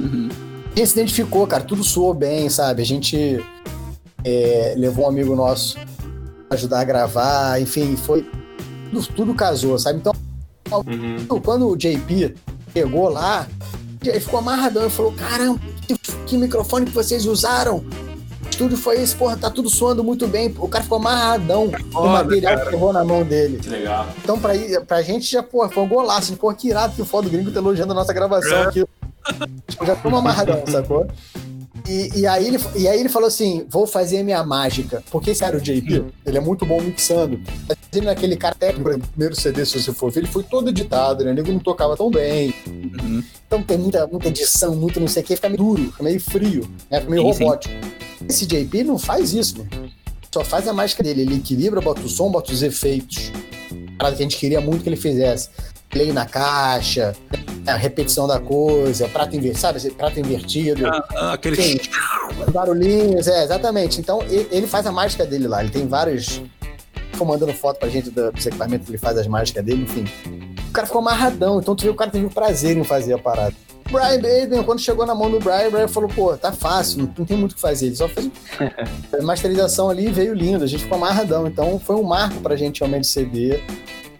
Uhum. 0.00 0.28
E 0.74 0.84
se 0.84 0.98
identificou, 0.98 1.46
cara, 1.46 1.62
tudo 1.62 1.84
soou 1.84 2.12
bem, 2.12 2.48
sabe? 2.50 2.82
A 2.82 2.86
gente 2.86 3.44
é, 4.24 4.74
levou 4.76 5.04
um 5.04 5.08
amigo 5.08 5.36
nosso 5.36 5.76
pra 6.48 6.56
ajudar 6.56 6.80
a 6.80 6.84
gravar, 6.84 7.60
enfim, 7.60 7.96
foi. 7.96 8.28
Tudo, 8.90 9.06
tudo 9.14 9.34
casou, 9.34 9.78
sabe? 9.78 10.00
Então, 10.00 10.12
Uhum. 10.72 11.40
Quando 11.40 11.68
o 11.68 11.76
JP 11.76 12.34
chegou 12.72 13.08
lá, 13.08 13.46
ele 14.04 14.20
ficou 14.20 14.38
amarradão 14.38 14.86
e 14.86 14.90
falou: 14.90 15.12
Caramba, 15.12 15.60
que, 15.86 15.96
que 16.26 16.38
microfone 16.38 16.86
que 16.86 16.92
vocês 16.92 17.26
usaram? 17.26 17.78
O 17.78 18.48
estúdio 18.50 18.76
foi 18.76 19.00
esse, 19.00 19.14
porra, 19.14 19.36
tá 19.36 19.50
tudo 19.50 19.70
soando 19.70 20.02
muito 20.02 20.26
bem. 20.26 20.54
O 20.58 20.68
cara 20.68 20.82
ficou 20.82 20.98
amarradão 20.98 21.70
o 21.94 22.08
material 22.08 22.54
cara. 22.54 22.66
que 22.66 22.72
levou 22.72 22.92
na 22.92 23.04
mão 23.04 23.22
dele. 23.22 23.58
Que 23.58 23.68
legal. 23.68 24.06
Então, 24.22 24.38
pra, 24.38 24.52
pra 24.86 25.02
gente, 25.02 25.30
já, 25.30 25.42
porra, 25.42 25.68
foi 25.68 25.82
um 25.82 25.88
golaço. 25.88 26.36
Porra, 26.36 26.54
que 26.54 26.68
irado 26.68 26.94
que 26.94 27.02
o 27.02 27.04
foda 27.04 27.28
gringo 27.28 27.50
tá 27.50 27.60
elogiando 27.60 27.92
a 27.92 27.94
nossa 27.94 28.12
gravação 28.12 28.58
é. 28.58 28.62
aqui. 28.62 28.86
Já 29.84 29.96
ficou 29.96 30.16
amarradão, 30.16 30.62
sacou? 30.66 31.06
E, 31.88 32.20
e, 32.20 32.26
aí 32.26 32.46
ele, 32.46 32.58
e 32.76 32.88
aí 32.88 33.00
ele 33.00 33.08
falou 33.08 33.28
assim: 33.28 33.64
vou 33.68 33.86
fazer 33.86 34.22
minha 34.22 34.42
mágica. 34.44 35.02
Porque 35.10 35.30
esse 35.30 35.40
cara, 35.40 35.56
o 35.56 35.60
JP, 35.60 36.04
ele 36.26 36.38
é 36.38 36.40
muito 36.40 36.64
bom 36.66 36.80
mixando. 36.80 37.40
Ele 37.92 38.06
naquele 38.06 38.36
cara 38.36 38.54
técnico, 38.54 38.90
no 38.90 39.06
primeiro 39.06 39.34
CD, 39.34 39.64
se 39.64 39.80
você 39.80 39.92
for 39.92 40.10
ver, 40.10 40.20
ele 40.20 40.28
foi 40.28 40.42
todo 40.42 40.68
editado, 40.68 41.24
né? 41.24 41.32
O 41.32 41.34
nego 41.34 41.52
não 41.52 41.58
tocava 41.58 41.96
tão 41.96 42.10
bem. 42.10 42.54
Uhum. 42.66 43.22
Então 43.46 43.62
tem 43.62 43.78
muita, 43.78 44.06
muita 44.06 44.28
edição, 44.28 44.74
muito 44.76 45.00
não 45.00 45.08
sei 45.08 45.22
o 45.22 45.26
que, 45.26 45.36
fica 45.36 45.48
meio 45.48 45.58
duro, 45.58 45.82
fica 45.90 46.02
meio 46.02 46.20
frio, 46.20 46.68
né? 46.90 47.00
Fica 47.00 47.10
meio 47.10 47.22
sim, 47.32 47.44
robótico. 47.44 47.74
Sim. 47.74 48.26
Esse 48.28 48.46
JP 48.46 48.84
não 48.84 48.98
faz 48.98 49.32
isso, 49.32 49.58
mano. 49.58 49.90
Só 50.32 50.44
faz 50.44 50.68
a 50.68 50.72
mágica 50.72 51.02
dele. 51.02 51.22
Ele 51.22 51.36
equilibra, 51.36 51.80
bota 51.80 52.02
o 52.02 52.08
som, 52.08 52.30
bota 52.30 52.52
os 52.52 52.62
efeitos. 52.62 53.32
Parada 53.98 54.16
que 54.16 54.22
a 54.22 54.24
gente 54.24 54.36
queria 54.36 54.60
muito 54.60 54.82
que 54.82 54.88
ele 54.88 54.96
fizesse. 54.96 55.48
Play 55.88 56.12
na 56.12 56.24
caixa, 56.24 57.16
a 57.66 57.76
repetição 57.76 58.26
da 58.26 58.40
coisa, 58.40 59.08
prato 59.08 59.36
invertido, 59.36 59.58
sabe? 59.58 59.90
Prato 59.90 60.18
invertido. 60.18 60.86
Ah, 60.86 61.04
ah, 61.14 61.32
aquele. 61.34 61.56
Tem 61.56 61.80
barulhinhos, 62.52 63.26
é, 63.28 63.44
exatamente. 63.44 64.00
Então 64.00 64.22
ele 64.28 64.66
faz 64.66 64.86
a 64.86 64.92
mágica 64.92 65.24
dele 65.26 65.46
lá. 65.46 65.62
Ele 65.62 65.70
tem 65.70 65.86
vários. 65.86 66.42
Ficou 67.12 67.26
mandando 67.26 67.52
foto 67.52 67.78
pra 67.78 67.88
gente 67.88 68.10
dos 68.10 68.46
equipamentos 68.46 68.86
que 68.86 68.92
ele 68.92 68.98
faz 68.98 69.18
as 69.18 69.26
mágicas 69.26 69.64
dele, 69.64 69.82
enfim. 69.82 70.04
O 70.68 70.72
cara 70.72 70.86
ficou 70.86 71.00
amarradão, 71.00 71.58
então 71.58 71.74
tu 71.74 71.82
viu 71.82 71.92
o 71.92 71.96
cara 71.96 72.10
teve 72.10 72.24
o 72.24 72.30
prazer 72.30 72.76
em 72.76 72.84
fazer 72.84 73.12
a 73.12 73.18
parada. 73.18 73.54
Brian 73.90 74.20
Baden, 74.20 74.62
quando 74.62 74.78
chegou 74.78 75.04
na 75.04 75.14
mão 75.16 75.28
do 75.28 75.40
Brian, 75.40 75.66
o 75.66 75.70
Brian 75.72 75.88
falou, 75.88 76.08
pô, 76.08 76.36
tá 76.36 76.52
fácil, 76.52 77.10
não 77.18 77.26
tem 77.26 77.36
muito 77.36 77.52
o 77.52 77.54
que 77.56 77.60
fazer. 77.60 77.86
Ele 77.86 77.96
só 77.96 78.08
fez 78.08 78.30
masterização 79.20 79.90
ali 79.90 80.08
veio 80.08 80.32
lindo, 80.32 80.62
a 80.62 80.66
gente 80.66 80.84
ficou 80.84 80.96
amarradão. 80.96 81.46
Então 81.46 81.78
foi 81.78 81.96
um 81.96 82.04
marco 82.04 82.40
pra 82.40 82.56
gente 82.56 82.78
realmente 82.78 83.08
CD, 83.08 83.60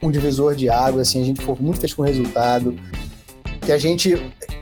um 0.02 0.10
divisor 0.10 0.56
de 0.56 0.68
água, 0.68 1.02
assim, 1.02 1.22
a 1.22 1.24
gente 1.24 1.40
ficou 1.40 1.56
muito 1.58 1.78
feliz 1.78 1.94
com 1.94 2.02
o 2.02 2.04
resultado 2.04 2.76
que 3.60 3.72
a 3.72 3.78
gente. 3.78 4.14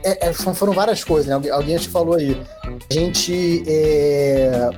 É, 0.03 0.29
é, 0.29 0.33
foram 0.33 0.73
várias 0.73 1.03
coisas, 1.03 1.27
né? 1.27 1.49
Alguém 1.51 1.75
acho 1.75 1.87
que 1.87 1.91
falou 1.91 2.15
aí. 2.15 2.39
A 2.63 2.93
gente. 2.93 3.63
É, 3.67 4.69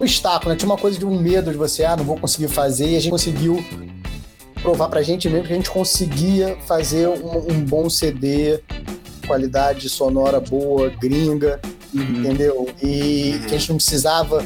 um 0.00 0.04
obstáculo, 0.04 0.52
né? 0.52 0.56
Tinha 0.56 0.68
uma 0.68 0.78
coisa 0.78 0.98
de 0.98 1.04
um 1.04 1.18
medo 1.18 1.50
de 1.50 1.56
você, 1.56 1.84
ah, 1.84 1.96
não 1.96 2.04
vou 2.04 2.18
conseguir 2.18 2.48
fazer, 2.48 2.86
e 2.86 2.96
a 2.96 3.00
gente 3.00 3.10
conseguiu 3.10 3.64
provar 4.62 4.88
pra 4.88 5.02
gente 5.02 5.28
mesmo 5.28 5.46
que 5.46 5.52
a 5.52 5.56
gente 5.56 5.70
conseguia 5.70 6.56
fazer 6.66 7.08
um, 7.08 7.52
um 7.52 7.64
bom 7.64 7.88
CD, 7.88 8.60
qualidade 9.26 9.88
sonora 9.88 10.40
boa, 10.40 10.88
gringa, 10.88 11.60
uhum. 11.94 12.02
entendeu? 12.02 12.68
E 12.82 13.32
uhum. 13.34 13.40
que 13.40 13.54
a 13.54 13.58
gente 13.58 13.68
não 13.70 13.76
precisava 13.76 14.44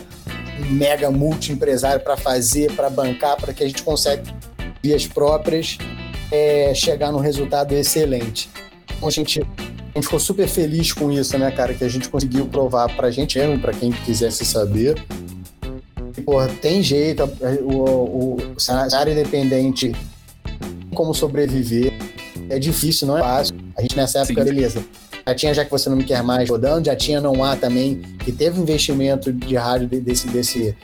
mega 0.71 1.11
multi-empresário 1.11 2.01
para 2.03 2.17
fazer, 2.17 2.73
para 2.73 2.89
bancar, 2.91 3.37
para 3.37 3.53
que 3.53 3.63
a 3.65 3.67
gente 3.67 3.83
consiga 3.83 4.23
vias 4.83 5.07
próprias 5.07 5.79
é, 6.31 6.73
chegar 6.75 7.13
num 7.13 7.21
resultado 7.21 7.73
excelente. 7.73 8.51
Então 9.03 9.09
a 9.09 9.13
gente, 9.13 9.41
a 9.41 9.95
gente 9.97 10.05
ficou 10.05 10.21
super 10.21 10.47
feliz 10.47 10.93
com 10.93 11.11
isso, 11.11 11.37
né, 11.37 11.51
cara? 11.51 11.75
Que 11.75 11.83
a 11.83 11.89
gente 11.89 12.09
conseguiu 12.09 12.47
provar 12.47 12.89
pra 12.95 13.11
gente 13.11 13.37
mesmo, 13.37 13.59
pra 13.59 13.73
quem 13.73 13.91
quisesse 13.91 14.45
saber. 14.45 14.95
E, 16.17 16.21
porra, 16.21 16.47
tem 16.47 16.81
jeito, 16.85 17.25
o, 17.63 18.37
o, 18.37 18.61
cenário 18.61 19.13
independente, 19.13 19.93
como 20.95 21.13
sobreviver. 21.13 21.93
É 22.49 22.61
difícil, 22.61 23.09
não 23.09 23.19
é 23.19 23.23
fácil. 23.23 23.57
A 23.77 23.83
gente 23.83 23.97
nessa 23.97 24.21
época, 24.21 24.45
Sim. 24.45 24.49
beleza. 24.55 24.85
Já 25.27 25.35
tinha 25.35 25.55
Já 25.55 25.65
Que 25.65 25.71
Você 25.73 25.91
Não 25.91 25.97
Me 25.97 26.05
Quer 26.05 26.23
Mais 26.23 26.49
rodando, 26.49 26.87
já 26.87 26.95
tinha 26.95 27.21
Não 27.21 27.43
Há 27.43 27.57
também, 27.57 28.03
que 28.25 28.31
teve 28.31 28.61
investimento 28.61 29.33
de 29.33 29.57
rádio 29.57 29.89
desse, 29.89 30.29
desse, 30.29 30.77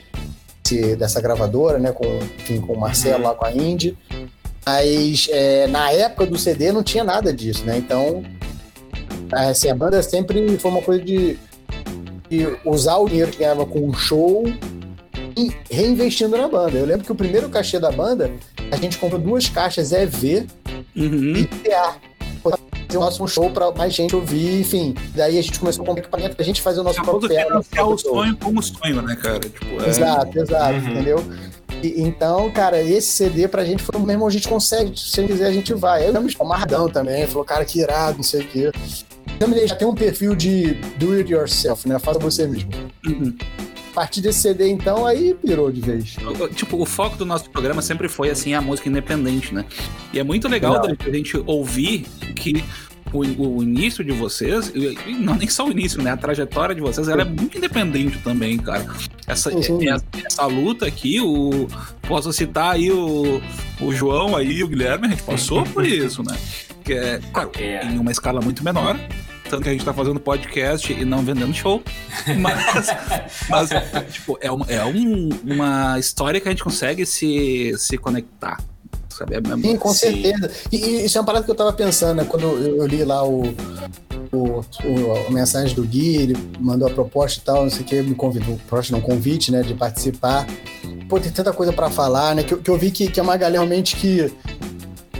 desse 0.61 0.95
dessa 0.97 1.21
gravadora, 1.21 1.79
né? 1.79 1.93
Com, 1.93 2.05
enfim, 2.37 2.59
com 2.59 2.73
o 2.73 2.79
Marcelo 2.79 3.23
uhum. 3.23 3.29
lá 3.29 3.33
com 3.33 3.45
a 3.45 3.53
Indy. 3.53 3.97
Mas 4.69 5.27
é, 5.31 5.65
na 5.65 5.91
época 5.91 6.27
do 6.27 6.37
CD 6.37 6.71
não 6.71 6.83
tinha 6.83 7.03
nada 7.03 7.33
disso, 7.33 7.65
né? 7.65 7.75
Então, 7.79 8.23
assim, 9.31 9.67
a 9.67 9.73
banda 9.73 10.01
sempre 10.03 10.59
foi 10.59 10.69
uma 10.69 10.81
coisa 10.81 11.03
de, 11.03 11.39
de 12.29 12.47
usar 12.63 12.97
o 12.97 13.09
dinheiro 13.09 13.31
que 13.31 13.39
ganhava 13.39 13.65
com 13.65 13.89
o 13.89 13.93
show 13.93 14.43
e 15.35 15.51
reinvestindo 15.71 16.37
na 16.37 16.47
banda. 16.47 16.77
Eu 16.77 16.85
lembro 16.85 17.03
que 17.03 17.11
o 17.11 17.15
primeiro 17.15 17.49
cachê 17.49 17.79
da 17.79 17.91
banda, 17.91 18.31
a 18.71 18.75
gente 18.75 18.99
comprou 18.99 19.19
duas 19.19 19.49
caixas 19.49 19.91
EV 19.91 20.45
uhum. 20.95 21.33
e 21.35 21.47
PA. 21.47 21.95
Fazer 22.43 22.97
o 22.97 22.99
nosso 22.99 23.27
show 23.27 23.49
para 23.49 23.71
mais 23.71 23.91
gente 23.91 24.15
ouvir, 24.15 24.61
enfim. 24.61 24.93
Daí 25.15 25.39
a 25.39 25.41
gente 25.41 25.59
começou 25.59 25.81
a 25.83 25.87
comprar 25.87 26.01
equipamento 26.01 26.35
pra 26.35 26.45
gente 26.45 26.61
fazer 26.61 26.81
o 26.81 26.83
nosso 26.83 27.01
próprio 27.01 27.27
PA. 27.27 27.85
o 27.85 27.97
sonho 27.97 28.37
como 28.37 28.61
sonho, 28.61 29.01
né, 29.01 29.15
cara? 29.15 29.39
Tipo, 29.39 29.81
é... 29.81 29.89
Exato, 29.89 30.39
exato, 30.39 30.73
uhum. 30.73 30.91
entendeu? 30.91 31.25
E, 31.81 32.01
então, 32.01 32.49
cara, 32.51 32.81
esse 32.81 33.11
CD 33.11 33.47
pra 33.47 33.63
gente 33.65 33.83
foi, 33.83 33.99
meu 33.99 34.09
irmão, 34.09 34.27
a 34.27 34.31
gente 34.31 34.47
consegue, 34.47 34.97
se 34.99 35.23
quiser 35.25 35.47
a 35.47 35.51
gente 35.51 35.73
vai. 35.73 36.07
Eu 36.07 36.13
lembro 36.13 36.29
de 36.29 36.37
amarradão 36.39 36.89
também, 36.89 37.25
falou, 37.27 37.45
cara, 37.45 37.65
que 37.65 37.79
irado, 37.79 38.17
não 38.17 38.23
sei 38.23 38.41
o 38.41 38.47
quê. 38.47 38.71
Já 39.67 39.75
tem 39.75 39.87
um 39.87 39.95
perfil 39.95 40.35
de 40.35 40.73
do 40.97 41.13
it 41.13 41.31
yourself, 41.31 41.87
né? 41.87 41.97
Faça 41.99 42.19
você 42.19 42.45
mesmo. 42.45 42.69
Uhum. 43.05 43.33
A 43.91 43.93
partir 43.93 44.21
desse 44.21 44.39
CD, 44.41 44.67
então, 44.67 45.05
aí 45.05 45.33
pirou 45.33 45.71
de 45.71 45.81
vez. 45.81 46.15
Tipo, 46.55 46.81
o 46.81 46.85
foco 46.85 47.17
do 47.17 47.25
nosso 47.25 47.49
programa 47.49 47.81
sempre 47.81 48.07
foi, 48.07 48.29
assim, 48.29 48.53
a 48.53 48.61
música 48.61 48.87
independente, 48.87 49.53
né? 49.53 49.65
E 50.13 50.19
é 50.19 50.23
muito 50.23 50.47
legal 50.47 50.81
a 50.85 51.09
gente 51.09 51.41
ouvir 51.45 52.05
que 52.35 52.63
o, 53.13 53.57
o, 53.57 53.63
início 53.63 54.03
de 54.03 54.11
vocês, 54.11 54.71
e 54.75 55.13
não 55.13 55.35
nem 55.35 55.47
só 55.47 55.65
o 55.65 55.71
início, 55.71 56.01
né? 56.01 56.11
A 56.11 56.17
trajetória 56.17 56.75
de 56.75 56.81
vocês, 56.81 57.07
ela 57.07 57.21
é 57.21 57.25
muito 57.25 57.57
independente 57.57 58.17
também, 58.19 58.57
cara. 58.57 58.85
Essa, 59.27 59.51
essa, 59.51 60.03
essa, 60.25 60.45
luta 60.45 60.85
aqui, 60.85 61.19
o, 61.19 61.67
posso 62.07 62.31
citar 62.33 62.75
aí 62.75 62.91
o, 62.91 63.41
o 63.81 63.91
João 63.93 64.35
aí, 64.35 64.63
o 64.63 64.67
Guilherme, 64.67 65.07
a 65.07 65.09
gente 65.09 65.23
passou 65.23 65.63
por 65.63 65.85
isso, 65.85 66.23
né? 66.23 66.35
Que 66.83 66.93
é, 66.93 67.19
claro, 67.31 67.51
é. 67.57 67.85
em 67.85 67.99
uma 67.99 68.11
escala 68.11 68.41
muito 68.41 68.63
menor, 68.63 68.99
tanto 69.49 69.63
que 69.63 69.69
a 69.69 69.71
gente 69.71 69.83
tá 69.83 69.93
fazendo 69.93 70.19
podcast 70.19 70.93
e 70.93 71.03
não 71.03 71.23
vendendo 71.23 71.53
show. 71.53 71.83
Mas, 72.37 72.87
mas 73.49 73.69
tipo, 74.13 74.37
é, 74.41 74.51
uma, 74.51 74.65
é 74.67 74.85
um, 74.85 75.29
uma 75.43 75.97
história 75.97 76.39
que 76.39 76.47
a 76.47 76.51
gente 76.51 76.63
consegue 76.63 77.05
se, 77.05 77.73
se 77.77 77.97
conectar. 77.97 78.57
Sabe? 79.19 79.35
É, 79.35 79.61
Sim, 79.61 79.75
com 79.75 79.89
Sim. 79.89 79.97
certeza. 79.97 80.51
E, 80.71 80.77
e, 80.77 81.05
isso 81.05 81.17
é 81.17 81.21
uma 81.21 81.25
parada 81.25 81.43
que 81.43 81.51
eu 81.51 81.55
tava 81.55 81.73
pensando, 81.73 82.17
né? 82.17 82.25
Quando 82.25 82.43
eu, 82.43 82.77
eu 82.77 82.87
li 82.87 83.03
lá 83.03 83.27
o, 83.27 83.43
o, 84.31 84.61
o, 84.61 85.27
a 85.27 85.31
mensagem 85.31 85.75
do 85.75 85.83
Gui, 85.83 86.15
ele 86.15 86.37
mandou 86.59 86.87
a 86.87 86.91
proposta 86.91 87.39
e 87.39 87.43
tal, 87.43 87.63
não 87.63 87.69
sei 87.69 87.81
o 87.81 87.83
que, 87.83 88.01
me 88.01 88.15
convidou, 88.15 88.57
proposta 88.67 88.93
não, 88.93 89.01
convite, 89.01 89.51
né, 89.51 89.61
de 89.61 89.73
participar. 89.73 90.47
Pô, 91.09 91.19
tem 91.19 91.31
tanta 91.31 91.51
coisa 91.51 91.73
para 91.73 91.89
falar, 91.89 92.33
né? 92.33 92.43
Que, 92.43 92.55
que 92.55 92.69
eu 92.69 92.77
vi 92.77 92.91
que, 92.91 93.09
que 93.09 93.19
é 93.19 93.23
uma 93.23 93.35
galera 93.35 93.59
realmente 93.59 93.95
que 93.97 94.31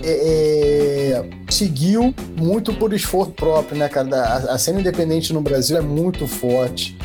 é, 0.01 1.13
é, 1.13 1.29
seguiu 1.49 2.13
muito 2.37 2.73
por 2.73 2.93
esforço 2.93 3.31
próprio, 3.31 3.77
né, 3.77 3.89
cara? 3.89 4.15
A, 4.15 4.35
a 4.53 4.57
cena 4.57 4.79
independente 4.79 5.33
no 5.33 5.41
Brasil 5.41 5.77
é 5.77 5.81
muito 5.81 6.25
forte. 6.25 6.97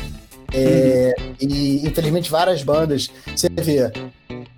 É, 0.53 1.13
uhum. 1.19 1.35
E 1.41 1.85
infelizmente 1.85 2.31
várias 2.31 2.63
bandas. 2.63 3.09
Você 3.35 3.49
vê, 3.49 3.91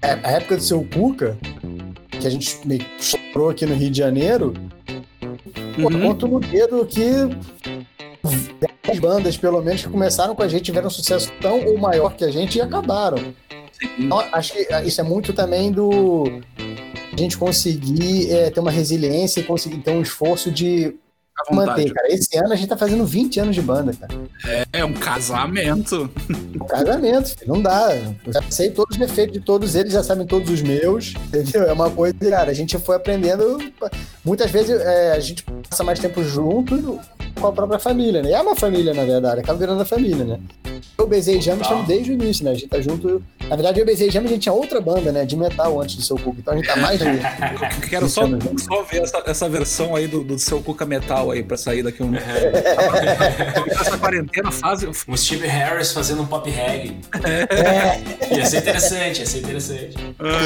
é, 0.01 0.11
a 0.23 0.31
época 0.31 0.57
do 0.57 0.63
seu 0.63 0.83
Cuca, 0.83 1.37
que 2.19 2.27
a 2.27 2.29
gente 2.29 2.59
chorou 2.99 3.49
aqui 3.49 3.65
no 3.65 3.75
Rio 3.75 3.89
de 3.89 3.97
Janeiro, 3.97 4.53
uhum. 5.77 6.01
conto 6.01 6.27
no 6.27 6.39
dedo 6.39 6.85
que 6.85 7.03
as 8.89 8.99
bandas, 8.99 9.37
pelo 9.37 9.61
menos, 9.61 9.83
que 9.83 9.89
começaram 9.89 10.35
com 10.35 10.43
a 10.43 10.47
gente 10.47 10.63
tiveram 10.63 10.87
um 10.87 10.91
sucesso 10.91 11.31
tão 11.41 11.65
ou 11.65 11.77
maior 11.77 12.15
que 12.15 12.23
a 12.23 12.31
gente 12.31 12.57
e 12.57 12.61
acabaram. 12.61 13.33
Então, 13.99 14.19
acho 14.31 14.53
que 14.53 14.67
isso 14.85 14.99
é 15.01 15.03
muito 15.03 15.33
também 15.33 15.71
do 15.71 16.23
a 17.13 17.19
gente 17.19 17.37
conseguir 17.37 18.31
é, 18.31 18.49
ter 18.49 18.59
uma 18.59 18.71
resiliência 18.71 19.39
e 19.39 19.43
conseguir 19.43 19.77
ter 19.77 19.91
um 19.91 20.01
esforço 20.01 20.51
de 20.51 20.95
manter, 21.51 21.91
cara. 21.93 22.13
Esse 22.13 22.37
ano 22.37 22.53
a 22.53 22.55
gente 22.55 22.67
tá 22.67 22.77
fazendo 22.77 23.05
20 23.05 23.39
anos 23.39 23.55
de 23.55 23.61
banda, 23.61 23.93
cara. 23.93 24.13
É, 24.45 24.79
é 24.79 24.85
um 24.85 24.93
casamento. 24.93 26.09
Um 26.55 26.65
casamento, 26.65 27.29
filho. 27.37 27.53
não 27.53 27.61
dá. 27.61 27.95
Eu 28.25 28.33
já 28.33 28.41
sei 28.49 28.69
todos 28.71 28.97
os 28.97 28.99
defeitos 28.99 29.33
de 29.33 29.39
todos 29.39 29.75
eles, 29.75 29.93
já 29.93 30.03
sabem 30.03 30.25
todos 30.25 30.49
os 30.49 30.61
meus, 30.61 31.13
entendeu? 31.27 31.63
É 31.63 31.73
uma 31.73 31.89
coisa, 31.89 32.15
cara, 32.29 32.51
a 32.51 32.53
gente 32.53 32.77
foi 32.77 32.95
aprendendo. 32.95 33.57
Muitas 34.23 34.51
vezes 34.51 34.79
é, 34.81 35.13
a 35.13 35.19
gente 35.19 35.43
passa 35.69 35.83
mais 35.83 35.99
tempo 35.99 36.23
junto 36.23 36.99
com 37.39 37.47
a 37.47 37.51
própria 37.51 37.79
família, 37.79 38.21
né? 38.21 38.29
E 38.29 38.33
é 38.33 38.41
uma 38.41 38.55
família, 38.55 38.93
na 38.93 39.05
verdade, 39.05 39.41
acaba 39.41 39.59
virando 39.59 39.81
a 39.81 39.85
família, 39.85 40.25
né? 40.25 40.39
Eu, 40.97 41.07
Bezei 41.07 41.37
e 41.37 41.41
James 41.41 41.61
estamos 41.61 41.87
desde 41.87 42.11
o 42.11 42.13
início, 42.13 42.43
né? 42.43 42.51
A 42.51 42.53
gente 42.55 42.67
tá 42.67 42.81
junto. 42.81 43.23
Na 43.49 43.55
verdade, 43.55 43.79
eu, 43.79 43.85
Bezei 43.85 44.09
e 44.09 44.11
James, 44.11 44.29
a 44.29 44.33
gente 44.33 44.43
tinha 44.43 44.53
outra 44.53 44.81
banda, 44.81 45.11
né? 45.11 45.25
De 45.25 45.37
metal 45.37 45.81
antes 45.81 45.95
do 45.95 46.01
seu 46.01 46.17
Cuca. 46.17 46.39
Então 46.39 46.53
a 46.53 46.57
gente 46.57 46.67
tá 46.67 46.75
mais 46.75 46.99
de. 46.99 47.05
eu 47.05 47.81
quero 47.89 48.09
só, 48.09 48.23
só 48.57 48.83
ver 48.83 49.03
essa, 49.03 49.23
essa 49.25 49.49
versão 49.49 49.95
aí 49.95 50.07
do, 50.07 50.23
do 50.23 50.37
seu 50.37 50.61
Cuca 50.61 50.85
Metal 50.85 51.31
aí 51.31 51.43
pra 51.43 51.55
sair 51.57 51.83
daqui 51.83 52.03
um. 52.03 52.13
essa 53.79 53.97
quarentena 53.97 54.51
faz. 54.51 54.83
O 55.07 55.17
Steve 55.17 55.47
Harris 55.47 55.91
fazendo 55.91 56.21
um 56.21 56.25
pop 56.25 56.49
reggae. 56.49 56.97
É. 57.23 58.35
Ia 58.35 58.45
ser 58.45 58.57
interessante, 58.57 59.19
ia 59.19 59.25
ser 59.25 59.39
interessante. 59.39 59.97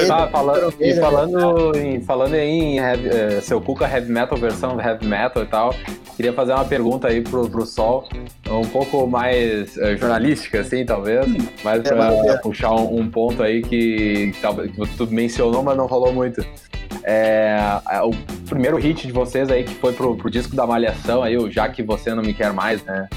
Tá, 0.08 0.28
falando, 0.28 0.74
e 0.80 0.96
falando 0.96 1.78
em, 1.78 2.02
falando 2.02 2.36
em 2.36 2.78
heavy, 2.78 3.08
uh, 3.10 3.42
seu 3.42 3.60
Cuca 3.60 3.86
Heavy 3.86 4.12
Metal, 4.12 4.38
versão 4.38 4.80
Heavy 4.80 5.06
Metal 5.06 5.44
e 5.44 5.46
tal, 5.46 5.76
queria 6.16 6.34
fazer 6.34 6.54
uma 6.54 6.66
pergunta 6.66 7.08
aí 7.08 7.22
pro, 7.22 7.50
pro 7.50 7.66
Sol, 7.66 8.08
um 8.50 8.68
pouco 8.68 9.08
mais 9.08 9.76
uh, 9.78 9.96
jornalística, 9.98 10.62
assim, 10.62 10.86
talvez, 10.86 11.26
mas 11.64 11.82
pra 11.82 12.14
é, 12.14 12.38
puxar 12.38 12.72
um, 12.72 12.91
um, 13.00 13.10
ponto 13.10 13.42
aí 13.44 13.62
que, 13.62 14.32
que, 14.32 14.98
tu 14.98 15.08
mencionou, 15.08 15.64
mas 15.64 15.78
não 15.78 15.86
rolou 15.86 16.14
muito. 16.14 16.46
É, 17.04 17.58
é, 17.90 18.02
o 18.02 18.12
primeiro 18.48 18.78
hit 18.78 19.08
de 19.08 19.14
vocês 19.14 19.50
aí 19.50 19.64
que 19.64 19.74
foi 19.76 19.94
pro, 19.94 20.16
pro 20.16 20.30
disco 20.30 20.56
da 20.56 20.68
Malhação 20.68 21.24
aí, 21.24 21.38
o 21.38 21.50
Já 21.50 21.68
Que 21.70 21.82
Você 21.82 22.14
Não 22.14 22.22
Me 22.22 22.34
Quer 22.34 22.54
Mais, 22.54 22.84
né? 22.84 23.08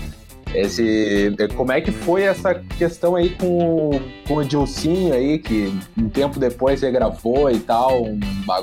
Esse, 0.55 1.35
como 1.57 1.73
é 1.73 1.81
que 1.81 1.91
foi 1.91 2.23
essa 2.23 2.55
questão 2.55 3.17
aí 3.17 3.31
com, 3.31 4.01
com 4.27 4.37
o 4.37 4.45
Dilcinho 4.45 5.13
aí, 5.13 5.37
que 5.37 5.77
um 5.99 6.09
tempo 6.09 6.39
depois 6.39 6.79
você 6.79 6.93
gravou 6.93 7.51
e 7.51 7.59
tal, 7.59 8.05
um, 8.05 8.21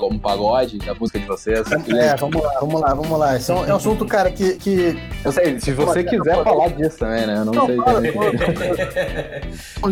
um 0.10 0.18
pagode 0.18 0.78
da 0.78 0.94
música 0.94 1.20
de 1.20 1.26
vocês? 1.26 1.70
É, 1.70 2.16
vamos 2.16 2.42
lá, 2.42 2.60
vamos 2.62 2.82
lá, 2.82 2.94
vamos 2.94 3.20
lá. 3.20 3.36
Isso 3.36 3.52
é 3.52 3.56
um, 3.56 3.66
é 3.66 3.74
um 3.74 3.76
assunto, 3.76 4.06
cara, 4.06 4.32
que, 4.32 4.54
que. 4.54 4.98
Eu 5.26 5.34
sei, 5.34 5.60
se 5.60 5.74
você 5.74 6.02
quiser 6.06 6.42
falar 6.46 6.70
disso 6.70 6.98
também, 6.98 7.28
né? 7.28 7.40
Eu 7.40 7.46
não, 7.46 7.54
não 7.54 7.66
sei. 7.66 7.76
Fala, 7.76 8.02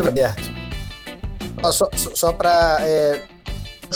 Alberto. 0.06 0.50
Só, 1.62 1.72
só, 1.72 2.10
só 2.14 2.32
pra. 2.32 2.78
É 2.80 3.22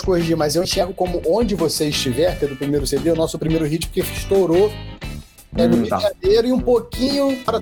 corrigir, 0.03 0.37
mas 0.37 0.57
eu 0.57 0.63
enxergo 0.63 0.93
como 0.93 1.23
onde 1.27 1.55
você 1.55 1.89
estiver, 1.89 2.37
que 2.39 2.45
é 2.45 2.49
do 2.49 2.57
primeiro 2.57 2.87
CD, 2.87 3.11
o 3.11 3.17
nosso 3.17 3.39
primeiro 3.39 3.65
hit, 3.65 3.87
porque 3.87 4.01
estourou 4.01 4.73
é, 5.57 5.67
no 5.69 5.77
hum, 5.77 5.87
tá. 5.87 6.11
e 6.21 6.53
um 6.53 6.61
pouquinho 6.61 7.37
para 7.45 7.61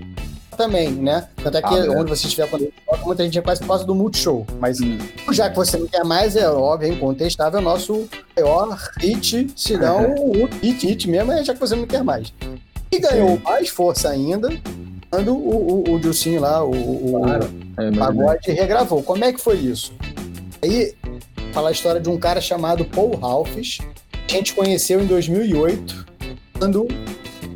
também, 0.56 0.90
né? 0.90 1.28
Tanto 1.42 1.56
é 1.56 1.62
que 1.62 1.74
ah, 1.74 1.92
onde 1.92 2.10
você 2.10 2.26
estiver 2.26 2.48
quando 2.48 2.72
muita 3.04 3.24
gente 3.24 3.40
quase 3.40 3.60
por 3.60 3.68
causa 3.68 3.84
do 3.84 3.94
Multishow. 3.94 4.46
Mas 4.58 4.80
hum. 4.80 4.98
já 5.32 5.48
que 5.50 5.56
você 5.56 5.76
não 5.76 5.86
quer 5.86 6.04
mais, 6.04 6.36
é 6.36 6.48
óbvio, 6.48 6.88
é 6.88 6.92
incontestável, 6.92 7.58
é 7.58 7.62
o 7.62 7.64
nosso 7.64 8.08
maior 8.36 8.78
hit, 8.98 9.50
se 9.56 9.76
não 9.76 10.14
o 10.16 10.46
hit, 10.62 10.86
hit 10.86 11.08
mesmo, 11.08 11.32
é 11.32 11.44
já 11.44 11.54
que 11.54 11.60
você 11.60 11.74
não 11.74 11.86
quer 11.86 12.04
mais. 12.04 12.32
E 12.90 12.98
ganhou 12.98 13.36
Sim. 13.36 13.42
mais 13.42 13.68
força 13.70 14.10
ainda 14.10 14.50
quando 15.12 15.36
o, 15.36 15.90
o, 15.90 15.94
o 15.94 16.00
Dilcinho 16.00 16.40
lá, 16.40 16.64
o, 16.64 16.70
o, 16.70 17.20
claro. 17.20 17.50
é, 17.78 17.90
Pagode, 17.90 18.50
regravou. 18.50 19.02
Como 19.02 19.22
é 19.22 19.30
que 19.30 19.38
foi 19.38 19.56
isso? 19.58 19.92
Aí, 20.62 20.94
falar 21.52 21.68
a 21.68 21.72
história 21.72 22.00
de 22.00 22.08
um 22.08 22.16
cara 22.16 22.40
chamado 22.40 22.82
Paul 22.86 23.14
Ralphs, 23.16 23.80
que 24.26 24.34
a 24.34 24.38
gente 24.38 24.54
conheceu 24.54 25.02
em 25.02 25.06
2008, 25.06 26.06
quando 26.58 26.88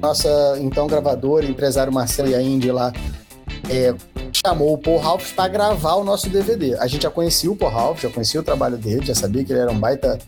nossa 0.03 0.59
então 0.61 0.87
gravadora, 0.87 1.47
empresário 1.47 1.91
Marcelo 1.91 2.29
e 2.29 2.35
a 2.35 2.43
Indy 2.43 2.71
lá, 2.71 2.93
é, 3.71 3.95
chamou 4.35 4.75
o 4.75 4.79
Paul 4.79 4.99
Ralph 4.99 5.33
para 5.33 5.49
gravar 5.49 5.95
o 5.95 6.05
nosso 6.05 6.29
DVD. 6.29 6.75
A 6.75 6.87
gente 6.87 7.05
já 7.05 7.11
conhecia 7.11 7.51
o 7.51 7.57
Paul 7.57 7.73
Ralph, 7.73 8.03
já 8.03 8.11
conhecia 8.11 8.39
o 8.39 8.45
trabalho 8.45 8.77
dele, 8.77 9.07
já 9.07 9.15
sabia 9.15 9.43
que 9.43 9.51
ele 9.51 9.61
era 9.61 9.71
um 9.71 9.79
baita. 9.79 10.19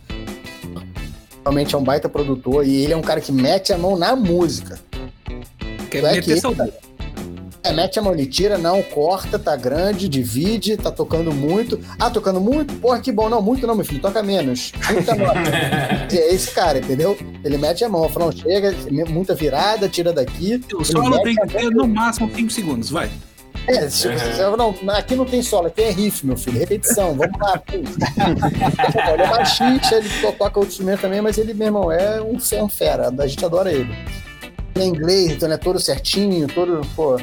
Realmente 1.43 1.75
é 1.75 1.77
um 1.77 1.83
baita 1.83 2.09
produtor 2.09 2.65
e 2.65 2.75
ele 2.75 2.93
é 2.93 2.97
um 2.97 3.03
cara 3.03 3.21
que 3.21 3.31
mete 3.31 3.71
a 3.71 3.77
mão 3.77 3.95
na 3.95 4.15
música. 4.15 4.79
Quer 5.91 6.03
é 6.03 6.13
meter 6.13 6.41
saudade. 6.41 6.88
É, 7.61 7.73
mete 7.73 7.99
a 7.99 8.01
mão, 8.01 8.13
ele 8.13 8.25
tira, 8.25 8.57
não, 8.57 8.81
corta, 8.81 9.37
tá 9.37 9.55
grande, 9.55 10.07
divide, 10.07 10.77
tá 10.77 10.91
tocando 10.91 11.31
muito. 11.33 11.79
Ah, 11.99 12.09
tocando 12.09 12.39
muito? 12.39 12.73
Porra, 12.75 12.99
que 13.01 13.11
bom. 13.11 13.27
Não, 13.27 13.41
muito 13.41 13.67
não, 13.67 13.75
meu 13.75 13.83
filho, 13.83 14.01
toca 14.01 14.23
menos. 14.23 14.71
Muita 14.91 15.15
nota. 15.15 15.39
é 16.11 16.33
esse 16.33 16.51
cara, 16.51 16.79
entendeu? 16.79 17.17
Ele 17.43 17.57
mete 17.57 17.83
a 17.83 17.89
mão, 17.89 18.07
fala, 18.07 18.27
não, 18.27 18.31
chega, 18.31 18.73
muita 19.09 19.35
virada, 19.35 19.89
tira 19.89 20.13
daqui. 20.13 20.61
O 20.73 20.85
solo 20.85 21.21
tem 21.21 21.35
que 21.35 21.47
ter 21.47 21.69
no 21.69 21.87
máximo 21.87 22.33
5 22.33 22.49
segundos, 22.49 22.89
vai. 22.89 23.09
É, 23.67 23.87
tipo, 23.87 24.13
uhum. 24.13 24.75
não, 24.81 24.95
aqui 24.95 25.15
não 25.15 25.25
tem 25.25 25.43
solo, 25.43 25.67
aqui 25.67 25.81
é 25.81 25.91
riff, 25.91 26.25
meu 26.25 26.37
filho, 26.37 26.57
repetição, 26.59 27.13
vamos 27.13 27.37
lá. 27.39 27.61
ele 27.71 29.21
é 29.21 29.27
baixista, 29.27 29.95
ele 29.95 30.09
toca 30.37 30.59
outro 30.59 30.71
instrumento 30.71 31.01
também, 31.01 31.21
mas 31.21 31.37
ele, 31.37 31.53
meu 31.53 31.67
irmão, 31.67 31.91
é 31.91 32.21
um, 32.21 32.37
é 32.51 32.63
um 32.63 32.69
fera, 32.69 33.13
a 33.15 33.27
gente 33.27 33.43
adora 33.45 33.71
ele. 33.71 33.93
Ele 34.75 34.83
é 34.83 34.87
inglês, 34.87 35.31
então 35.33 35.47
ele 35.47 35.55
é 35.55 35.57
todo 35.57 35.79
certinho, 35.79 36.47
todo, 36.47 36.81
pô, 36.95 37.19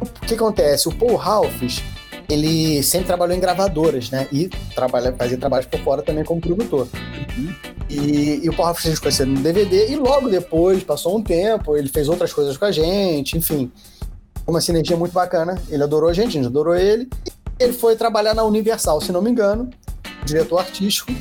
o 0.00 0.26
que 0.26 0.34
acontece? 0.34 0.88
O 0.88 0.94
Paul 0.94 1.16
Ralphs, 1.16 1.82
ele 2.28 2.82
sempre 2.82 3.06
trabalhou 3.06 3.36
em 3.36 3.40
gravadoras, 3.40 4.10
né? 4.10 4.28
E 4.32 4.48
trabalha, 4.74 5.12
fazia 5.12 5.38
trabalhos 5.38 5.66
por 5.66 5.80
fora 5.80 6.02
também 6.02 6.24
como 6.24 6.40
produtor. 6.40 6.88
Uhum. 7.36 7.54
E, 7.88 8.44
e, 8.44 8.48
o 8.48 8.54
Paul 8.54 8.66
Ralphs 8.66 8.86
a 8.86 8.88
gente 8.90 9.00
conheceu 9.00 9.26
no 9.26 9.40
DVD, 9.40 9.90
e 9.90 9.96
logo 9.96 10.28
depois, 10.28 10.82
passou 10.84 11.16
um 11.16 11.22
tempo, 11.22 11.76
ele 11.76 11.88
fez 11.88 12.08
outras 12.08 12.32
coisas 12.32 12.56
com 12.56 12.66
a 12.66 12.72
gente, 12.72 13.36
enfim. 13.36 13.72
Uma 14.46 14.60
sinergia 14.60 14.96
muito 14.96 15.12
bacana. 15.12 15.60
Ele 15.68 15.82
adorou 15.82 16.08
a 16.08 16.12
gente, 16.12 16.28
a 16.28 16.30
gente 16.42 16.46
adorou 16.46 16.74
ele. 16.74 17.08
E 17.26 17.64
ele 17.64 17.72
foi 17.72 17.96
trabalhar 17.96 18.34
na 18.34 18.44
Universal, 18.44 19.00
se 19.00 19.12
não 19.12 19.22
me 19.22 19.30
engano, 19.30 19.68
diretor 20.24 20.58
artístico. 20.58 21.12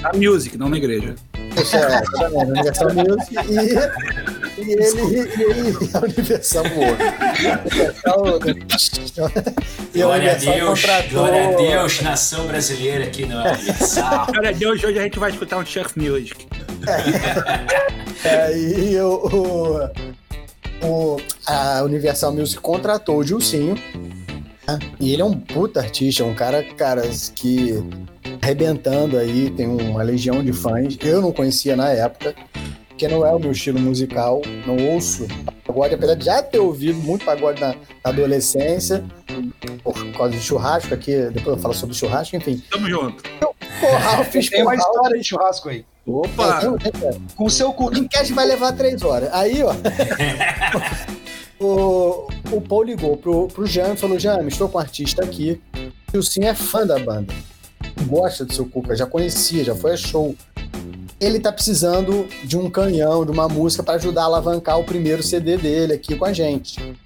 Na 0.00 0.12
Music, 0.12 0.56
não 0.58 0.68
na 0.68 0.76
igreja. 0.76 1.14
Isso 1.60 1.76
é, 1.76 2.02
exatamente, 2.02 2.50
Universal 2.50 2.90
Music. 2.94 3.36
E 3.48 4.34
e 4.56 4.72
ele, 4.72 5.28
e 5.36 5.42
ele 5.42 5.90
a 5.92 5.98
Universal 5.98 6.64
voou. 6.70 6.96
e 9.94 10.02
a 10.02 10.06
glória 10.06 10.32
a 10.32 10.34
Deus, 10.34 10.80
contratou... 10.80 11.10
glória 11.10 11.48
a 11.48 11.52
Deus, 11.56 12.00
nação 12.02 12.46
brasileira 12.46 13.04
aqui 13.04 13.26
no 13.26 13.40
Universal. 13.40 14.26
glória 14.32 14.50
a 14.50 14.52
Deus, 14.52 14.84
hoje 14.84 14.98
a 14.98 15.02
gente 15.02 15.18
vai 15.18 15.30
escutar 15.30 15.58
um 15.58 15.66
Chef 15.66 15.96
Music. 15.96 16.46
É, 18.24 18.28
é, 18.28 18.56
e 18.56 19.00
o, 19.00 19.90
o, 20.82 21.20
a 21.46 21.82
Universal 21.82 22.32
Music 22.32 22.60
contratou 22.60 23.18
o 23.18 23.24
Gilcinho. 23.24 23.74
E 25.00 25.12
ele 25.12 25.22
é 25.22 25.24
um 25.24 25.34
puta 25.38 25.80
artista, 25.80 26.24
um 26.24 26.34
cara, 26.34 26.62
cara, 26.62 27.02
que 27.34 27.82
arrebentando 28.40 29.18
aí, 29.18 29.50
tem 29.50 29.66
uma 29.66 30.02
legião 30.02 30.42
de 30.42 30.52
fãs. 30.52 30.96
Eu 31.00 31.20
não 31.20 31.32
conhecia 31.32 31.76
na 31.76 31.90
época 31.90 32.34
porque 32.88 33.08
não 33.08 33.26
é 33.26 33.32
o 33.32 33.40
meu 33.40 33.50
estilo 33.50 33.80
musical, 33.80 34.40
não 34.64 34.76
ouço 34.94 35.26
pagode, 35.66 35.94
apesar 35.94 36.14
de 36.14 36.24
já 36.24 36.42
ter 36.42 36.60
ouvido 36.60 36.96
muito 36.98 37.24
pagode 37.24 37.60
na, 37.60 37.68
na 37.68 37.74
adolescência, 38.04 39.04
por 39.82 40.12
causa 40.12 40.32
de 40.32 40.40
churrasco 40.40 40.94
aqui, 40.94 41.12
depois 41.32 41.56
eu 41.56 41.58
falo 41.58 41.74
sobre 41.74 41.96
churrasco, 41.96 42.36
enfim. 42.36 42.62
Tamo 42.70 42.88
junto. 42.88 43.22
porra, 43.80 44.24
fiz 44.24 44.48
Tem 44.48 44.62
uma 44.62 44.76
história 44.76 45.18
de 45.18 45.24
churrasco 45.24 45.68
aí. 45.68 45.84
Opa! 46.06 46.60
É, 46.62 47.06
é, 47.06 47.14
é. 47.14 47.18
Com 47.34 47.44
o 47.44 47.50
seu 47.50 47.72
cu. 47.72 47.92
Enquete 47.96 48.32
vai 48.32 48.46
levar 48.46 48.72
três 48.72 49.02
horas. 49.02 49.28
Aí, 49.32 49.62
ó. 49.62 49.72
o, 51.58 52.28
o 52.52 52.60
Paul 52.60 52.82
ligou 52.82 53.16
pro, 53.16 53.48
pro 53.48 53.66
e 53.66 53.96
falou: 53.96 54.18
Jam, 54.18 54.46
estou 54.46 54.68
com 54.68 54.78
um 54.78 54.80
artista 54.80 55.24
aqui. 55.24 55.60
E 56.12 56.18
o 56.18 56.22
Sim 56.22 56.44
é 56.44 56.54
fã 56.54 56.86
da 56.86 56.98
banda. 56.98 57.32
Gosta 58.06 58.44
do 58.44 58.52
seu 58.52 58.66
Cuca, 58.66 58.96
já 58.96 59.06
conhecia, 59.06 59.64
já 59.64 59.74
foi 59.74 59.92
a 59.92 59.96
show. 59.96 60.34
Ele 61.20 61.40
tá 61.40 61.52
precisando 61.52 62.26
de 62.44 62.56
um 62.56 62.68
canhão, 62.68 63.24
de 63.24 63.30
uma 63.30 63.48
música 63.48 63.82
para 63.82 63.94
ajudar 63.94 64.22
a 64.22 64.26
alavancar 64.26 64.78
o 64.78 64.84
primeiro 64.84 65.22
CD 65.22 65.56
dele 65.56 65.92
aqui 65.94 66.16
com 66.16 66.24
a 66.24 66.32
gente. 66.32 66.96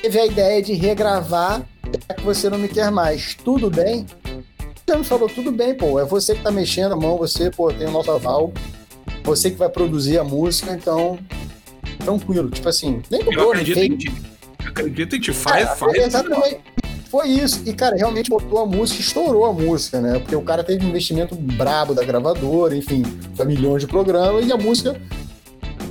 Teve 0.00 0.18
a 0.18 0.26
ideia 0.26 0.62
de 0.62 0.72
regravar 0.72 1.66
Já 2.08 2.14
que 2.14 2.22
você 2.22 2.48
não 2.48 2.58
me 2.58 2.68
quer 2.68 2.90
mais. 2.90 3.34
Tudo 3.34 3.70
bem? 3.70 4.06
O 4.24 4.92
Jam 4.92 5.04
falou: 5.04 5.28
tudo 5.28 5.52
bem, 5.52 5.74
pô. 5.74 5.98
É 5.98 6.04
você 6.04 6.34
que 6.34 6.42
tá 6.42 6.50
mexendo 6.50 6.92
a 6.92 6.96
mão, 6.96 7.16
você, 7.16 7.50
pô, 7.50 7.72
tem 7.72 7.86
o 7.86 7.90
nosso 7.90 8.10
aval. 8.10 8.52
Você 9.24 9.50
que 9.50 9.56
vai 9.56 9.68
produzir 9.68 10.18
a 10.18 10.24
música, 10.24 10.72
então 10.72 11.18
tranquilo. 12.00 12.50
Tipo 12.50 12.68
assim, 12.68 13.02
nem 13.10 13.20
Eu 13.20 13.26
cobrou, 13.26 13.54
nem 13.54 13.62
acredito 13.62 13.74
fez. 13.78 13.90
em 13.90 13.96
ti. 13.96 14.12
Eu 14.62 14.68
acredito 14.68 15.16
em 15.16 15.20
ti. 15.20 15.32
Faz, 15.32 15.64
Cara, 15.64 15.76
faz. 15.76 15.94
Exatamente. 15.94 16.60
Foi 17.10 17.28
isso. 17.28 17.62
E, 17.66 17.72
cara, 17.72 17.96
realmente 17.96 18.30
botou 18.30 18.58
a 18.60 18.66
música, 18.66 19.00
estourou 19.00 19.44
a 19.44 19.52
música, 19.52 20.00
né? 20.00 20.18
Porque 20.20 20.36
o 20.36 20.42
cara 20.42 20.62
teve 20.62 20.84
um 20.86 20.90
investimento 20.90 21.34
brabo 21.34 21.92
da 21.92 22.04
gravadora, 22.04 22.76
enfim, 22.76 23.02
foi 23.34 23.46
milhões 23.46 23.82
de 23.82 23.88
programas, 23.88 24.46
e 24.46 24.52
a 24.52 24.56
música. 24.56 25.00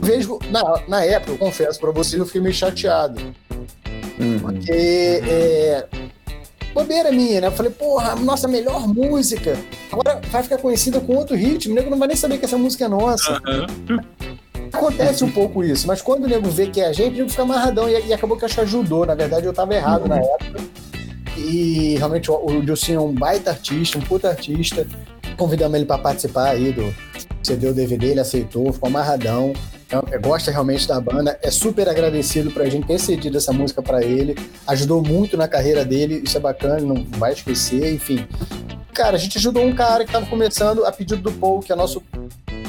Vejo, 0.02 0.40
na, 0.50 0.82
na 0.88 1.04
época, 1.04 1.34
eu 1.34 1.38
confesso 1.38 1.78
pra 1.78 1.92
vocês, 1.92 2.18
eu 2.20 2.26
fiquei 2.26 2.40
meio 2.40 2.54
chateado. 2.56 3.22
Porque 4.42 4.72
é. 4.72 5.88
Bobeira 6.74 7.12
minha, 7.12 7.42
né? 7.42 7.48
Eu 7.48 7.52
falei, 7.52 7.72
porra, 7.72 8.16
nossa 8.16 8.48
melhor 8.48 8.88
música. 8.88 9.58
Agora 9.92 10.22
vai 10.32 10.44
ficar 10.44 10.58
conhecida 10.60 11.00
com 11.02 11.16
outro 11.16 11.36
ritmo. 11.36 11.74
O 11.74 11.76
nego 11.76 11.90
não 11.90 11.98
vai 11.98 12.08
nem 12.08 12.16
saber 12.16 12.38
que 12.38 12.46
essa 12.46 12.58
música 12.58 12.86
é 12.86 12.88
nossa. 12.88 13.42
Aham. 13.46 13.68
Acontece 14.72 15.24
um 15.24 15.32
pouco 15.32 15.64
isso, 15.64 15.88
mas 15.88 16.02
quando 16.02 16.26
o 16.26 16.28
nego 16.28 16.50
vê 16.50 16.68
que 16.68 16.82
é 16.82 16.88
a 16.88 16.94
gente, 16.94 17.16
o 17.16 17.18
nego 17.18 17.30
fica 17.30 17.44
amarradão 17.44 17.90
e, 17.90 18.08
e 18.08 18.14
acabou 18.14 18.38
que 18.38 18.46
acho 18.46 18.62
ajudou. 18.62 19.06
Na 19.06 19.16
verdade, 19.16 19.46
eu 19.46 19.54
tava 19.54 19.74
errado 19.74 20.08
na 20.08 20.18
época. 20.18 20.62
E 21.38 21.96
realmente 21.98 22.30
o, 22.30 22.36
o 22.36 22.62
é 22.62 23.00
um 23.00 23.14
baita 23.14 23.52
artista, 23.52 23.98
um 23.98 24.02
puta 24.02 24.30
artista. 24.30 24.86
Convidamos 25.38 25.76
ele 25.78 25.86
para 25.86 25.98
participar 25.98 26.50
aí 26.50 26.74
do 26.74 26.94
CD 27.42 27.68
ou 27.68 27.74
DVD, 27.74 28.08
ele 28.08 28.20
aceitou, 28.20 28.72
ficou 28.74 28.88
amarradão. 28.90 29.54
É- 29.90 30.16
é- 30.16 30.20
gosta 30.20 30.52
realmente 30.52 30.88
da 30.88 31.00
banda, 31.00 31.40
é 31.42 31.50
super 31.50 31.88
agradecido 31.90 32.52
pra 32.52 32.66
gente 32.70 32.86
ter 32.86 33.00
cedido 33.00 33.38
essa 33.38 33.52
música 33.52 33.82
pra 33.82 34.04
ele. 34.04 34.36
Ajudou 34.68 35.02
muito 35.02 35.36
na 35.36 35.48
carreira 35.48 35.84
dele, 35.84 36.22
isso 36.24 36.38
é 36.38 36.40
bacana, 36.40 36.80
não 36.82 37.04
vai 37.18 37.34
esquecer, 37.34 37.94
enfim. 37.94 38.28
Cara, 38.94 39.16
a 39.16 39.20
gente 39.20 39.38
ajudou 39.38 39.64
um 39.64 39.74
cara 39.74 40.06
que 40.06 40.12
tava 40.12 40.26
começando 40.26 40.86
a 40.86 40.92
pedido 40.92 41.22
do 41.22 41.32
Paul, 41.32 41.62
que 41.62 41.72
é 41.72 41.76
nosso 41.76 42.04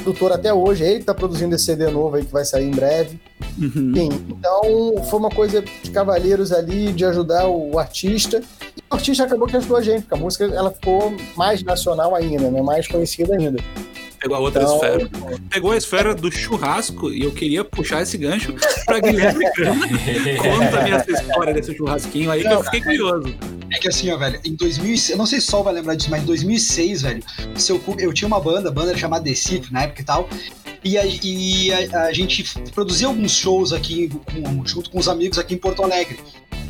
produtor 0.01 0.31
até 0.31 0.53
hoje, 0.53 0.83
ele 0.83 0.99
que 0.99 1.05
tá 1.05 1.13
produzindo 1.13 1.55
esse 1.55 1.65
CD 1.65 1.89
novo 1.89 2.15
aí 2.15 2.25
que 2.25 2.31
vai 2.31 2.43
sair 2.43 2.65
em 2.65 2.71
breve. 2.71 3.19
Uhum. 3.57 3.93
Então 3.95 5.03
foi 5.09 5.19
uma 5.19 5.29
coisa 5.29 5.61
de 5.61 5.91
cavalheiros 5.91 6.51
ali, 6.51 6.91
de 6.91 7.05
ajudar 7.05 7.47
o 7.47 7.77
artista. 7.79 8.41
E 8.77 8.81
o 8.89 8.95
artista 8.95 9.23
acabou 9.23 9.47
que 9.47 9.57
ajudou 9.57 9.77
a 9.77 9.81
gente, 9.81 10.01
porque 10.01 10.15
a 10.15 10.17
música 10.17 10.45
ela 10.45 10.71
ficou 10.71 11.13
mais 11.35 11.63
nacional 11.63 12.15
ainda, 12.15 12.49
né? 12.49 12.61
mais 12.61 12.87
conhecida 12.87 13.35
ainda. 13.35 13.61
Pegou 14.21 14.37
a 14.37 14.39
outra 14.39 14.61
Então, 14.61 14.75
esfera. 14.75 15.09
Pegou 15.49 15.71
a 15.71 15.77
esfera 15.77 16.13
do 16.15 16.31
churrasco 16.31 17.11
e 17.11 17.23
eu 17.23 17.31
queria 17.31 17.65
puxar 17.65 18.03
esse 18.03 18.17
gancho 18.17 18.53
pra 18.85 18.99
Guilherme. 18.99 19.45
Conta-me 20.37 20.91
essa 20.91 21.11
história 21.11 21.53
desse 21.53 21.75
churrasquinho 21.75 22.29
aí 22.29 22.43
que 22.43 22.53
eu 22.53 22.63
fiquei 22.63 22.81
curioso. 22.81 23.35
É 23.73 23.79
que 23.79 23.87
assim, 23.87 24.11
ó, 24.11 24.17
velho, 24.17 24.39
em 24.45 24.53
2006, 24.53 25.09
eu 25.11 25.17
não 25.17 25.25
sei 25.25 25.39
se 25.39 25.47
o 25.47 25.51
Sol 25.51 25.63
vai 25.63 25.73
lembrar 25.73 25.95
disso, 25.95 26.11
mas 26.11 26.21
em 26.21 26.25
2006, 26.25 27.01
velho, 27.01 27.23
seu, 27.55 27.81
eu 27.97 28.13
tinha 28.13 28.27
uma 28.27 28.39
banda, 28.39 28.69
a 28.69 28.71
banda 28.71 28.89
era 28.89 28.97
chamada 28.97 29.23
Decif 29.23 29.71
na 29.71 29.83
época 29.83 30.01
e 30.01 30.05
tal, 30.05 30.29
e 30.83 30.97
a, 30.97 31.05
e 31.05 31.71
a- 31.93 32.03
a 32.03 32.13
gente 32.13 32.43
produzia 32.73 33.07
alguns 33.07 33.31
shows 33.31 33.71
aqui, 33.73 34.09
com- 34.09 34.65
junto 34.65 34.89
com 34.89 34.99
os 34.99 35.07
amigos 35.07 35.37
aqui 35.37 35.53
em 35.55 35.57
Porto 35.57 35.83
Alegre. 35.83 36.19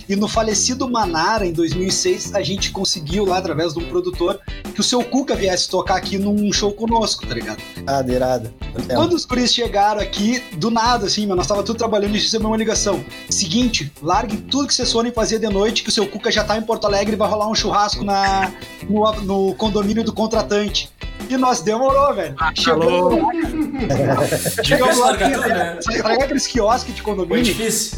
E 0.09 0.15
no 0.15 0.27
falecido 0.27 0.89
Manara, 0.89 1.45
em 1.45 1.53
2006, 1.53 2.35
a 2.35 2.41
gente 2.41 2.71
conseguiu 2.71 3.23
lá, 3.23 3.37
através 3.37 3.73
de 3.73 3.79
um 3.79 3.87
produtor, 3.87 4.39
que 4.73 4.81
o 4.81 4.83
seu 4.83 5.01
Cuca 5.05 5.35
viesse 5.35 5.69
tocar 5.69 5.95
aqui 5.95 6.17
num 6.17 6.51
show 6.51 6.73
conosco, 6.73 7.25
tá 7.25 7.33
ligado? 7.33 7.61
Ah. 7.87 8.95
Quando 8.95 9.13
os 9.13 9.23
guris 9.25 9.53
chegaram 9.53 10.01
aqui, 10.01 10.43
do 10.57 10.69
nada, 10.69 11.05
assim, 11.05 11.21
mano, 11.21 11.37
nós 11.37 11.47
tava 11.47 11.63
tudo 11.63 11.77
trabalhando 11.77 12.15
e 12.15 12.19
recebeu 12.19 12.47
uma 12.49 12.57
ligação. 12.57 13.01
Seguinte, 13.29 13.89
larguem 14.01 14.37
tudo 14.41 14.67
que 14.67 14.73
vocês 14.73 14.91
forem 14.91 15.13
fazer 15.13 15.39
de 15.39 15.47
noite, 15.47 15.81
que 15.83 15.89
o 15.89 15.91
seu 15.93 16.05
Cuca 16.05 16.29
já 16.29 16.43
tá 16.43 16.57
em 16.57 16.61
Porto 16.61 16.85
Alegre 16.87 17.13
e 17.13 17.17
vai 17.17 17.29
rolar 17.29 17.47
um 17.47 17.55
churrasco 17.55 18.03
na, 18.03 18.51
no, 18.89 19.11
no 19.21 19.55
condomínio 19.55 20.03
do 20.03 20.11
contratante. 20.11 20.89
E 21.29 21.37
nós 21.37 21.61
demorou, 21.61 22.13
velho. 22.13 22.35
Chegamos 22.55 22.85
lá, 22.85 23.31
chegamos 23.33 23.60
lá, 23.87 24.93
largar 25.05 25.31
tudo, 25.31 25.47
né? 25.49 25.77
sabe 25.81 26.23
aqueles 26.23 26.47
quiosques 26.47 26.95
de 26.95 27.01
condomínio? 27.01 27.43
difícil. 27.43 27.97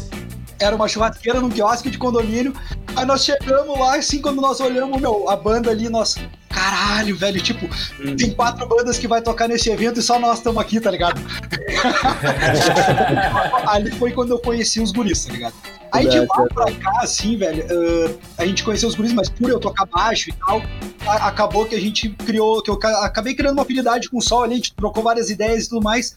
Era 0.58 0.74
uma 0.76 0.88
churrasqueira 0.88 1.40
num 1.40 1.50
quiosque 1.50 1.90
de 1.90 1.98
condomínio. 1.98 2.54
Aí 2.96 3.04
nós 3.04 3.24
chegamos 3.24 3.78
lá, 3.78 3.96
assim, 3.96 4.20
quando 4.20 4.40
nós 4.40 4.60
olhamos, 4.60 5.00
meu, 5.00 5.28
a 5.28 5.36
banda 5.36 5.70
ali, 5.70 5.88
nós. 5.88 6.16
Caralho, 6.48 7.16
velho, 7.16 7.40
tipo, 7.42 7.68
tem 8.16 8.30
quatro 8.30 8.64
bandas 8.68 8.96
que 8.96 9.08
vai 9.08 9.20
tocar 9.20 9.48
nesse 9.48 9.68
evento 9.70 9.98
e 9.98 10.02
só 10.02 10.20
nós 10.20 10.38
estamos 10.38 10.62
aqui, 10.62 10.80
tá 10.80 10.88
ligado? 10.88 11.20
ali 13.66 13.90
foi 13.92 14.12
quando 14.12 14.30
eu 14.30 14.38
conheci 14.38 14.80
os 14.80 14.92
guris, 14.92 15.24
tá 15.24 15.32
ligado? 15.32 15.54
Aí 15.92 16.08
de 16.08 16.20
lá 16.20 16.26
pra 16.52 16.72
cá, 16.72 17.00
assim, 17.02 17.36
velho, 17.36 17.64
ah, 17.70 18.42
a 18.42 18.46
gente 18.46 18.64
conheceu 18.64 18.88
os 18.88 18.94
guris, 18.94 19.12
mas 19.12 19.28
por 19.28 19.48
eu 19.48 19.60
tocar 19.60 19.86
baixo 19.86 20.30
e 20.30 20.32
tal, 20.32 20.60
a- 21.06 21.28
acabou 21.28 21.64
que 21.66 21.74
a 21.74 21.80
gente 21.80 22.08
criou, 22.10 22.62
que 22.62 22.70
eu 22.70 22.76
ca- 22.76 23.04
acabei 23.04 23.34
criando 23.34 23.54
uma 23.54 23.62
afinidade 23.62 24.08
com 24.10 24.18
o 24.18 24.22
Sol 24.22 24.42
ali, 24.44 24.54
a 24.54 24.56
gente 24.56 24.74
trocou 24.74 25.02
várias 25.02 25.30
ideias 25.30 25.66
e 25.66 25.68
tudo 25.68 25.82
mais. 25.82 26.12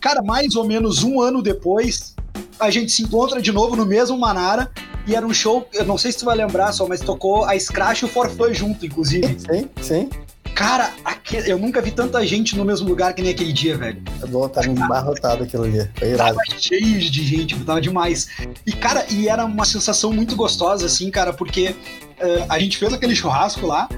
Cara, 0.00 0.22
mais 0.22 0.56
ou 0.56 0.64
menos 0.66 1.02
um 1.02 1.20
ano 1.20 1.42
depois, 1.42 2.14
a 2.60 2.70
gente 2.70 2.92
se 2.92 3.02
encontra 3.02 3.40
de 3.40 3.50
novo 3.52 3.74
no 3.76 3.86
mesmo 3.86 4.18
Manara. 4.18 4.70
E 5.06 5.14
era 5.14 5.26
um 5.26 5.32
show, 5.32 5.66
eu 5.72 5.84
não 5.84 5.96
sei 5.98 6.12
se 6.12 6.18
tu 6.18 6.24
vai 6.26 6.36
lembrar 6.36 6.72
só, 6.72 6.86
mas 6.86 7.00
tocou 7.00 7.44
a 7.44 7.58
Scratch 7.58 8.02
e 8.02 8.04
o 8.04 8.08
Forfã 8.08 8.52
junto, 8.52 8.84
inclusive. 8.84 9.36
Sim, 9.40 9.68
sim. 9.80 10.10
Cara, 10.54 10.92
aque- 11.04 11.42
eu 11.50 11.58
nunca 11.58 11.80
vi 11.80 11.90
tanta 11.90 12.24
gente 12.26 12.54
no 12.54 12.64
mesmo 12.66 12.86
lugar 12.86 13.14
que 13.14 13.22
nem 13.22 13.30
aquele 13.30 13.52
dia, 13.52 13.78
velho. 13.78 14.02
É 14.22 14.26
bom, 14.26 14.46
tava 14.46 14.66
embarrotado 14.66 15.44
aquilo 15.44 15.64
ali. 15.64 15.88
Foi 15.94 16.08
irado. 16.10 16.36
Tava 16.36 16.60
cheio 16.60 16.98
de 17.00 17.24
gente, 17.24 17.58
tava 17.60 17.80
demais. 17.80 18.28
E, 18.66 18.72
cara, 18.72 19.06
e 19.10 19.26
era 19.26 19.44
uma 19.46 19.64
sensação 19.64 20.12
muito 20.12 20.36
gostosa, 20.36 20.84
assim, 20.84 21.10
cara, 21.10 21.32
porque 21.32 21.74
eh, 22.18 22.44
a 22.48 22.58
gente 22.58 22.76
fez 22.76 22.92
aquele 22.92 23.16
churrasco 23.16 23.66
lá. 23.66 23.88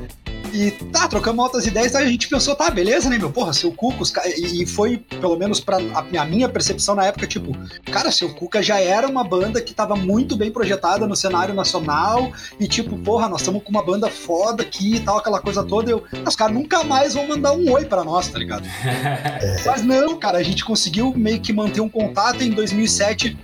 E 0.52 0.70
tá, 0.92 1.08
trocamos 1.08 1.42
altas 1.44 1.66
ideias, 1.66 1.94
aí 1.94 2.04
a 2.04 2.08
gente 2.08 2.28
pensou, 2.28 2.54
tá, 2.54 2.70
beleza, 2.70 3.08
né, 3.08 3.16
meu? 3.16 3.30
Porra, 3.32 3.52
seu 3.52 3.72
Cuca, 3.72 4.02
os 4.02 4.10
ca- 4.10 4.22
e 4.26 4.66
foi, 4.66 4.98
pelo 4.98 5.36
menos 5.36 5.60
pra 5.60 5.78
a, 5.78 6.20
a 6.20 6.24
minha 6.26 6.48
percepção 6.48 6.94
na 6.94 7.06
época, 7.06 7.26
tipo, 7.26 7.56
cara, 7.90 8.12
seu 8.12 8.34
Cuca 8.34 8.62
já 8.62 8.78
era 8.78 9.08
uma 9.08 9.24
banda 9.24 9.60
que 9.62 9.72
tava 9.72 9.96
muito 9.96 10.36
bem 10.36 10.50
projetada 10.50 11.06
no 11.06 11.16
cenário 11.16 11.54
nacional, 11.54 12.30
e 12.60 12.68
tipo, 12.68 12.98
porra, 12.98 13.28
nós 13.28 13.40
estamos 13.40 13.62
com 13.62 13.70
uma 13.70 13.82
banda 13.82 14.08
foda 14.10 14.62
aqui 14.62 14.96
e 14.96 15.00
tal, 15.00 15.18
aquela 15.18 15.40
coisa 15.40 15.62
toda. 15.64 15.90
Eu, 15.90 16.04
os 16.26 16.36
caras 16.36 16.54
nunca 16.54 16.84
mais 16.84 17.14
vão 17.14 17.26
mandar 17.26 17.52
um 17.52 17.70
oi 17.72 17.84
pra 17.86 18.04
nós, 18.04 18.28
tá 18.28 18.38
ligado? 18.38 18.64
Mas 19.64 19.82
não, 19.82 20.18
cara, 20.18 20.38
a 20.38 20.42
gente 20.42 20.64
conseguiu 20.64 21.12
meio 21.16 21.40
que 21.40 21.52
manter 21.52 21.80
um 21.80 21.88
contato 21.88 22.42
em 22.42 22.50
2007. 22.50 23.36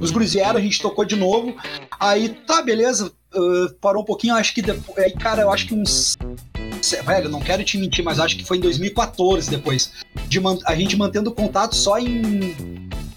Os 0.00 0.10
guris 0.12 0.32
vieram, 0.34 0.58
a 0.58 0.62
gente 0.62 0.80
tocou 0.80 1.04
de 1.04 1.16
novo. 1.16 1.56
Aí, 1.98 2.28
tá, 2.46 2.62
beleza. 2.62 3.10
Ah, 3.34 3.74
parou 3.80 4.02
um 4.02 4.04
pouquinho, 4.06 4.34
acho 4.34 4.54
que 4.54 4.62
depois. 4.62 4.98
Aí, 4.98 5.12
cara, 5.12 5.42
eu 5.42 5.50
acho 5.50 5.66
que 5.66 5.74
uns. 5.74 6.16
Velho, 7.04 7.28
não 7.30 7.40
quero 7.40 7.64
te 7.64 7.78
mentir, 7.78 8.04
mas 8.04 8.20
acho 8.20 8.36
que 8.36 8.44
foi 8.44 8.58
em 8.58 8.60
2014 8.60 9.48
depois. 9.50 9.90
De 10.28 10.38
man- 10.40 10.58
a 10.66 10.74
gente 10.74 10.96
mantendo 10.96 11.32
contato 11.32 11.74
só 11.74 11.98
em. 11.98 12.54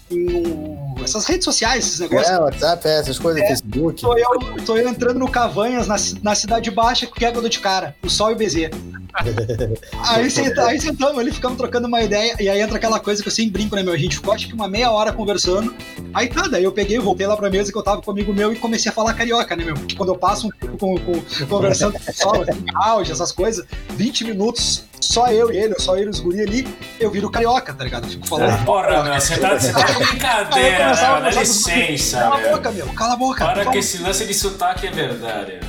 em 0.09 0.33
um- 0.33 0.86
essas 1.07 1.25
redes 1.25 1.45
sociais, 1.45 1.85
esses 1.85 1.99
negócios. 1.99 2.29
É, 2.29 2.39
WhatsApp, 2.39 2.87
é, 2.87 2.99
essas 2.99 3.17
coisas, 3.19 3.41
Facebook. 3.47 4.01
Tô 4.01 4.17
eu, 4.17 4.39
tô 4.65 4.77
eu 4.77 4.87
entrando 4.87 5.19
no 5.19 5.29
Cavanhas, 5.29 5.87
na, 5.87 5.95
na 6.21 6.35
cidade 6.35 6.69
baixa, 6.69 7.07
que 7.07 7.25
é 7.25 7.29
eu 7.29 7.41
dou 7.41 7.49
de 7.49 7.59
cara? 7.59 7.95
O 8.03 8.09
Sol 8.09 8.31
e 8.31 8.33
o 8.33 8.37
BZ. 8.37 8.69
aí, 10.03 10.29
senta, 10.29 10.65
aí 10.65 10.79
sentamos 10.79 11.17
ali, 11.17 11.31
ficamos 11.31 11.57
trocando 11.57 11.87
uma 11.87 12.01
ideia, 12.01 12.35
e 12.39 12.47
aí 12.49 12.61
entra 12.61 12.77
aquela 12.77 12.99
coisa 12.99 13.21
que 13.21 13.27
eu 13.27 13.31
sempre 13.31 13.51
brinco, 13.51 13.75
né, 13.75 13.81
meu? 13.83 13.93
A 13.93 13.97
gente 13.97 14.17
ficou 14.17 14.33
acho 14.33 14.47
que 14.47 14.53
uma 14.53 14.67
meia 14.67 14.91
hora 14.91 15.11
conversando. 15.11 15.73
Aí 16.13 16.27
tá, 16.27 16.47
daí 16.47 16.63
eu 16.63 16.71
peguei, 16.71 16.99
voltei 16.99 17.25
lá 17.25 17.35
pra 17.35 17.49
mesa 17.49 17.71
que 17.71 17.77
eu 17.77 17.83
tava 17.83 18.01
com 18.01 18.11
um 18.11 18.13
amigo 18.13 18.33
meu 18.33 18.53
e 18.53 18.55
comecei 18.55 18.91
a 18.91 18.93
falar 18.93 19.13
carioca, 19.13 19.55
né, 19.55 19.65
meu? 19.65 19.73
Porque 19.75 19.95
quando 19.95 20.09
eu 20.09 20.17
passo 20.17 20.47
um 20.47 20.49
tempo 20.51 20.77
com, 20.77 20.97
com- 20.99 21.45
conversando 21.47 21.93
com 21.93 21.99
o 21.99 22.05
pessoal, 22.05 22.41
assim, 22.41 22.65
áudio, 22.75 23.13
essas 23.13 23.31
coisas, 23.31 23.65
20 23.95 24.25
minutos, 24.25 24.83
só 24.99 25.27
eu 25.27 25.51
e 25.51 25.57
ele, 25.57 25.75
só 25.79 25.95
ele 25.95 26.07
e 26.07 26.09
os 26.09 26.19
guri 26.19 26.41
ali, 26.41 26.67
eu 26.99 27.11
viro 27.11 27.29
carioca, 27.29 27.73
tá 27.73 27.83
ligado? 27.83 28.05
Eu 28.05 28.09
fico 28.11 28.27
falando. 28.27 28.65
Porra, 28.65 29.03
meu, 29.03 29.13
você 29.13 29.37
tá, 29.37 29.59
você 29.59 29.71
tá 29.73 29.83
de 29.83 29.93
brincadeira, 30.05 30.87
né? 30.95 30.95
Dá 30.95 31.29
licença, 31.31 32.19
Cala 32.19 32.35
a 32.35 32.39
meu. 32.39 32.51
boca, 32.51 32.71
meu, 32.71 32.87
cala 32.93 33.13
a 33.13 33.17
boca. 33.17 33.45
Para 33.45 33.65
que 33.67 33.77
esse 33.77 33.97
lance 34.01 34.25
de 34.25 34.33
sotaque 34.33 34.87
é 34.87 34.91
verdade. 34.91 35.59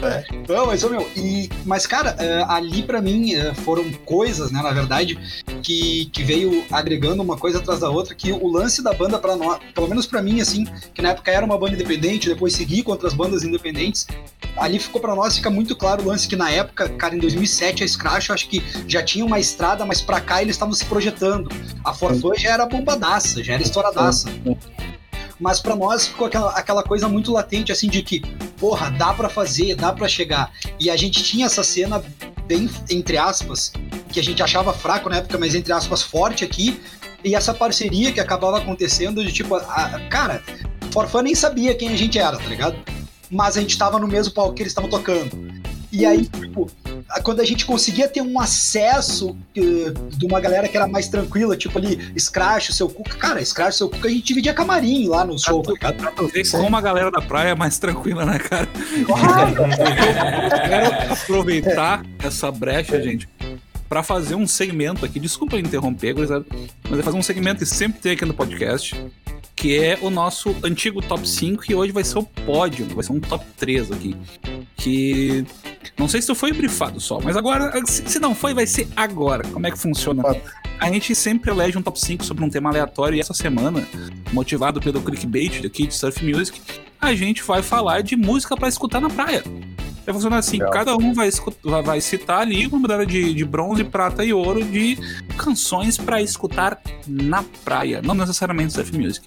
né? 0.00 0.24
Não, 0.48 0.66
mas, 0.66 0.82
meu, 0.84 1.02
e, 1.16 1.50
mas 1.64 1.86
cara, 1.86 2.14
eh, 2.18 2.44
ali 2.48 2.82
pra 2.82 3.00
mim 3.00 3.34
eh, 3.34 3.52
foram 3.54 3.90
coisas, 4.04 4.50
né, 4.52 4.62
na 4.62 4.70
verdade, 4.70 5.18
que, 5.70 6.06
que 6.06 6.24
veio 6.24 6.64
agregando 6.72 7.22
uma 7.22 7.36
coisa 7.36 7.58
atrás 7.58 7.78
da 7.78 7.88
outra, 7.88 8.12
que 8.12 8.32
o 8.32 8.48
lance 8.48 8.82
da 8.82 8.92
banda 8.92 9.20
pra 9.20 9.36
nós, 9.36 9.60
pelo 9.72 9.86
menos 9.86 10.04
pra 10.04 10.20
mim, 10.20 10.40
assim, 10.40 10.64
que 10.92 11.00
na 11.00 11.10
época 11.10 11.30
era 11.30 11.46
uma 11.46 11.56
banda 11.56 11.74
independente, 11.74 12.28
depois 12.28 12.54
segui 12.54 12.82
com 12.82 12.90
outras 12.90 13.14
bandas 13.14 13.44
independentes, 13.44 14.08
ali 14.56 14.80
ficou 14.80 15.00
pra 15.00 15.14
nós, 15.14 15.36
fica 15.36 15.48
muito 15.48 15.76
claro 15.76 16.02
o 16.02 16.08
lance 16.08 16.26
que 16.26 16.34
na 16.34 16.50
época, 16.50 16.88
cara, 16.88 17.14
em 17.14 17.20
2007, 17.20 17.84
a 17.84 17.88
Scratch, 17.88 18.28
eu 18.28 18.34
acho 18.34 18.48
que 18.48 18.60
já 18.88 19.00
tinha 19.00 19.24
uma 19.24 19.38
estrada, 19.38 19.86
mas 19.86 20.02
pra 20.02 20.20
cá 20.20 20.42
eles 20.42 20.56
estavam 20.56 20.74
se 20.74 20.84
projetando. 20.84 21.48
A 21.84 21.94
Forfã 21.94 22.30
já 22.36 22.50
era 22.50 22.66
bombadaça, 22.66 23.44
já 23.44 23.54
era 23.54 23.62
estouradaça. 23.62 24.28
mas 25.38 25.60
para 25.60 25.76
nós 25.76 26.08
ficou 26.08 26.26
aquela, 26.26 26.50
aquela 26.50 26.82
coisa 26.82 27.08
muito 27.08 27.32
latente, 27.32 27.70
assim, 27.70 27.88
de 27.88 28.02
que, 28.02 28.20
porra, 28.58 28.90
dá 28.90 29.14
para 29.14 29.28
fazer, 29.28 29.76
dá 29.76 29.92
para 29.92 30.08
chegar. 30.08 30.52
E 30.80 30.90
a 30.90 30.96
gente 30.96 31.22
tinha 31.22 31.46
essa 31.46 31.62
cena 31.62 32.02
bem, 32.46 32.68
entre 32.90 33.16
aspas, 33.16 33.72
que 34.12 34.20
a 34.20 34.22
gente 34.22 34.42
achava 34.42 34.72
fraco 34.72 35.08
na 35.08 35.16
época, 35.16 35.38
mas 35.38 35.54
entre 35.54 35.72
aspas, 35.72 36.02
forte 36.02 36.44
aqui, 36.44 36.80
e 37.24 37.34
essa 37.34 37.52
parceria 37.52 38.12
que 38.12 38.20
acabava 38.20 38.58
acontecendo 38.58 39.24
de 39.24 39.32
tipo, 39.32 39.54
a, 39.54 40.00
cara, 40.08 40.42
Forfã 40.92 41.22
nem 41.22 41.34
sabia 41.34 41.74
quem 41.74 41.90
a 41.90 41.96
gente 41.96 42.18
era, 42.18 42.36
tá 42.36 42.46
ligado? 42.46 42.76
Mas 43.30 43.56
a 43.56 43.60
gente 43.60 43.78
tava 43.78 43.98
no 43.98 44.08
mesmo 44.08 44.34
palco 44.34 44.54
que 44.54 44.62
eles 44.62 44.72
estavam 44.72 44.90
tocando. 44.90 45.60
E 45.92 46.06
aí, 46.06 46.24
tipo, 46.24 46.70
quando 47.24 47.40
a 47.40 47.44
gente 47.44 47.66
conseguia 47.66 48.08
ter 48.08 48.20
um 48.20 48.38
acesso 48.38 49.30
uh, 49.30 50.16
de 50.16 50.24
uma 50.24 50.40
galera 50.40 50.68
que 50.68 50.76
era 50.76 50.86
mais 50.86 51.08
tranquila, 51.08 51.56
tipo 51.56 51.76
ali, 51.78 52.12
Scratch, 52.18 52.68
o 52.68 52.72
seu 52.72 52.88
Cuca, 52.88 53.16
cara, 53.16 53.44
Scratch, 53.44 53.74
o 53.74 53.76
seu 53.76 53.90
Cuca, 53.90 54.06
a 54.06 54.10
gente 54.10 54.22
dividia 54.22 54.54
camarim 54.54 55.08
lá 55.08 55.24
no 55.24 55.36
show, 55.36 55.62
tá 55.62 55.72
ligado? 55.72 55.96
Pra 55.96 56.12
tu 56.12 56.28
ver 56.28 56.48
como 56.48 56.76
a 56.76 56.80
galera 56.80 57.10
da 57.10 57.20
praia 57.20 57.50
é 57.50 57.54
mais 57.56 57.78
tranquila, 57.78 58.24
né, 58.24 58.38
cara? 58.38 58.68
Eu 60.50 60.68
quero 60.68 61.12
aproveitar 61.12 62.04
essa 62.22 62.52
brecha, 62.52 63.02
gente, 63.02 63.28
para 63.90 64.04
fazer 64.04 64.36
um 64.36 64.46
segmento 64.46 65.04
aqui. 65.04 65.18
Desculpa 65.18 65.58
interromper, 65.58 66.14
gurizada, 66.14 66.46
mas 66.88 67.00
é 67.00 67.02
fazer 67.02 67.18
um 67.18 67.22
segmento 67.22 67.58
que 67.58 67.66
sempre 67.66 68.00
tem 68.00 68.12
aqui 68.12 68.24
no 68.24 68.32
podcast, 68.32 68.94
que 69.56 69.76
é 69.76 69.98
o 70.00 70.08
nosso 70.08 70.54
antigo 70.62 71.02
top 71.02 71.28
5 71.28 71.64
e 71.68 71.74
hoje 71.74 71.90
vai 71.90 72.04
ser 72.04 72.18
o 72.18 72.22
pódio, 72.22 72.86
vai 72.94 73.02
ser 73.02 73.12
um 73.12 73.18
top 73.18 73.44
3 73.56 73.90
aqui. 73.90 74.16
Que 74.76 75.44
não 75.98 76.06
sei 76.06 76.22
se 76.22 76.32
foi 76.36 76.52
brifado 76.52 77.00
só, 77.00 77.20
mas 77.20 77.36
agora, 77.36 77.72
se 77.84 78.20
não 78.20 78.32
foi, 78.32 78.54
vai 78.54 78.66
ser 78.66 78.86
agora. 78.94 79.42
Como 79.48 79.66
é 79.66 79.72
que 79.72 79.78
funciona? 79.78 80.22
A 80.78 80.90
gente 80.90 81.12
sempre 81.16 81.50
elege 81.50 81.76
um 81.76 81.82
top 81.82 82.00
5 82.00 82.24
sobre 82.24 82.44
um 82.44 82.48
tema 82.48 82.70
aleatório 82.70 83.16
e 83.16 83.20
essa 83.20 83.34
semana, 83.34 83.84
motivado 84.32 84.80
pelo 84.80 85.02
clickbait 85.02 85.66
aqui 85.66 85.88
de 85.88 85.94
Surf 85.94 86.24
Music, 86.24 86.62
a 87.00 87.12
gente 87.12 87.42
vai 87.42 87.60
falar 87.60 88.02
de 88.02 88.14
música 88.14 88.56
para 88.56 88.68
escutar 88.68 89.00
na 89.00 89.10
praia. 89.10 89.42
Vai 90.04 90.14
funcionar 90.14 90.38
assim: 90.38 90.58
Legal. 90.58 90.72
cada 90.72 90.96
um 90.96 91.12
vai, 91.12 91.28
escutar, 91.28 91.82
vai 91.82 92.00
citar 92.00 92.40
ali 92.40 92.66
uma 92.66 92.78
medalha 92.78 93.06
de, 93.06 93.34
de 93.34 93.44
bronze, 93.44 93.84
prata 93.84 94.24
e 94.24 94.32
ouro 94.32 94.64
de 94.64 94.98
canções 95.36 95.96
para 95.96 96.20
escutar 96.20 96.80
na 97.06 97.44
praia, 97.64 98.00
não 98.02 98.14
necessariamente 98.14 98.72
surf 98.72 98.96
music. 98.96 99.26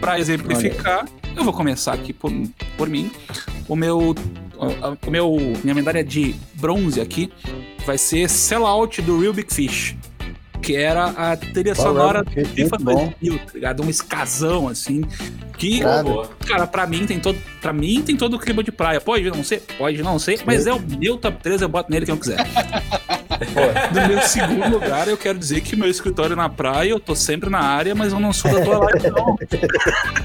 Para 0.00 0.18
exemplificar, 0.18 1.06
eu 1.36 1.44
vou 1.44 1.52
começar 1.52 1.92
aqui 1.92 2.12
por, 2.12 2.32
por 2.76 2.88
mim. 2.88 3.10
O 3.68 3.76
meu, 3.76 4.14
o 5.06 5.10
meu, 5.10 5.36
minha 5.62 5.74
medalha 5.74 6.02
de 6.02 6.34
bronze 6.54 7.00
aqui 7.00 7.30
vai 7.86 7.98
ser 7.98 8.28
Sellout 8.28 9.00
do 9.02 9.20
Real 9.20 9.32
Big 9.32 9.52
Fish 9.52 9.96
que 10.60 10.76
era 10.76 11.06
a 11.06 11.36
trilha 11.36 11.74
sonora 11.74 12.22
do 12.22 12.30
FIFA 12.30 12.76
2000, 12.76 13.38
tá 13.38 13.52
ligado? 13.54 13.82
Um 13.82 13.88
escasão, 13.88 14.68
assim, 14.68 15.02
que, 15.60 15.80
cara, 16.48 16.66
pra 16.66 16.86
mim 16.86 17.04
tem 17.04 17.20
todo, 17.20 17.38
pra 17.60 17.70
mim 17.70 18.00
tem 18.00 18.16
todo 18.16 18.34
o 18.34 18.38
clima 18.38 18.64
de 18.64 18.72
praia. 18.72 18.98
Pode 18.98 19.28
não 19.30 19.44
ser? 19.44 19.60
Pode 19.76 20.02
não 20.02 20.18
ser, 20.18 20.40
mas 20.46 20.66
é 20.66 20.72
o 20.72 20.80
meu 20.80 21.18
top 21.18 21.36
3, 21.42 21.60
eu 21.60 21.68
boto 21.68 21.90
nele 21.90 22.06
quem 22.06 22.14
eu 22.14 22.18
quiser. 22.18 22.38
no 23.92 24.08
meu 24.08 24.22
segundo 24.22 24.70
lugar, 24.70 25.06
eu 25.06 25.18
quero 25.18 25.38
dizer 25.38 25.60
que 25.60 25.76
meu 25.76 25.88
escritório 25.90 26.32
é 26.32 26.36
na 26.36 26.48
praia, 26.48 26.88
eu 26.88 26.98
tô 26.98 27.14
sempre 27.14 27.50
na 27.50 27.60
área, 27.60 27.94
mas 27.94 28.10
eu 28.10 28.18
não 28.18 28.32
sou 28.32 28.50
da 28.50 28.64
tua 28.64 28.78
live, 28.78 29.10
não. 29.10 29.36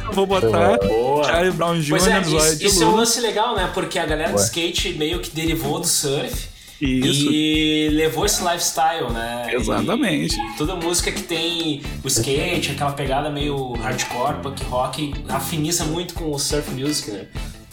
eu 0.07 0.13
vou 0.13 0.25
botar 0.25 0.79
Charlie 1.25 1.51
Brown 1.51 1.81
Jr. 1.81 1.89
Pois 1.89 2.07
é, 2.07 2.21
isso, 2.21 2.65
isso 2.65 2.83
é 2.83 2.87
um 2.87 2.95
lance 2.95 3.19
legal, 3.19 3.57
né? 3.57 3.69
Porque 3.73 3.99
a 3.99 4.05
galera 4.05 4.29
Ué. 4.29 4.35
de 4.35 4.41
skate 4.41 4.93
meio 4.93 5.19
que 5.19 5.31
derivou 5.31 5.81
do 5.81 5.87
surf. 5.87 6.54
Isso. 6.85 7.31
E 7.31 7.89
levou 7.89 8.25
esse 8.25 8.43
lifestyle, 8.43 9.11
né? 9.11 9.47
Exatamente. 9.53 10.39
E, 10.39 10.53
e, 10.53 10.57
toda 10.57 10.75
música 10.75 11.11
que 11.11 11.23
tem 11.23 11.81
o 12.03 12.07
skate, 12.07 12.71
aquela 12.71 12.91
pegada 12.91 13.29
meio 13.29 13.73
hardcore, 13.73 14.41
punk 14.41 14.63
rock, 14.65 15.13
afiniza 15.27 15.85
muito 15.85 16.13
com 16.13 16.31
o 16.31 16.39
surf 16.39 16.71
music, 16.71 17.11
né? 17.11 17.27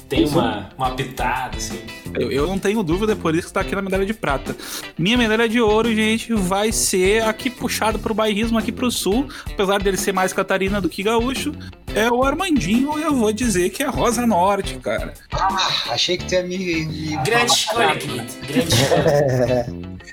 Tem 0.09 0.27
uma, 0.27 0.69
uma 0.77 0.91
pitada, 0.91 1.57
assim. 1.57 1.81
Eu, 2.13 2.31
eu 2.31 2.47
não 2.47 2.59
tenho 2.59 2.83
dúvida, 2.83 3.17
por 3.17 3.35
isso 3.35 3.47
que 3.47 3.55
tá 3.55 3.63
aqui 3.63 3.75
na 3.75 3.81
medalha 3.81 4.05
de 4.05 4.13
prata. 4.13 4.55
Minha 4.99 5.17
medalha 5.17 5.49
de 5.49 5.59
ouro, 5.59 5.95
gente, 5.95 6.35
vai 6.35 6.71
ser 6.71 7.23
aqui 7.23 7.49
puxado 7.49 7.99
pro 7.99 8.13
bairrismo 8.13 8.59
aqui 8.59 8.71
pro 8.71 8.91
sul, 8.91 9.27
apesar 9.51 9.83
dele 9.83 9.97
ser 9.97 10.13
mais 10.13 10.31
Catarina 10.35 10.83
do 10.83 10.89
que 10.91 11.03
gaúcho. 11.03 11.53
É 11.95 12.11
o 12.11 12.25
Armandinho, 12.25 12.99
eu 12.99 13.15
vou 13.15 13.33
dizer 13.33 13.69
que 13.69 13.83
é 13.83 13.87
Rosa 13.87 14.27
Norte, 14.27 14.79
cara. 14.79 15.13
Ah, 15.31 15.59
achei 15.91 16.17
que 16.17 16.25
tu 16.25 16.35
ia 16.35 16.43
me. 16.43 16.87
me... 16.87 17.17
Grande 17.19 17.53
escolha, 17.53 17.97
querido. 17.97 18.33
Grande 18.47 18.75
escolha. 18.75 19.67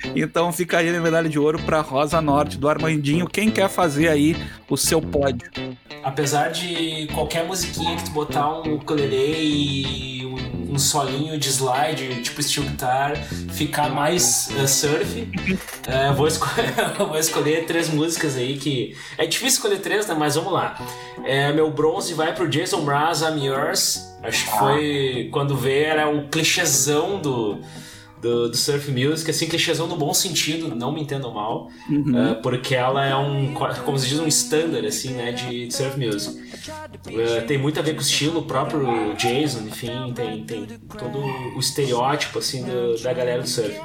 então 0.16 0.52
fica 0.52 0.80
aí 0.80 0.94
a 0.94 1.02
medalha 1.02 1.30
de 1.30 1.40
ouro 1.40 1.60
pra 1.60 1.82
Rosa 1.82 2.22
Norte 2.22 2.58
do 2.58 2.68
Armandinho. 2.68 3.28
Quem 3.28 3.50
quer 3.50 3.70
fazer 3.70 4.10
aí 4.10 4.36
o 4.70 4.76
seu 4.76 5.02
pódio? 5.02 5.50
Apesar 6.04 6.50
de 6.50 7.08
qualquer 7.14 7.46
musiquinha 7.46 7.96
que 7.96 8.06
tu 8.06 8.12
botar 8.12 8.62
um 8.62 8.76
ukulele 8.76 9.16
e 9.16 10.26
um, 10.26 10.74
um 10.74 10.80
solinho 10.80 11.38
de 11.38 11.50
slide, 11.50 12.22
tipo 12.22 12.42
steel 12.42 12.66
guitar, 12.66 13.16
ficar 13.52 13.90
mais 13.90 14.50
uh, 14.58 14.68
surf, 14.68 15.22
uh, 15.88 16.14
vou, 16.16 16.28
escolher, 16.28 16.74
vou 16.98 17.18
escolher 17.18 17.66
três 17.66 17.90
músicas 17.90 18.38
aí 18.38 18.58
que... 18.58 18.96
É 19.18 19.26
difícil 19.26 19.58
escolher 19.58 19.80
três, 19.80 20.08
né? 20.08 20.16
Mas 20.18 20.36
vamos 20.36 20.54
lá. 20.54 20.80
É, 21.26 21.52
meu 21.52 21.69
bronze 21.72 22.14
vai 22.14 22.34
pro 22.34 22.48
Jason 22.48 22.82
Mraz, 22.82 23.22
I'm 23.22 23.44
Yours. 23.44 24.16
Acho 24.22 24.46
que 24.46 24.58
foi 24.58 25.30
quando 25.32 25.56
veio, 25.56 25.86
era 25.86 26.10
o 26.10 26.28
clichêzão 26.28 27.20
do 27.20 27.60
do, 28.22 28.50
do 28.50 28.58
surf 28.58 28.92
music, 28.92 29.30
assim, 29.30 29.48
clichêzão 29.48 29.88
no 29.88 29.96
bom 29.96 30.14
sentido, 30.14 30.74
não 30.76 30.92
me 30.92 31.02
entendam 31.02 31.34
mal, 31.34 31.70
uhum. 31.90 32.32
uh, 32.32 32.36
porque 32.42 32.76
ela 32.76 33.06
é 33.06 33.16
um, 33.16 33.54
como 33.86 33.98
se 33.98 34.08
diz, 34.08 34.20
um 34.20 34.28
standard, 34.28 34.86
assim, 34.86 35.14
né, 35.14 35.32
de, 35.32 35.68
de 35.68 35.74
surf 35.74 35.98
music. 35.98 36.38
Uh, 37.08 37.46
tem 37.48 37.58
muito 37.58 37.80
a 37.80 37.84
ver 37.84 37.94
com 37.94 38.00
o 38.00 38.04
estilo, 38.04 38.40
o 38.40 38.44
próprio 38.44 39.16
Jason, 39.16 39.60
enfim, 39.68 40.14
tem, 40.14 40.44
tem 40.44 40.68
todo 40.98 41.20
o 41.56 41.60
estereótipo, 41.60 42.40
assim, 42.40 42.64
do, 42.64 43.02
da 43.02 43.14
galera 43.14 43.42
do 43.42 43.48
surf. 43.48 43.80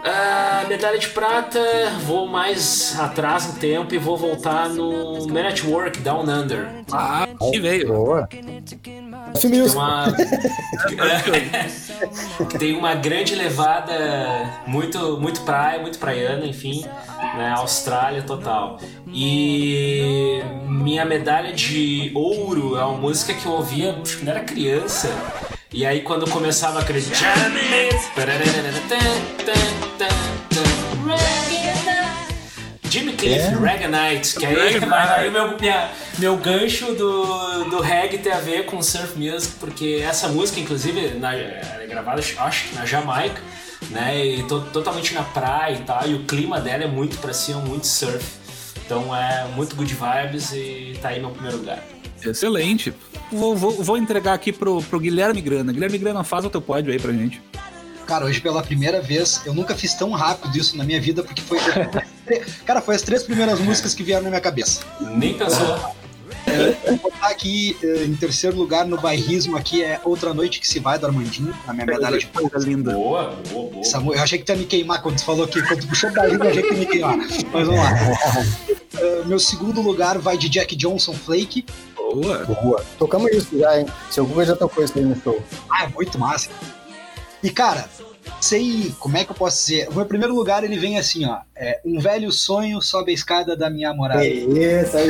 Uh, 0.00 0.66
medalha 0.66 0.98
de 0.98 1.08
prata, 1.08 1.60
vou 2.06 2.26
mais 2.26 2.98
atrás 2.98 3.46
no 3.46 3.60
tempo 3.60 3.94
e 3.94 3.98
vou 3.98 4.16
voltar 4.16 4.70
no 4.70 5.28
Man 5.28 5.46
at 5.46 5.62
Work 5.62 6.00
Down 6.00 6.22
Under. 6.22 6.68
Ah, 6.90 7.28
que 7.50 7.60
veio. 7.60 7.88
Boa. 7.88 8.26
Tem 8.26 9.62
uma, 9.62 10.06
tem 12.58 12.76
uma 12.76 12.94
grande 12.94 13.34
levada, 13.34 13.92
muito, 14.66 15.18
muito 15.18 15.42
praia, 15.42 15.80
muito 15.80 15.98
praiana, 15.98 16.46
enfim, 16.46 16.84
né? 17.36 17.52
Austrália 17.56 18.22
total. 18.22 18.78
E 19.06 20.40
minha 20.66 21.04
medalha 21.04 21.52
de 21.52 22.10
ouro 22.14 22.76
é 22.76 22.84
uma 22.84 22.96
música 22.96 23.34
que 23.34 23.44
eu 23.44 23.52
ouvia 23.52 23.92
quando 23.92 24.28
era 24.28 24.40
criança. 24.40 25.08
E 25.72 25.86
aí 25.86 26.00
quando 26.00 26.28
começava 26.28 26.80
aquele 26.80 27.00
Jimmy 32.90 33.12
Cliff, 33.12 33.38
é? 33.38 33.56
Reggae 33.56 33.86
Night, 33.86 34.34
que 34.34 34.44
aí, 34.44 34.56
aí 34.58 35.28
o 35.28 35.32
meu, 35.32 35.56
minha, 35.56 35.88
meu 36.18 36.36
gancho 36.36 36.92
do, 36.94 37.64
do 37.70 37.80
reggae 37.80 38.18
tem 38.18 38.32
a 38.32 38.40
ver 38.40 38.66
com 38.66 38.82
surf 38.82 39.16
music, 39.16 39.54
porque 39.60 40.04
essa 40.04 40.26
música, 40.26 40.58
inclusive, 40.58 41.10
na, 41.10 41.32
é 41.36 41.86
gravada, 41.88 42.20
acho 42.20 42.68
que 42.68 42.74
na 42.74 42.84
Jamaica, 42.84 43.40
né, 43.90 44.26
e 44.26 44.42
to, 44.42 44.60
totalmente 44.72 45.14
na 45.14 45.22
praia 45.22 45.74
e 45.74 45.82
tal, 45.82 46.08
e 46.08 46.14
o 46.14 46.24
clima 46.24 46.60
dela 46.60 46.82
é 46.82 46.88
muito 46.88 47.16
pra 47.18 47.32
cima, 47.32 47.60
muito 47.60 47.86
surf. 47.86 48.24
Então 48.84 49.14
é 49.14 49.44
muito 49.54 49.76
good 49.76 49.94
vibes 49.94 50.50
e 50.52 50.98
tá 51.00 51.10
aí 51.10 51.20
meu 51.20 51.30
primeiro 51.30 51.58
lugar. 51.58 51.78
Excelente. 52.24 52.92
Vou, 53.30 53.56
vou, 53.56 53.82
vou 53.82 53.96
entregar 53.96 54.34
aqui 54.34 54.52
pro, 54.52 54.82
pro 54.82 55.00
Guilherme 55.00 55.40
Grana. 55.40 55.72
Guilherme 55.72 55.98
Grana, 55.98 56.24
faz 56.24 56.44
o 56.44 56.50
teu 56.50 56.60
pódio 56.60 56.92
aí 56.92 56.98
pra 56.98 57.12
gente. 57.12 57.40
Cara, 58.06 58.24
hoje 58.24 58.40
pela 58.40 58.62
primeira 58.62 59.00
vez, 59.00 59.40
eu 59.46 59.54
nunca 59.54 59.74
fiz 59.76 59.94
tão 59.94 60.10
rápido 60.10 60.58
isso 60.58 60.76
na 60.76 60.82
minha 60.82 61.00
vida, 61.00 61.22
porque 61.22 61.40
foi. 61.40 61.58
cara, 62.66 62.80
foi 62.80 62.96
as 62.96 63.02
três 63.02 63.22
primeiras 63.22 63.60
músicas 63.60 63.94
que 63.94 64.02
vieram 64.02 64.24
na 64.24 64.30
minha 64.30 64.40
cabeça. 64.40 64.82
Nem 65.00 65.34
pensou. 65.34 65.94
É, 66.46 66.90
vou 66.90 66.96
botar 66.98 67.28
aqui 67.28 67.76
é, 67.82 68.04
em 68.04 68.14
terceiro 68.14 68.56
lugar 68.56 68.86
no 68.86 69.00
bairrismo 69.00 69.56
aqui 69.56 69.82
é 69.82 70.00
Outra 70.04 70.32
Noite 70.32 70.58
que 70.58 70.66
se 70.66 70.80
vai 70.80 70.98
do 70.98 71.06
Armandinho, 71.06 71.54
na 71.66 71.72
minha 71.72 71.86
medalha 71.86 72.18
de 72.18 72.26
coisa 72.26 72.66
linda. 72.66 72.92
Boa, 72.92 73.36
boa, 73.50 73.70
boa. 73.70 74.14
Eu 74.16 74.22
achei 74.22 74.38
que 74.38 74.44
tu 74.44 74.52
ia 74.52 74.58
me 74.58 74.64
queimar 74.64 75.02
quando 75.02 75.16
tu 75.16 75.24
falou 75.24 75.44
aqui, 75.44 75.62
quando 75.62 75.80
tu 75.80 75.86
puxou 75.86 76.10
o 76.10 76.12
bairrismo, 76.12 76.44
eu 76.44 76.50
achei 76.50 76.62
que 76.62 76.68
tu 76.68 76.74
ia 76.74 76.80
me 76.80 76.86
queimar. 76.86 77.16
Mas 77.16 77.66
vamos 77.66 77.76
lá. 77.76 77.92
Uh, 78.94 79.26
meu 79.28 79.38
segundo 79.38 79.80
lugar 79.80 80.18
vai 80.18 80.36
de 80.36 80.48
Jack 80.48 80.74
Johnson 80.74 81.12
Flake. 81.12 81.64
Boa. 82.14 82.38
Boa. 82.44 82.84
Tocamos 82.98 83.30
isso 83.32 83.58
já, 83.58 83.78
hein? 83.78 83.86
Seu 84.10 84.26
Google 84.26 84.44
já 84.44 84.56
tocou 84.56 84.84
isso 84.84 84.98
aí 84.98 85.04
no 85.04 85.16
show. 85.20 85.42
Ah, 85.70 85.84
é 85.84 85.88
muito 85.88 86.18
massa. 86.18 86.50
E, 87.42 87.50
cara, 87.50 87.88
sei 88.40 88.94
como 88.98 89.16
é 89.16 89.24
que 89.24 89.30
eu 89.30 89.34
posso 89.34 89.58
dizer. 89.58 89.88
O 89.88 89.94
meu 89.94 90.04
primeiro 90.04 90.34
lugar 90.34 90.64
ele 90.64 90.78
vem 90.78 90.98
assim, 90.98 91.26
ó. 91.26 91.38
É, 91.56 91.80
um 91.84 91.98
velho 91.98 92.30
sonho 92.30 92.80
sobe 92.82 93.12
a 93.12 93.14
escada 93.14 93.56
da 93.56 93.70
minha 93.70 93.92
morada. 93.94 94.24
Isso 94.24 94.96
aí, 94.96 95.08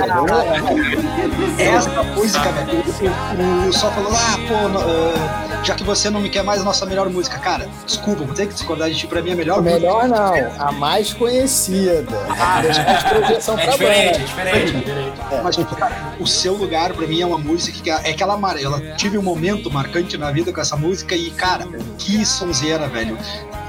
Essa 1.58 2.02
música, 2.02 2.52
velho. 2.52 3.68
O, 3.68 3.72
só 3.72 3.90
falou, 3.90 4.12
ah, 4.12 4.36
pô, 4.48 4.54
uh, 4.78 5.49
já 5.62 5.74
que 5.74 5.84
você 5.84 6.08
não 6.10 6.20
me 6.20 6.28
quer 6.28 6.42
mais 6.42 6.60
a 6.60 6.64
nossa 6.64 6.86
melhor 6.86 7.08
música. 7.10 7.38
Cara, 7.38 7.68
desculpa, 7.84 8.24
vou 8.24 8.34
ter 8.34 8.46
que 8.46 8.54
discordar 8.54 8.90
de 8.90 8.96
ti, 8.96 9.06
pra 9.06 9.22
mim 9.22 9.30
é 9.30 9.32
a 9.32 9.36
melhor 9.36 9.62
Melhor 9.62 10.08
não, 10.08 10.32
a 10.58 10.72
mais 10.72 11.12
conhecida. 11.12 12.06
Ah, 12.38 12.60
é 12.60 12.62
pra 12.62 12.72
diferente, 12.72 13.50
é 13.50 13.56
banda. 13.56 13.72
diferente, 13.72 14.18
é 14.20 14.24
diferente. 14.24 15.20
Mas, 15.42 15.56
tipo, 15.56 15.76
cara, 15.76 16.14
o 16.18 16.26
seu 16.26 16.54
lugar 16.54 16.92
pra 16.92 17.06
mim 17.06 17.20
é 17.20 17.26
uma 17.26 17.38
música 17.38 17.78
que 17.80 17.90
é 17.90 18.10
aquela 18.10 18.34
amarela. 18.34 18.80
Tive 18.96 19.18
um 19.18 19.22
momento 19.22 19.70
marcante 19.70 20.16
na 20.16 20.30
vida 20.30 20.52
com 20.52 20.60
essa 20.60 20.76
música 20.76 21.14
e, 21.14 21.30
cara, 21.30 21.66
que 21.98 22.24
sonzeira, 22.24 22.88
velho. 22.88 23.16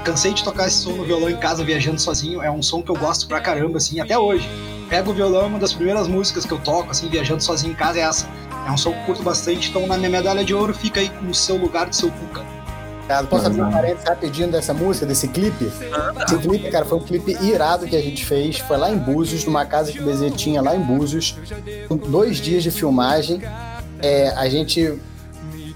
Cansei 0.04 0.32
de 0.32 0.42
tocar 0.42 0.66
esse 0.66 0.78
som 0.78 0.92
no 0.92 1.04
violão 1.04 1.30
em 1.30 1.36
casa 1.36 1.62
viajando 1.64 2.00
sozinho. 2.00 2.42
É 2.42 2.50
um 2.50 2.62
som 2.62 2.82
que 2.82 2.90
eu 2.90 2.96
gosto 2.96 3.26
pra 3.28 3.40
caramba, 3.40 3.78
assim, 3.78 4.00
até 4.00 4.18
hoje. 4.18 4.48
Pego 4.88 5.10
o 5.10 5.14
violão, 5.14 5.42
é 5.42 5.46
uma 5.46 5.58
das 5.58 5.72
primeiras 5.72 6.08
músicas 6.08 6.44
que 6.44 6.52
eu 6.52 6.58
toco, 6.58 6.90
assim, 6.90 7.08
viajando 7.08 7.42
sozinho 7.42 7.72
em 7.72 7.76
casa 7.76 7.98
é 7.98 8.02
essa. 8.02 8.26
É 8.66 8.70
um 8.70 8.76
som 8.76 8.92
que 8.92 8.98
eu 9.00 9.04
curto 9.04 9.22
bastante, 9.22 9.70
então 9.70 9.86
na 9.86 9.96
minha 9.96 10.10
medalha 10.10 10.44
de 10.44 10.54
ouro 10.54 10.72
fica 10.72 11.00
aí 11.00 11.10
no 11.20 11.34
seu 11.34 11.56
lugar 11.56 11.86
do 11.88 11.94
seu 11.94 12.10
cuca. 12.10 12.44
Cara, 13.08 13.26
Posso 13.26 13.46
abrir 13.46 13.62
um 13.62 13.70
parênteses 13.70 14.08
rapidinho 14.08 14.50
dessa 14.50 14.72
música, 14.72 15.04
desse 15.04 15.28
clipe? 15.28 15.70
Esse 16.24 16.38
clipe, 16.38 16.70
cara, 16.70 16.84
foi 16.84 16.98
um 16.98 17.02
clipe 17.02 17.36
irado 17.42 17.86
que 17.86 17.96
a 17.96 18.00
gente 18.00 18.24
fez. 18.24 18.58
Foi 18.58 18.76
lá 18.76 18.90
em 18.90 18.96
Búzios, 18.96 19.44
numa 19.44 19.66
casa 19.66 19.92
que 19.92 20.00
o 20.00 20.06
BZ 20.06 20.34
tinha 20.36 20.62
lá 20.62 20.74
em 20.74 20.80
Búzios. 20.80 21.36
Com 21.88 21.96
dois 21.96 22.38
dias 22.38 22.62
de 22.62 22.70
filmagem. 22.70 23.42
É, 24.00 24.28
a 24.30 24.48
gente. 24.48 24.98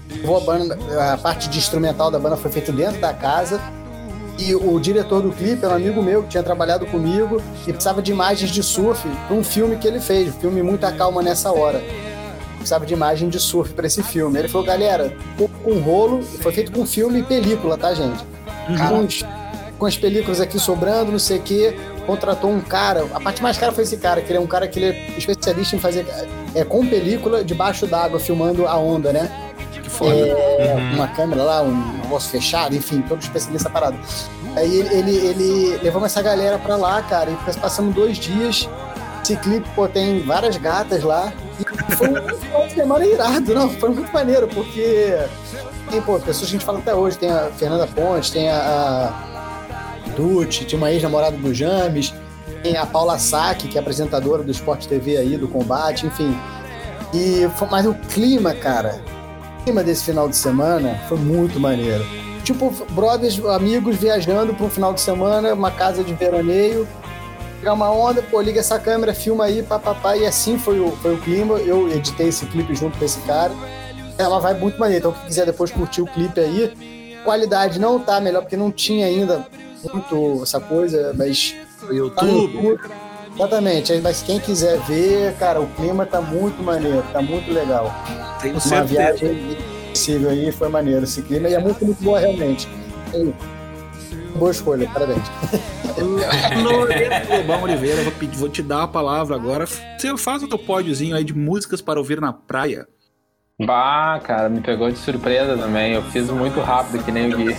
levou 0.09 0.37
A, 0.37 0.39
banda, 0.39 0.79
a 1.13 1.17
parte 1.17 1.49
de 1.49 1.57
instrumental 1.57 2.09
da 2.09 2.17
banda 2.17 2.37
foi 2.37 2.49
feita 2.49 2.71
dentro 2.71 2.99
da 3.01 3.13
casa. 3.13 3.61
E 4.39 4.55
o 4.55 4.79
diretor 4.79 5.21
do 5.21 5.31
clipe 5.31 5.63
era 5.63 5.73
um 5.73 5.77
amigo 5.77 6.01
meu 6.01 6.23
que 6.23 6.29
tinha 6.29 6.43
trabalhado 6.43 6.85
comigo 6.85 7.41
e 7.67 7.73
precisava 7.73 8.01
de 8.01 8.11
imagens 8.11 8.51
de 8.51 8.61
surf 8.63 9.07
para 9.27 9.35
um 9.35 9.43
filme 9.43 9.77
que 9.77 9.87
ele 9.87 9.99
fez, 9.99 10.29
um 10.29 10.39
filme 10.39 10.61
Muita 10.61 10.91
Calma 10.91 11.23
Nessa 11.23 11.51
Hora. 11.51 11.81
Precisava 12.67 12.85
de 12.85 12.93
imagem 12.93 13.29
de 13.29 13.39
surf 13.39 13.71
para 13.73 13.87
esse 13.87 14.03
filme. 14.03 14.37
Ele 14.39 14.49
falou, 14.49 14.67
galera, 14.67 15.15
com 15.63 15.71
um 15.71 15.79
rolo, 15.79 16.21
foi 16.21 16.51
feito 16.51 16.69
com 16.69 16.85
filme 16.85 17.19
e 17.19 17.23
película, 17.23 17.77
tá, 17.77 17.93
gente? 17.93 18.21
Com, 18.89 19.05
os- 19.05 19.23
com 19.79 19.85
as 19.85 19.95
películas 19.97 20.41
aqui 20.41 20.59
sobrando, 20.59 21.09
não 21.09 21.17
sei 21.19 21.37
o 21.37 21.41
quê. 21.41 21.77
Contratou 22.05 22.49
um 22.51 22.59
cara. 22.59 23.05
A 23.13 23.21
parte 23.21 23.41
mais 23.41 23.57
cara 23.57 23.71
foi 23.71 23.85
esse 23.85 23.95
cara, 23.95 24.19
que 24.19 24.29
ele 24.29 24.37
é 24.37 24.41
um 24.41 24.47
cara 24.47 24.67
que 24.67 24.79
ele 24.79 24.87
é 24.87 25.17
especialista 25.17 25.77
em 25.77 25.79
fazer 25.79 26.05
é, 26.53 26.65
com 26.65 26.85
película 26.85 27.41
debaixo 27.41 27.87
d'água, 27.87 28.19
filmando 28.19 28.67
a 28.67 28.75
onda, 28.77 29.13
né? 29.13 29.31
Que 29.81 29.89
foda. 29.89 30.13
É, 30.13 30.75
uma 30.93 31.07
câmera 31.07 31.43
lá, 31.43 31.61
um 31.61 31.73
negócio 32.03 32.29
fechado, 32.29 32.75
enfim, 32.75 33.01
todo 33.07 33.21
especialista 33.21 33.69
parado. 33.69 33.97
Aí 34.57 34.77
ele, 34.79 34.93
ele, 34.93 35.15
ele 35.15 35.77
levamos 35.81 36.07
essa 36.07 36.21
galera 36.21 36.57
pra 36.59 36.75
lá, 36.75 37.01
cara, 37.03 37.29
e 37.31 37.35
passamos 37.61 37.95
dois 37.95 38.17
dias. 38.17 38.67
Esse 39.23 39.37
clipe, 39.37 39.69
pô, 39.73 39.87
tem 39.87 40.19
várias 40.23 40.57
gatas 40.57 41.01
lá. 41.03 41.31
Foi 41.95 42.09
um 42.09 42.37
final 42.37 42.67
de 42.67 42.73
semana 42.73 43.05
irado, 43.05 43.53
não, 43.53 43.69
foi 43.69 43.89
muito 43.89 44.11
maneiro, 44.11 44.47
porque 44.47 45.17
tem, 45.89 46.01
pô, 46.01 46.19
pessoas 46.19 46.49
que 46.49 46.55
a 46.55 46.59
gente 46.59 46.65
fala 46.65 46.79
até 46.79 46.93
hoje, 46.93 47.17
tem 47.17 47.29
a 47.29 47.49
Fernanda 47.57 47.87
Pontes, 47.87 48.29
tem 48.29 48.49
a, 48.49 48.57
a 48.57 50.09
Dutti, 50.15 50.65
tinha 50.65 50.77
uma 50.77 50.91
ex-namorada 50.91 51.37
do 51.37 51.53
James, 51.53 52.13
tem 52.61 52.75
a 52.75 52.85
Paula 52.85 53.17
Sack, 53.17 53.67
que 53.67 53.77
é 53.77 53.81
apresentadora 53.81 54.43
do 54.43 54.51
Sport 54.51 54.85
TV 54.85 55.17
aí, 55.17 55.37
do 55.37 55.47
combate, 55.47 56.05
enfim. 56.05 56.37
E, 57.13 57.47
mas 57.71 57.85
o 57.85 57.93
clima, 57.93 58.53
cara, 58.53 59.01
o 59.59 59.63
clima 59.63 59.83
desse 59.83 60.03
final 60.03 60.27
de 60.27 60.35
semana 60.35 60.99
foi 61.07 61.17
muito 61.17 61.59
maneiro. 61.59 62.05
Tipo, 62.43 62.71
brothers, 62.91 63.43
amigos 63.45 63.97
viajando 63.97 64.53
para 64.53 64.65
um 64.65 64.69
final 64.69 64.93
de 64.93 65.01
semana, 65.01 65.53
uma 65.53 65.71
casa 65.71 66.03
de 66.03 66.13
veraneio, 66.13 66.87
pegar 67.67 67.73
uma 67.73 67.91
onda, 67.91 68.21
pô, 68.21 68.39
liga 68.39 68.61
essa 68.61 68.79
câmera, 68.79 69.13
filma 69.13 69.43
aí, 69.43 69.61
papapá, 69.61 70.15
e 70.15 70.25
assim 70.25 70.57
foi 70.57 70.79
o, 70.79 70.91
foi 70.97 71.15
o 71.15 71.17
clima. 71.17 71.55
Eu 71.57 71.89
editei 71.91 72.29
esse 72.29 72.45
clipe 72.45 72.73
junto 72.73 72.97
com 72.97 73.03
esse 73.03 73.19
cara. 73.21 73.51
Ela 74.17 74.39
vai 74.39 74.53
muito 74.53 74.79
maneiro, 74.79 75.09
então 75.09 75.11
quem 75.11 75.27
quiser 75.27 75.45
depois 75.45 75.69
curtir 75.69 76.01
o 76.01 76.05
clipe 76.07 76.39
aí, 76.39 77.17
qualidade 77.25 77.77
não 77.77 77.99
tá 77.99 78.21
melhor, 78.21 78.41
porque 78.41 78.55
não 78.55 78.71
tinha 78.71 79.05
ainda 79.05 79.45
muito 79.83 80.41
essa 80.41 80.59
coisa, 80.61 81.13
mas 81.15 81.55
O 81.83 82.09
Tá 82.09 82.25
YouTube. 82.25 82.79
Exatamente, 83.35 83.93
mas 84.01 84.23
quem 84.23 84.39
quiser 84.39 84.79
ver, 84.79 85.35
cara, 85.35 85.61
o 85.61 85.67
clima 85.67 86.05
tá 86.05 86.19
muito 86.21 86.63
maneiro, 86.63 87.03
tá 87.13 87.21
muito 87.21 87.51
legal. 87.51 87.93
Tenho 88.41 88.53
Uma 88.55 88.61
certeza. 88.61 88.87
viagem 88.87 89.57
possível 89.91 90.29
aí, 90.29 90.51
foi 90.51 90.69
maneiro 90.69 91.03
esse 91.03 91.21
clima, 91.21 91.47
e 91.49 91.53
é 91.53 91.59
muito 91.59 91.85
boa 92.01 92.19
realmente. 92.19 92.67
E, 93.13 93.31
Boa 94.37 94.51
escolha, 94.51 94.87
parabéns. 94.93 95.23
Loreto 96.63 97.35
Lobão 97.35 97.63
Oliveira, 97.63 98.03
vou, 98.03 98.11
pedir, 98.11 98.37
vou 98.37 98.49
te 98.49 98.61
dar 98.61 98.83
a 98.83 98.87
palavra 98.87 99.35
agora. 99.35 99.65
Você 99.65 100.15
faz 100.17 100.43
o 100.43 100.47
teu 100.47 100.59
pódiozinho 100.59 101.15
aí 101.15 101.23
de 101.23 101.33
músicas 101.33 101.81
para 101.81 101.99
ouvir 101.99 102.21
na 102.21 102.31
praia. 102.31 102.87
Bah, 103.59 104.19
cara, 104.23 104.49
me 104.49 104.61
pegou 104.61 104.91
de 104.91 104.99
surpresa 104.99 105.57
também. 105.57 105.93
Eu 105.93 106.03
fiz 106.03 106.29
muito 106.29 106.59
rápido, 106.59 107.03
que 107.03 107.11
nem 107.11 107.33
o 107.33 107.37
Gui. 107.37 107.57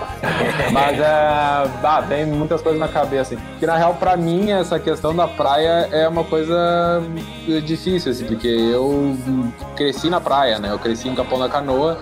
Mas, 0.72 0.98
é, 0.98 1.68
bah, 1.82 2.00
tem 2.00 2.24
muitas 2.24 2.62
coisas 2.62 2.80
na 2.80 2.88
cabeça. 2.88 3.34
assim. 3.34 3.44
Que, 3.60 3.66
na 3.66 3.76
real, 3.76 3.94
pra 3.94 4.16
mim, 4.16 4.52
essa 4.52 4.78
questão 4.78 5.14
da 5.14 5.28
praia 5.28 5.86
é 5.92 6.08
uma 6.08 6.24
coisa 6.24 7.02
difícil, 7.62 8.10
assim, 8.10 8.24
porque 8.24 8.48
eu 8.48 9.14
cresci 9.76 10.08
na 10.08 10.18
praia, 10.18 10.58
né? 10.58 10.72
Eu 10.72 10.78
cresci 10.78 11.10
em 11.10 11.14
Capão 11.14 11.38
da 11.38 11.48
Canoa. 11.48 11.98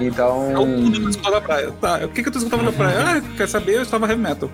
Então. 0.00 0.50
É 0.50 0.58
o 0.58 0.66
tudo 0.66 0.92
que 0.92 1.04
eu 1.04 1.10
escutava 1.10 1.36
na 1.36 1.40
praia. 1.40 1.72
Tá, 1.80 2.00
o 2.04 2.08
que, 2.08 2.22
que 2.22 2.28
eu 2.28 2.32
tô 2.32 2.38
escutando 2.38 2.64
na 2.64 2.72
praia? 2.72 2.96
Ah, 3.00 3.22
quer 3.36 3.48
saber? 3.48 3.76
Eu 3.76 3.82
estava 3.82 4.06
heavy 4.06 4.20
metal. 4.20 4.50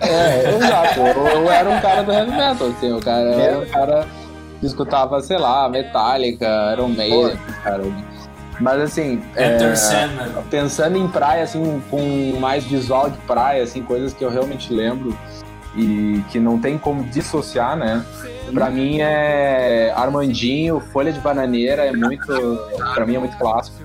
É, 0.00 0.54
exato. 0.56 1.00
Eu, 1.00 1.26
eu 1.26 1.50
era 1.50 1.70
um 1.70 1.80
cara 1.80 2.02
do 2.02 2.12
heavy 2.12 2.30
metal, 2.30 2.68
assim. 2.68 2.92
O 2.92 3.00
cara 3.00 3.20
eu 3.20 3.40
era 3.40 3.58
um 3.58 3.66
cara 3.66 4.06
que 4.58 4.66
escutava, 4.66 5.20
sei 5.20 5.38
lá, 5.38 5.68
Metallica, 5.68 6.72
Iron 6.72 6.88
Maiden, 6.88 7.38
cara. 7.62 7.82
Mas 8.60 8.80
assim. 8.80 9.22
Enter 9.32 9.70
é, 9.70 9.74
Sandman. 9.74 10.28
pensando 10.50 10.98
em 10.98 11.08
praia, 11.08 11.44
assim, 11.44 11.82
com 11.90 12.36
mais 12.38 12.64
visual 12.64 13.08
de 13.10 13.16
praia, 13.18 13.62
assim, 13.62 13.82
coisas 13.82 14.12
que 14.12 14.22
eu 14.22 14.30
realmente 14.30 14.72
lembro 14.72 15.16
e 15.74 16.22
que 16.30 16.38
não 16.38 16.58
tem 16.58 16.76
como 16.76 17.04
dissociar, 17.04 17.76
né? 17.76 18.04
Pra 18.52 18.70
mim 18.70 19.00
é 19.00 19.92
Armandinho, 19.96 20.80
Folha 20.92 21.12
de 21.12 21.20
Bananeira 21.20 21.84
é 21.84 21.92
muito. 21.92 22.26
Pra 22.94 23.06
mim 23.06 23.16
é 23.16 23.18
muito 23.18 23.36
clássico. 23.36 23.76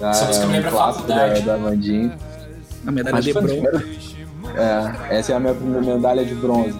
Essa 0.00 0.26
música 0.26 0.44
É 0.44 0.46
me 0.46 0.46
um 0.46 0.52
lembra 0.52 0.68
a 0.68 0.72
clássico 0.72 1.08
da, 1.08 1.28
do 1.28 1.50
Armandinho. 1.50 2.12
A 2.86 2.90
medalha 2.90 3.20
de 3.22 3.32
bronze. 3.32 4.16
É, 4.56 5.18
essa 5.18 5.32
é 5.32 5.36
a 5.36 5.40
minha 5.40 5.54
primeira 5.54 5.94
medalha 5.94 6.24
de 6.24 6.34
bronze. 6.34 6.78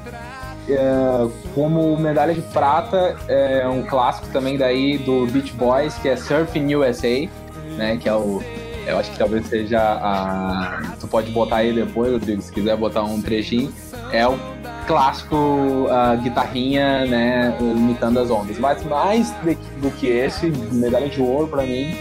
É, 0.69 1.29
como 1.55 1.97
medalha 1.97 2.35
de 2.35 2.43
prata, 2.43 3.17
é 3.29 3.67
um 3.69 3.83
clássico 3.83 4.29
também 4.33 4.57
daí 4.57 4.99
do 4.99 5.27
Beach 5.27 5.53
Boys, 5.53 5.95
que 5.99 6.09
é 6.09 6.17
Surfing 6.17 6.75
USA, 6.75 7.29
né? 7.77 7.97
Que 7.97 8.09
é 8.09 8.15
o. 8.15 8.43
Eu 8.87 8.99
acho 8.99 9.11
que 9.11 9.19
talvez 9.19 9.47
seja 9.47 9.81
a. 9.81 10.95
Tu 11.01 11.09
pode 11.09 11.31
botar 11.33 11.57
aí 11.57 11.73
depois, 11.73 12.13
Rodrigo, 12.13 12.41
se 12.41 12.53
quiser 12.53 12.77
botar 12.77 13.03
um 13.03 13.21
trechinho. 13.21 13.73
É 14.13 14.27
o 14.27 14.39
clássico 14.87 15.89
a 15.91 16.17
guitarrinha, 16.17 17.05
né? 17.07 17.57
Imitando 17.61 18.19
as 18.21 18.31
ondas. 18.31 18.59
Mas 18.59 18.85
mais 18.85 19.31
de- 19.43 19.55
do 19.81 19.91
que 19.91 20.07
esse, 20.07 20.47
medalha 20.47 21.09
de 21.09 21.21
ouro 21.21 21.49
pra 21.49 21.63
mim, 21.63 21.97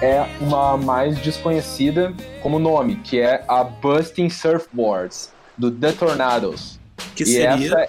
é 0.00 0.26
uma 0.40 0.76
mais 0.76 1.18
desconhecida 1.18 2.12
como 2.42 2.58
nome, 2.58 2.96
que 2.96 3.18
é 3.20 3.44
a 3.48 3.64
Busting 3.64 4.28
Surfboards, 4.28 5.32
do 5.56 5.70
The 5.70 5.92
Tornadoes. 5.92 6.78
Que 7.14 7.22
e 7.22 7.26
seria. 7.26 7.66
essa 7.66 7.88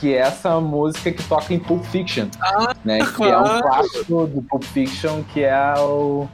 que 0.00 0.14
é 0.14 0.18
essa 0.18 0.60
música 0.60 1.10
que 1.10 1.24
toca 1.24 1.52
em 1.52 1.58
Pulp 1.58 1.82
Fiction, 1.86 2.26
né? 2.84 2.98
Que 3.16 3.24
é 3.24 3.36
um 3.36 3.42
claro. 3.42 3.62
clássico 3.62 4.26
do 4.28 4.42
Pulp 4.42 4.62
Fiction, 4.62 5.24
que 5.34 5.42
é 5.42 5.74
o 5.76 6.28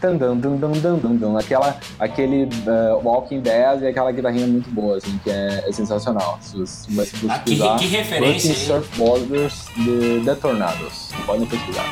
Dun, 0.00 0.18
dun, 0.18 0.36
dun, 0.38 0.56
dun, 0.58 0.98
dun, 0.98 1.16
dun. 1.16 1.36
Aquela, 1.38 1.76
aquele 1.98 2.44
uh, 2.44 3.00
Walking 3.02 3.40
Dead 3.40 3.82
e 3.82 3.86
aquela 3.88 4.12
guitarrinha 4.12 4.46
muito 4.46 4.68
boa, 4.70 4.98
assim, 4.98 5.18
que 5.24 5.30
é, 5.30 5.64
é 5.66 5.72
sensacional. 5.72 6.38
Ah, 7.30 7.38
que- 7.38 7.56
que 7.78 7.86
referência, 7.86 8.48
hein? 8.50 8.54
Surfboarders 8.54 9.66
de 9.76 10.22
The 10.24 10.34
Tornadoes. 10.34 11.10
Podem 11.24 11.46
pesquisar. 11.46 11.86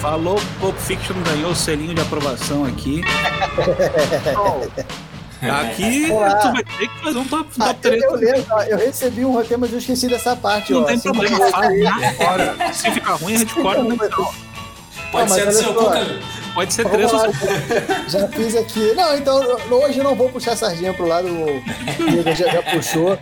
Falou, 0.00 0.38
Pulp 0.60 0.76
Fiction 0.76 1.14
ganhou 1.22 1.52
o 1.52 1.54
selinho 1.54 1.94
de 1.94 2.00
aprovação 2.02 2.64
aqui. 2.66 3.00
Aqui 5.50 6.10
Olá. 6.10 6.34
tu 6.36 6.52
vai 6.52 6.64
ter 6.64 6.88
que 6.88 7.00
fazer 7.02 7.18
um 7.18 7.24
top, 7.28 7.50
Ah, 7.60 7.64
top 7.68 7.80
3. 7.80 8.02
eu, 8.02 8.12
lembro, 8.14 8.44
eu 8.68 8.78
recebi 8.78 9.24
um 9.24 9.32
roteiro, 9.32 9.60
mas 9.60 9.72
eu 9.72 9.78
esqueci 9.78 10.08
dessa 10.08 10.34
parte. 10.36 10.72
Não 10.72 10.82
ó, 10.82 10.84
tem 10.84 10.94
assim, 10.96 11.12
problema, 11.12 11.38
faz 11.50 11.82
na 11.82 12.26
hora. 12.30 12.72
Se 12.72 12.90
ficar 12.90 13.14
ruim, 13.14 13.34
a 13.34 13.38
gente 13.38 13.54
corta 13.54 13.82
no 13.82 13.90
final. 13.98 14.34
Pode 15.12 15.28
Não, 15.30 15.36
ser 15.36 15.46
do 15.46 15.52
seu. 15.52 15.74
Cuca. 15.74 16.00
Pode 16.54 16.72
ser 16.74 16.88
três 16.88 17.12
ou 17.12 17.20
já 18.08 18.28
fiz 18.28 18.56
aqui. 18.56 18.92
Não, 18.94 19.16
então 19.16 19.40
hoje 19.70 19.98
eu 19.98 20.04
não 20.04 20.14
vou 20.14 20.28
puxar 20.30 20.52
a 20.52 20.56
sardinha 20.56 20.94
pro 20.94 21.06
lado. 21.06 21.26
O 21.28 22.10
Diego 22.10 22.34
já, 22.34 22.48
já 22.48 22.62
puxou. 22.62 23.18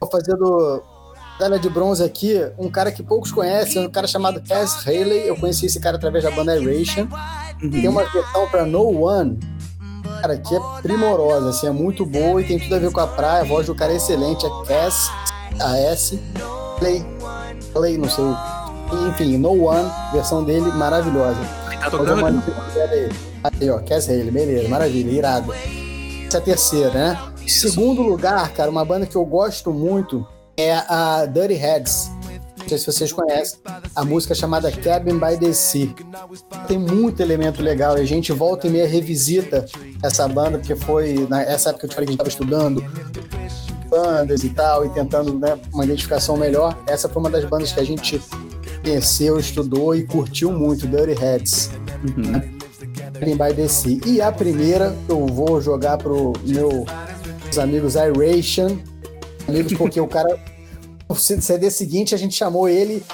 Vou 0.00 0.10
fazer 0.10 0.36
do 0.36 0.82
medalha 1.42 1.58
de 1.58 1.68
bronze 1.68 2.04
aqui. 2.04 2.40
Um 2.56 2.70
cara 2.70 2.92
que 2.92 3.02
poucos 3.02 3.32
conhecem, 3.32 3.84
um 3.84 3.90
cara 3.90 4.06
chamado 4.06 4.40
Cass 4.42 4.86
Haley. 4.86 5.26
Eu 5.26 5.36
conheci 5.36 5.66
esse 5.66 5.80
cara 5.80 5.96
através 5.96 6.22
da 6.22 6.30
banda 6.30 6.52
Aeration. 6.52 7.08
Tem 7.60 7.88
uma 7.88 8.04
versão 8.04 8.48
pra 8.48 8.64
No 8.64 9.02
One. 9.02 9.38
Cara, 10.22 10.38
que 10.38 10.54
é 10.54 10.60
primorosa, 10.80 11.50
assim, 11.50 11.66
é 11.66 11.72
muito 11.72 12.06
boa 12.06 12.40
e 12.40 12.44
tem 12.44 12.56
tudo 12.56 12.76
a 12.76 12.78
ver 12.78 12.92
com 12.92 13.00
a 13.00 13.08
praia. 13.08 13.40
A 13.40 13.44
voz 13.44 13.66
do 13.66 13.74
cara 13.74 13.92
é 13.92 13.96
excelente, 13.96 14.46
é 14.46 14.48
Cass 14.68 15.10
A-S, 15.60 16.16
Play, 16.78 17.04
Play, 17.72 17.98
não 17.98 18.08
sei. 18.08 18.24
Enfim, 19.08 19.36
No 19.36 19.64
One, 19.64 19.90
versão 20.12 20.44
dele 20.44 20.70
maravilhosa. 20.70 21.40
Tá 21.80 21.90
tocando 21.90 22.24
aí. 22.24 23.10
aí, 23.42 23.70
ó, 23.70 23.80
Cass 23.80 24.08
Haley, 24.08 24.30
beleza, 24.30 24.68
maravilha, 24.68 25.10
irado. 25.10 25.52
Essa 25.52 26.36
é 26.36 26.40
a 26.40 26.40
terceira, 26.40 26.90
né? 26.90 27.18
Segundo 27.44 28.00
lugar, 28.00 28.52
cara, 28.52 28.70
uma 28.70 28.84
banda 28.84 29.06
que 29.06 29.16
eu 29.16 29.24
gosto 29.24 29.72
muito 29.72 30.24
é 30.56 30.72
a 30.72 31.26
Dirty 31.26 31.54
Heads. 31.54 32.12
Não 32.62 32.68
sei 32.68 32.78
se 32.78 32.86
vocês 32.86 33.12
conhecem. 33.12 33.58
A 33.94 34.04
música 34.04 34.34
chamada 34.34 34.70
Cabin 34.70 35.18
by 35.18 35.36
the 35.38 35.52
Sea. 35.52 35.94
Tem 36.66 36.78
muito 36.78 37.20
elemento 37.20 37.62
legal 37.62 37.98
e 37.98 38.00
a 38.00 38.06
gente 38.06 38.32
volta 38.32 38.66
e 38.66 38.70
meia 38.70 38.86
revisita 38.86 39.66
essa 40.02 40.26
banda, 40.28 40.58
porque 40.58 40.76
foi 40.76 41.26
nessa 41.28 41.70
época 41.70 41.80
que 41.80 41.86
eu 41.86 41.90
te 41.90 41.94
falei 41.94 42.06
que 42.06 42.12
a 42.12 42.24
gente 42.24 42.28
estava 42.28 42.28
estudando 42.28 42.84
bandas 43.92 44.42
e 44.42 44.48
tal, 44.48 44.86
e 44.86 44.88
tentando 44.88 45.38
né, 45.38 45.58
uma 45.72 45.84
identificação 45.84 46.36
melhor. 46.36 46.78
Essa 46.86 47.10
foi 47.10 47.20
uma 47.20 47.28
das 47.28 47.44
bandas 47.44 47.72
que 47.72 47.80
a 47.80 47.84
gente 47.84 48.20
conheceu, 48.82 49.38
estudou 49.38 49.94
e 49.94 50.04
curtiu 50.04 50.50
muito, 50.50 50.86
Dirty 50.86 51.12
Heads. 51.12 51.70
Uhum. 52.16 52.40
Cabin 53.12 53.36
by 53.36 53.54
the 53.54 53.68
Sea. 53.68 54.00
E 54.06 54.20
a 54.20 54.32
primeira 54.32 54.96
eu 55.08 55.26
vou 55.26 55.60
jogar 55.60 55.98
pro 55.98 56.32
meu 56.44 56.86
os 57.50 57.58
amigos 57.58 57.94
Iration, 57.96 58.78
amigos 59.46 59.74
porque 59.74 60.00
o 60.00 60.08
cara 60.08 60.38
no 61.12 61.42
CD 61.42 61.70
seguinte 61.70 62.14
a 62.14 62.18
gente 62.18 62.34
chamou 62.34 62.68
ele 62.68 63.04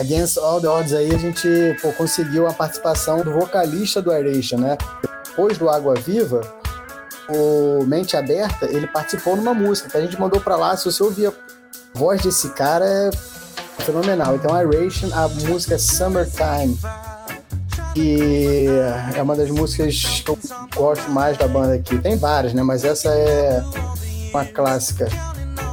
Against 0.00 0.38
All 0.38 0.60
the 0.60 0.68
Odds 0.68 0.92
aí 0.92 1.14
a 1.14 1.18
gente 1.18 1.48
pô, 1.80 1.92
conseguiu 1.92 2.48
a 2.48 2.52
participação 2.52 3.22
do 3.22 3.32
vocalista 3.32 4.02
do 4.02 4.12
Iration, 4.12 4.58
né? 4.58 4.76
Depois 5.24 5.56
do 5.56 5.70
Água 5.70 5.94
Viva, 5.94 6.40
o 7.28 7.84
Mente 7.86 8.16
Aberta, 8.16 8.66
ele 8.66 8.88
participou 8.88 9.36
numa 9.36 9.54
música 9.54 9.88
que 9.88 9.96
a 9.96 10.00
gente 10.00 10.20
mandou 10.20 10.40
para 10.40 10.56
lá, 10.56 10.76
se 10.76 10.84
você 10.84 11.02
ouvir 11.02 11.28
a 11.28 11.32
voz 11.94 12.20
desse 12.22 12.48
cara 12.50 12.84
é 12.84 13.10
fenomenal. 13.84 14.34
Então 14.34 14.60
Iration, 14.60 15.08
a 15.14 15.28
música 15.28 15.78
Summertime. 15.78 16.76
E 17.94 18.66
é 19.14 19.22
uma 19.22 19.36
das 19.36 19.50
músicas 19.50 20.22
que 20.24 20.30
eu 20.30 20.38
gosto 20.74 21.10
mais 21.10 21.36
da 21.38 21.46
banda 21.46 21.74
aqui. 21.74 21.98
Tem 21.98 22.16
várias, 22.16 22.52
né? 22.52 22.62
Mas 22.62 22.84
essa 22.84 23.10
é 23.10 23.62
uma 24.32 24.44
clássica. 24.44 25.06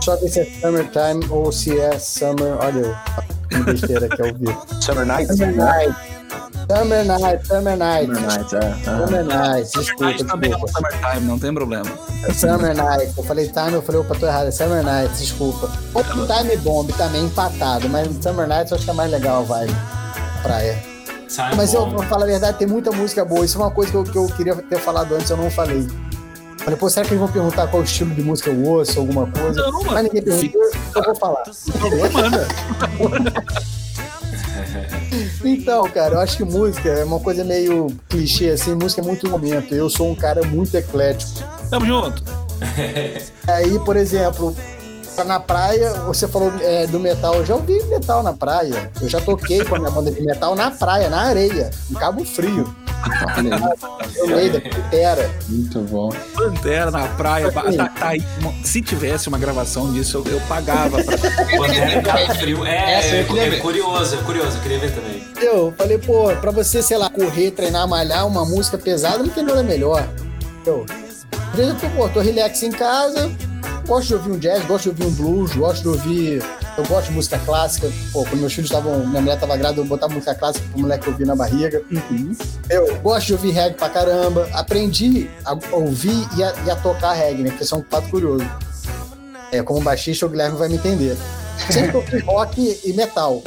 Só 0.10 0.18
que 0.18 0.28
se 0.28 0.39
é 0.39 0.45
Summertime 0.60 1.28
ou 1.30 1.51
se 1.51 1.80
é 1.80 1.99
Summer. 1.99 2.57
Olha, 2.60 2.99
que 3.47 3.62
besteira 3.62 4.10
que 4.10 4.20
eu 4.20 4.34
vi. 4.34 4.47
Summer 4.82 5.05
Night? 5.05 5.32
Summer 5.32 5.55
Night. 5.55 5.95
Summer 6.68 7.05
Night, 7.05 7.47
Summer 7.47 7.78
Night. 7.78 8.07
Summer 8.07 8.22
Night, 8.22 8.55
é. 8.55 8.84
Summer 8.84 9.24
Night, 9.24 9.72
desculpa, 9.72 10.24
também 10.26 10.51
é 10.51 10.55
desculpa. 10.55 10.74
Summertime, 10.74 11.28
não 11.28 11.38
tem 11.38 11.53
problema. 11.53 11.86
Summer 12.34 12.76
Night. 12.76 13.14
Eu 13.16 13.24
falei 13.24 13.47
time, 13.49 13.74
eu 13.74 13.84
falei, 13.84 14.01
opa, 14.01 14.16
tô 14.16 14.26
errado. 14.26 14.47
É 14.47 14.51
Summer 14.51 14.84
Night, 14.84 15.16
desculpa. 15.16 15.72
Outro 15.93 16.26
Time 16.26 16.57
Bomb 16.57 16.91
também 16.93 17.26
empatado, 17.26 17.88
mas 17.88 18.07
Summer 18.20 18.47
Night 18.47 18.72
eu 18.72 18.78
acho 18.78 18.86
que 18.86 18.89
é 18.89 18.93
mais 18.95 19.12
legal 19.12 19.43
a 19.43 19.45
vibe. 19.45 19.76
Praia. 20.41 20.84
Sabe, 21.28 21.55
Mas 21.55 21.72
eu 21.72 21.88
falar 22.05 22.24
a 22.24 22.28
verdade, 22.28 22.57
tem 22.57 22.68
muita 22.68 22.91
música 22.91 23.24
boa. 23.24 23.45
Isso 23.45 23.60
é 23.60 23.62
uma 23.62 23.70
coisa 23.70 23.91
que 23.91 23.97
eu, 23.97 24.03
que 24.03 24.18
eu 24.18 24.26
queria 24.26 24.55
ter 24.55 24.80
falado 24.80 25.14
antes, 25.14 25.30
eu 25.30 25.38
não 25.38 25.51
falei. 25.51 25.88
Falei, 26.64 26.78
pô, 26.78 26.89
será 26.89 27.05
que 27.05 27.14
eles 27.14 27.20
vão 27.22 27.32
perguntar 27.32 27.68
qual 27.68 27.84
estilo 27.84 28.14
de 28.14 28.22
música 28.22 28.49
eu 28.49 28.64
ouço, 28.64 28.99
alguma 28.99 29.26
coisa? 29.32 29.62
Não, 29.62 29.72
mano. 29.72 29.91
Mas 29.93 30.03
ninguém 30.03 30.22
perguntou, 30.22 30.62
eu 30.95 31.03
vou 31.03 31.16
falar. 31.16 31.43
Manda. 33.10 33.34
Então, 35.43 35.84
cara, 35.89 36.16
eu 36.16 36.20
acho 36.20 36.38
que 36.38 36.43
música 36.43 36.89
é 36.89 37.03
uma 37.03 37.20
coisa 37.20 37.43
meio 37.43 37.88
clichê, 38.07 38.49
assim, 38.49 38.76
música 38.76 39.01
é 39.01 39.03
muito 39.03 39.30
momento. 39.30 39.74
Eu 39.74 39.89
sou 39.89 40.10
um 40.12 40.16
cara 40.16 40.45
muito 40.45 40.76
eclético. 40.76 41.32
Tamo 41.70 41.86
junto. 41.86 42.24
Aí, 43.47 43.80
por 43.80 43.95
exemplo, 43.95 44.55
na 45.24 45.39
praia, 45.39 45.93
você 46.05 46.28
falou 46.28 46.51
é, 46.61 46.88
do 46.88 46.99
metal, 46.99 47.36
eu 47.36 47.45
já 47.45 47.55
ouvi 47.55 47.82
metal 47.86 48.24
na 48.24 48.34
praia. 48.34 48.91
Eu 49.01 49.07
já 49.09 49.20
toquei 49.22 49.63
com 49.63 49.76
a 49.76 49.80
minha 49.80 49.91
banda 49.91 50.11
de 50.11 50.22
metal 50.22 50.55
na 50.55 50.72
praia, 50.72 51.09
na 51.09 51.22
areia, 51.22 51.70
em 51.89 51.93
Cabo 51.93 52.24
Frio. 52.26 52.74
Eu 54.17 54.28
meio 54.28 54.51
da 54.51 54.59
Pantera. 54.59 55.30
Muito 55.47 55.80
bom. 55.82 56.09
Pantera 56.36 56.91
na 56.91 57.07
praia. 57.07 57.49
tá- 57.49 57.63
tá 57.97 58.07
aí. 58.09 58.22
Se 58.63 58.82
tivesse 58.82 59.30
uma 59.30 59.38
gravação 59.38 59.91
disso, 59.93 60.17
eu, 60.26 60.34
eu 60.34 60.41
pagava 60.41 61.01
pra. 61.01 61.17
Pantera 61.57 61.93
em 61.93 62.01
Cabo 62.03 62.36
Frio. 62.36 62.65
É, 62.65 63.22
é, 63.22 63.24
queria 63.24 63.43
é 63.43 63.49
ver. 63.51 63.61
curioso, 63.61 64.15
é 64.15 64.17
curioso, 64.24 64.57
eu 64.57 64.61
queria 64.61 64.80
ver 64.80 64.93
também. 64.93 65.24
Eu 65.41 65.74
falei, 65.78 65.97
pô, 65.97 66.36
pra 66.41 66.51
você, 66.51 66.82
sei 66.84 66.97
lá, 66.97 67.09
correr, 67.09 67.51
treinar, 67.51 67.88
malhar, 67.88 68.28
uma 68.28 68.43
música 68.43 68.78
pesada, 68.78 69.20
não 69.20 69.30
tem 69.30 69.43
nada 69.43 69.63
melhor. 69.63 70.05
Eu, 70.65 70.86
às 71.51 71.55
vezes 71.55 71.74
eu 71.82 71.89
tô, 71.89 71.95
pô, 71.95 72.09
tô 72.09 72.20
relax 72.20 72.61
em 72.63 72.72
casa, 72.72 73.32
gosto 73.89 74.09
de 74.09 74.13
ouvir 74.13 74.31
um 74.31 74.37
jazz, 74.37 74.63
gosto 74.65 74.93
de 74.93 75.03
ouvir 75.03 75.05
um 75.05 75.15
blues, 75.15 75.55
gosto 75.55 75.81
de 75.81 75.87
ouvir. 75.87 76.43
Eu 76.77 76.85
gosto 76.85 77.07
de 77.07 77.13
música 77.13 77.39
clássica. 77.39 77.91
Pô, 78.13 78.23
quando 78.23 78.39
meus 78.39 78.53
filhos 78.53 78.69
estavam. 78.69 79.05
Minha 79.07 79.19
mulher 79.19 79.39
tava 79.39 79.57
grávida, 79.57 79.81
eu 79.81 79.85
botava 79.85 80.13
música 80.13 80.35
clássica 80.35 80.65
pro 80.69 80.81
moleque 80.81 81.09
ouvir 81.09 81.25
na 81.25 81.35
barriga. 81.35 81.81
Eu 82.69 82.95
gosto 83.01 83.27
de 83.27 83.33
ouvir 83.33 83.51
reggae 83.51 83.75
pra 83.75 83.89
caramba. 83.89 84.47
Aprendi 84.53 85.29
a 85.43 85.57
ouvir 85.71 86.27
e 86.37 86.43
a, 86.43 86.53
e 86.65 86.71
a 86.71 86.75
tocar 86.75 87.13
reggae, 87.13 87.41
né? 87.41 87.49
Porque 87.49 87.63
isso 87.63 87.73
é 87.73 87.77
um 87.79 87.83
fato 87.89 88.07
curioso. 88.09 88.45
É, 89.51 89.63
como 89.63 89.81
baixista, 89.81 90.27
o 90.27 90.29
Guilherme 90.29 90.57
vai 90.57 90.69
me 90.69 90.75
entender. 90.75 91.17
Sempre 91.69 91.91
toquei 91.91 92.19
rock 92.19 92.79
e 92.85 92.93
metal. 92.93 93.41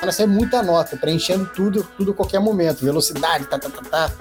Ela 0.00 0.12
sai 0.12 0.26
muita 0.26 0.62
nota, 0.62 0.96
preenchendo 0.96 1.46
tudo, 1.46 1.86
tudo 1.96 2.12
a 2.12 2.14
qualquer 2.14 2.38
momento. 2.40 2.84
Velocidade, 2.84 3.44
tá, 3.46 3.58
tá, 3.58 3.68
tá, 3.68 3.82
tá. 3.82 4.12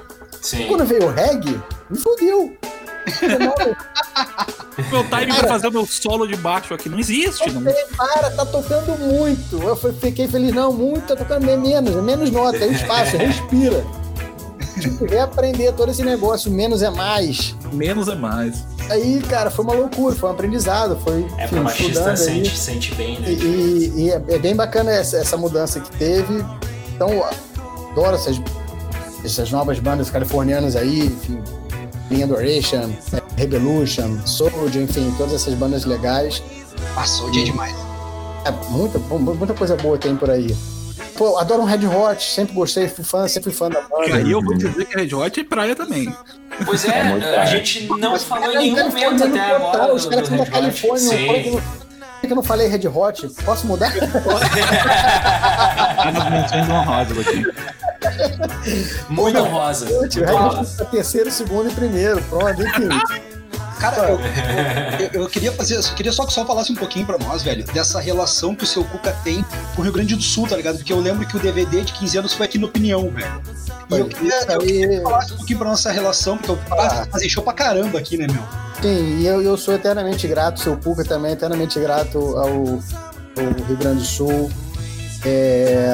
Sim. 0.42 0.68
Quando 0.68 0.84
veio 0.86 1.06
o 1.06 1.12
reggae, 1.12 1.62
me 1.90 1.98
fodeu. 1.98 2.58
Meu 4.92 5.04
time 5.04 5.34
pra 5.38 5.48
fazer 5.48 5.68
o 5.68 5.72
meu 5.72 5.86
solo 5.86 6.26
de 6.26 6.38
baixo 6.38 6.74
aqui 6.74 6.88
não 6.88 6.98
existe. 7.00 7.50
Não. 7.52 7.62
Falei, 7.62 7.86
para, 7.98 8.32
tá 8.32 8.46
tocando 8.46 8.98
muito. 8.98 9.62
Eu 9.62 9.76
fiquei 9.76 10.28
feliz, 10.28 10.54
não, 10.54 10.72
muito, 10.72 11.06
tá 11.08 11.16
tocando 11.18 11.46
bem 11.46 11.58
menos, 11.58 11.96
é 11.96 12.02
menos 12.02 12.32
nota, 12.32 12.58
é 12.58 12.68
o 12.68 12.72
espaço, 12.72 13.18
respira. 13.18 13.86
Tipo, 14.80 15.06
reaprender 15.06 15.74
todo 15.74 15.92
esse 15.92 16.02
negócio, 16.04 16.50
menos 16.50 16.82
é 16.82 16.90
mais. 16.90 17.54
Menos 17.74 18.08
é 18.08 18.16
mais. 18.16 18.64
Aí, 18.90 19.22
cara, 19.30 19.52
foi 19.52 19.66
uma 19.66 19.74
loucura, 19.74 20.16
foi 20.16 20.30
um 20.30 20.32
aprendizado, 20.32 20.98
foi 21.04 21.24
É, 21.38 21.44
enfim, 21.44 21.56
pra 21.56 21.62
machista 21.64 22.16
sente, 22.16 22.58
sente 22.58 22.96
bem, 22.96 23.16
E, 23.18 23.20
né? 23.20 23.30
e- 23.32 23.94
e 24.06 24.10
é, 24.12 24.24
é 24.30 24.40
bem 24.40 24.56
bacana 24.56 24.92
essa, 24.92 25.18
essa 25.18 25.36
mudança 25.36 25.82
que 25.82 25.92
teve. 25.98 26.44
Então, 26.96 27.10
adoro 27.92 28.16
essas, 28.16 28.42
essas 29.26 29.52
novas 29.52 29.78
bandas 29.80 30.10
californianas 30.10 30.78
aí, 30.78 31.06
enfim, 31.08 31.44
Linha 32.10 32.26
Adoration, 32.26 32.92
é, 33.14 33.22
Revolution, 33.42 34.18
Soldier, 34.26 34.84
enfim, 34.84 35.14
todas 35.18 35.34
essas 35.34 35.54
bandas 35.54 35.86
legais. 35.86 36.42
Passou 36.96 37.28
o 37.28 37.32
dia 37.32 37.44
demais. 37.46 37.76
É, 38.46 38.52
muita, 38.72 38.98
muita 39.00 39.54
coisa 39.54 39.76
boa 39.76 39.98
tem 39.98 40.16
por 40.16 40.30
aí. 40.30 40.56
Pô, 41.16 41.38
adoro 41.38 41.64
um 41.64 41.66
Red 41.66 41.86
Hot, 41.86 42.24
sempre 42.24 42.54
gostei, 42.56 42.88
fui 42.88 43.04
fã, 43.04 43.28
sempre 43.28 43.52
fui 43.52 43.60
fã 43.60 43.70
da 43.70 43.82
banda. 43.82 44.08
E 44.08 44.14
aí 44.14 44.32
eu 44.32 44.42
vou 44.42 44.56
dizer 44.56 44.86
que 44.86 44.96
Red 44.98 45.14
Hot 45.14 45.40
é 45.40 45.44
praia 45.44 45.76
também. 45.76 46.14
Pois 46.66 46.86
é, 46.86 47.04
muito 47.04 47.26
a 47.26 47.46
gente 47.46 47.88
não 47.88 48.12
Mas 48.12 48.24
falou 48.24 48.52
em 48.54 48.58
nenhum 48.58 48.88
momento 48.88 49.24
até 49.26 49.28
no 49.28 49.42
agora. 49.42 49.60
portal, 49.60 49.96
Os 49.96 50.06
caras 50.06 50.28
são 50.28 50.38
da. 50.38 50.46
Califórnia, 50.46 51.62
que 52.22 52.34
eu 52.34 52.36
não 52.36 52.44
falei 52.44 52.68
Red 52.68 52.88
Hot? 52.88 53.28
Posso 53.44 53.68
mudar? 53.68 53.92
Tá 56.00 56.12
nas 56.12 56.30
menções 56.32 56.70
honrosas 56.70 57.18
aqui. 57.20 57.44
Muito 59.10 59.38
Hot 59.40 59.48
honrosa. 59.48 59.88
é 60.80 60.86
terceiro, 60.86 61.32
segundo 61.32 61.70
e 61.70 61.74
primeiro. 61.74 62.22
Pronto, 62.24 62.62
enfim. 62.62 62.90
Cara, 63.80 64.10
eu, 64.10 64.20
eu- 65.14 65.22
eu 65.24 65.30
queria 65.30 65.52
fazer, 65.54 65.76
eu 65.78 65.84
queria 65.96 66.12
só 66.12 66.26
que 66.26 66.34
só 66.34 66.46
falasse 66.46 66.72
um 66.72 66.76
pouquinho 66.76 67.06
pra 67.06 67.18
nós, 67.18 67.42
velho, 67.44 67.64
dessa 67.68 68.00
relação 68.02 68.54
que 68.54 68.66
o 68.66 68.68
seu 68.68 68.84
Cuca 68.84 69.16
tem 69.24 69.44
com 69.76 69.82
o 69.82 69.84
Rio 69.84 69.94
Grande 69.94 70.16
do 70.18 70.22
Sul, 70.22 70.48
tá 70.48 70.58
ligado? 70.58 70.78
Porque 70.78 70.92
eu 70.92 71.00
lembro 71.00 71.26
que 71.26 71.38
o 71.38 71.40
DVD 71.40 71.82
de 71.82 71.94
15 71.94 72.18
anos 72.18 72.34
foi 72.34 72.46
aqui 72.46 72.58
no 72.58 72.68
Opinião, 72.68 73.10
velho. 73.10 73.42
E 73.90 73.98
eu 73.98 74.06
queria, 74.08 74.34
eu 74.52 74.60
queria 74.60 75.02
falasse 75.02 75.34
um 75.34 75.38
pouquinho 75.38 75.60
pra 75.60 75.70
nossa 75.70 75.92
relação, 75.92 76.38
porque 76.38 76.52
eu 76.52 76.60
Ah. 76.78 77.08
fazer 77.10 77.30
show 77.30 77.42
pra 77.44 77.54
caramba 77.54 77.98
aqui, 77.98 78.18
né, 78.18 78.28
meu? 78.30 78.44
Sim, 78.82 79.18
e 79.20 79.26
eu, 79.26 79.42
eu 79.42 79.58
sou 79.58 79.74
eternamente 79.74 80.28
grato, 80.28 80.60
seu 80.60 80.76
Cuca 80.78 81.04
também, 81.06 81.32
eternamente 81.32 81.80
grato 81.80 82.18
ao, 82.38 82.44
ao 82.44 83.64
Rio 83.66 83.78
Grande 83.78 84.02
do 84.02 84.06
Sul, 84.06 84.52
é, 85.26 85.88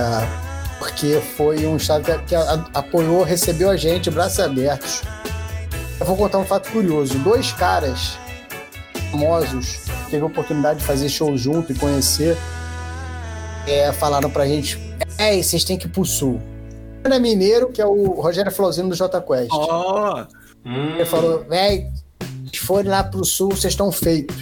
porque 0.86 1.20
foi 1.36 1.66
um 1.66 1.78
estado 1.78 2.04
que, 2.04 2.18
que 2.28 2.36
a- 2.36 2.66
apoiou, 2.76 3.24
recebeu 3.24 3.70
a 3.72 3.76
gente, 3.76 4.12
braços 4.12 4.40
abertos. 4.40 5.02
Eu 6.00 6.06
vou 6.06 6.16
contar 6.16 6.38
um 6.38 6.46
fato 6.46 6.72
curioso: 6.72 7.18
dois 7.20 7.52
caras 7.54 8.18
famosos 9.12 9.78
que 10.06 10.12
teve 10.12 10.24
a 10.24 10.28
oportunidade 10.28 10.80
de 10.80 10.86
fazer 10.86 11.10
show 11.10 11.36
junto 11.36 11.72
e 11.72 11.76
conhecer, 11.76 12.38
é, 13.68 13.92
falaram 13.94 14.30
pra 14.30 14.46
gente: 14.46 14.80
é, 15.18 15.42
vocês 15.42 15.64
têm 15.64 15.78
que 15.78 15.88
ir 15.88 15.90
pro 15.90 16.06
sul. 16.06 16.40
Era 17.04 17.20
mineiro, 17.20 17.70
que 17.72 17.82
é 17.82 17.86
o 17.86 18.20
Rogério 18.22 18.52
Flauzino 18.52 18.90
do 18.90 18.96
J 18.96 19.22
Quest. 19.22 19.50
Ó, 19.52 20.26
Hum, 20.68 20.96
Ele 20.96 21.06
falou, 21.06 21.46
véi, 21.48 21.92
se 22.52 22.60
forem 22.60 22.90
lá 22.90 23.04
pro 23.04 23.24
sul, 23.24 23.50
vocês 23.52 23.74
estão 23.74 23.92
feitos. 23.92 24.36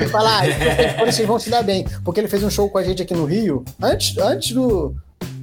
Ele 0.00 0.08
falou, 0.10 0.26
ah, 0.28 1.04
vocês 1.06 1.28
vão 1.28 1.38
se 1.38 1.48
dar 1.48 1.62
bem. 1.62 1.86
Porque 2.04 2.18
ele 2.18 2.26
fez 2.26 2.42
um 2.42 2.50
show 2.50 2.68
com 2.68 2.76
a 2.78 2.82
gente 2.82 3.02
aqui 3.02 3.14
no 3.14 3.24
Rio, 3.24 3.64
antes, 3.80 4.18
antes 4.18 4.50
do 4.52 4.96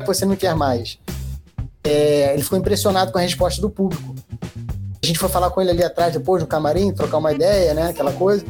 Você 0.06 0.26
Não 0.26 0.36
Quer 0.36 0.56
Mais. 0.56 0.98
É, 1.84 2.34
ele 2.34 2.44
ficou 2.44 2.58
impressionado 2.58 3.12
com 3.12 3.18
a 3.18 3.22
resposta 3.22 3.62
do 3.62 3.70
público. 3.70 4.16
A 5.02 5.06
gente 5.06 5.20
foi 5.20 5.30
falar 5.30 5.52
com 5.52 5.62
ele 5.62 5.70
ali 5.70 5.84
atrás, 5.84 6.12
depois, 6.14 6.42
no 6.42 6.48
camarim, 6.48 6.92
trocar 6.92 7.18
uma 7.18 7.32
ideia, 7.32 7.74
né, 7.74 7.90
aquela 7.90 8.12
coisa. 8.12 8.44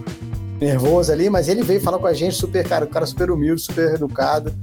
nervoso 0.60 1.12
ali, 1.12 1.30
mas 1.30 1.48
ele 1.48 1.64
veio 1.64 1.82
falar 1.82 2.00
com 2.00 2.08
a 2.08 2.14
gente, 2.14 2.36
super, 2.36 2.66
cara, 2.68 2.86
o 2.86 2.88
cara 2.88 3.06
super 3.06 3.30
humilde, 3.30 3.62
super 3.62 3.94
educado. 3.94 4.54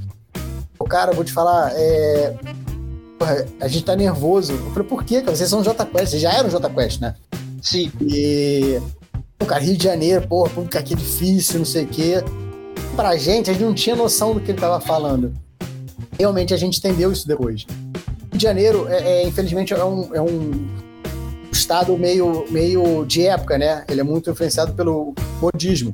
O 0.79 0.85
cara, 0.85 1.13
vou 1.13 1.25
te 1.25 1.33
falar, 1.33 1.73
é. 1.75 2.35
Porra, 3.19 3.47
a 3.61 3.69
gente 3.69 3.85
tá 3.85 3.95
nervoso. 3.95 4.53
Eu 4.53 4.71
falei, 4.73 4.89
por 4.89 5.05
quê, 5.05 5.21
cara? 5.21 5.37
Vocês 5.37 5.49
são 5.49 5.63
Jota 5.63 5.87
Quest, 5.87 6.11
vocês 6.11 6.23
já 6.23 6.33
eram 6.33 6.51
Jota 6.51 6.69
Quest, 6.69 7.01
né? 7.01 7.15
Sim. 7.61 7.93
E. 8.01 8.81
Pô, 9.39 9.47
cara, 9.47 9.63
Rio 9.63 9.77
de 9.77 9.85
Janeiro, 9.85 10.27
porra, 10.27 10.51
público 10.51 10.77
aqui 10.77 10.95
difícil, 10.95 11.59
não 11.59 11.67
sei 11.67 11.85
o 11.85 11.89
quê. 11.89 12.25
Pra 12.97 13.17
gente, 13.17 13.51
a 13.51 13.53
gente 13.53 13.65
não 13.65 13.75
tinha 13.75 13.95
noção 13.95 14.35
do 14.35 14.41
que 14.41 14.51
ele 14.51 14.61
tava 14.61 14.81
falando. 14.81 15.33
Realmente 16.23 16.55
a 16.55 16.57
gente 16.57 16.79
entendeu 16.79 17.11
isso 17.11 17.27
depois. 17.27 17.67
Rio 17.67 18.39
de 18.39 18.43
Janeiro, 18.45 18.87
é, 18.89 19.23
é, 19.23 19.27
infelizmente, 19.27 19.75
é 19.75 19.85
um, 19.85 20.15
é 20.15 20.23
um 20.23 20.69
estado 21.51 21.99
meio, 21.99 22.45
meio 22.49 23.05
de 23.05 23.27
época, 23.27 23.59
né? 23.59 23.83
Ele 23.89 24.03
é 24.03 24.05
muito 24.05 24.31
influenciado 24.31 24.73
pelo 24.73 25.17
modismo. 25.41 25.93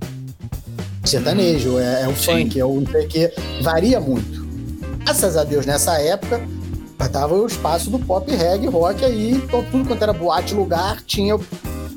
Sertanejo, 1.03 1.79
é, 1.79 2.03
é 2.03 2.09
o 2.09 2.15
Sim. 2.15 2.45
funk, 2.45 2.61
é 2.61 2.65
o 2.67 2.79
não 2.79 2.93
sei 2.93 3.07
o 3.07 3.09
quê. 3.09 3.33
Varia 3.63 3.99
muito. 3.99 4.47
Graças 5.03 5.35
a 5.35 5.45
Deus, 5.45 5.65
nessa 5.65 5.99
época, 5.99 6.47
tava 7.11 7.35
o 7.35 7.47
espaço 7.47 7.89
do 7.89 7.99
pop, 7.99 8.31
reggae, 8.31 8.67
rock 8.67 9.03
aí. 9.07 9.31
Então, 9.31 9.65
tudo 9.71 9.89
quanto 9.89 10.03
era 10.03 10.13
boate, 10.13 10.55
lugar, 10.55 11.01
tinha 11.07 11.41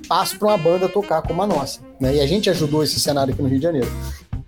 espaço 0.01 0.39
para 0.39 0.47
uma 0.47 0.57
banda 0.57 0.87
tocar 0.87 1.21
como 1.21 1.41
a 1.41 1.47
nossa. 1.47 1.81
Né? 1.99 2.15
E 2.15 2.21
a 2.21 2.25
gente 2.25 2.49
ajudou 2.49 2.81
esse 2.81 2.97
cenário 2.97 3.33
aqui 3.33 3.41
no 3.41 3.49
Rio 3.49 3.59
de 3.59 3.63
Janeiro. 3.63 3.91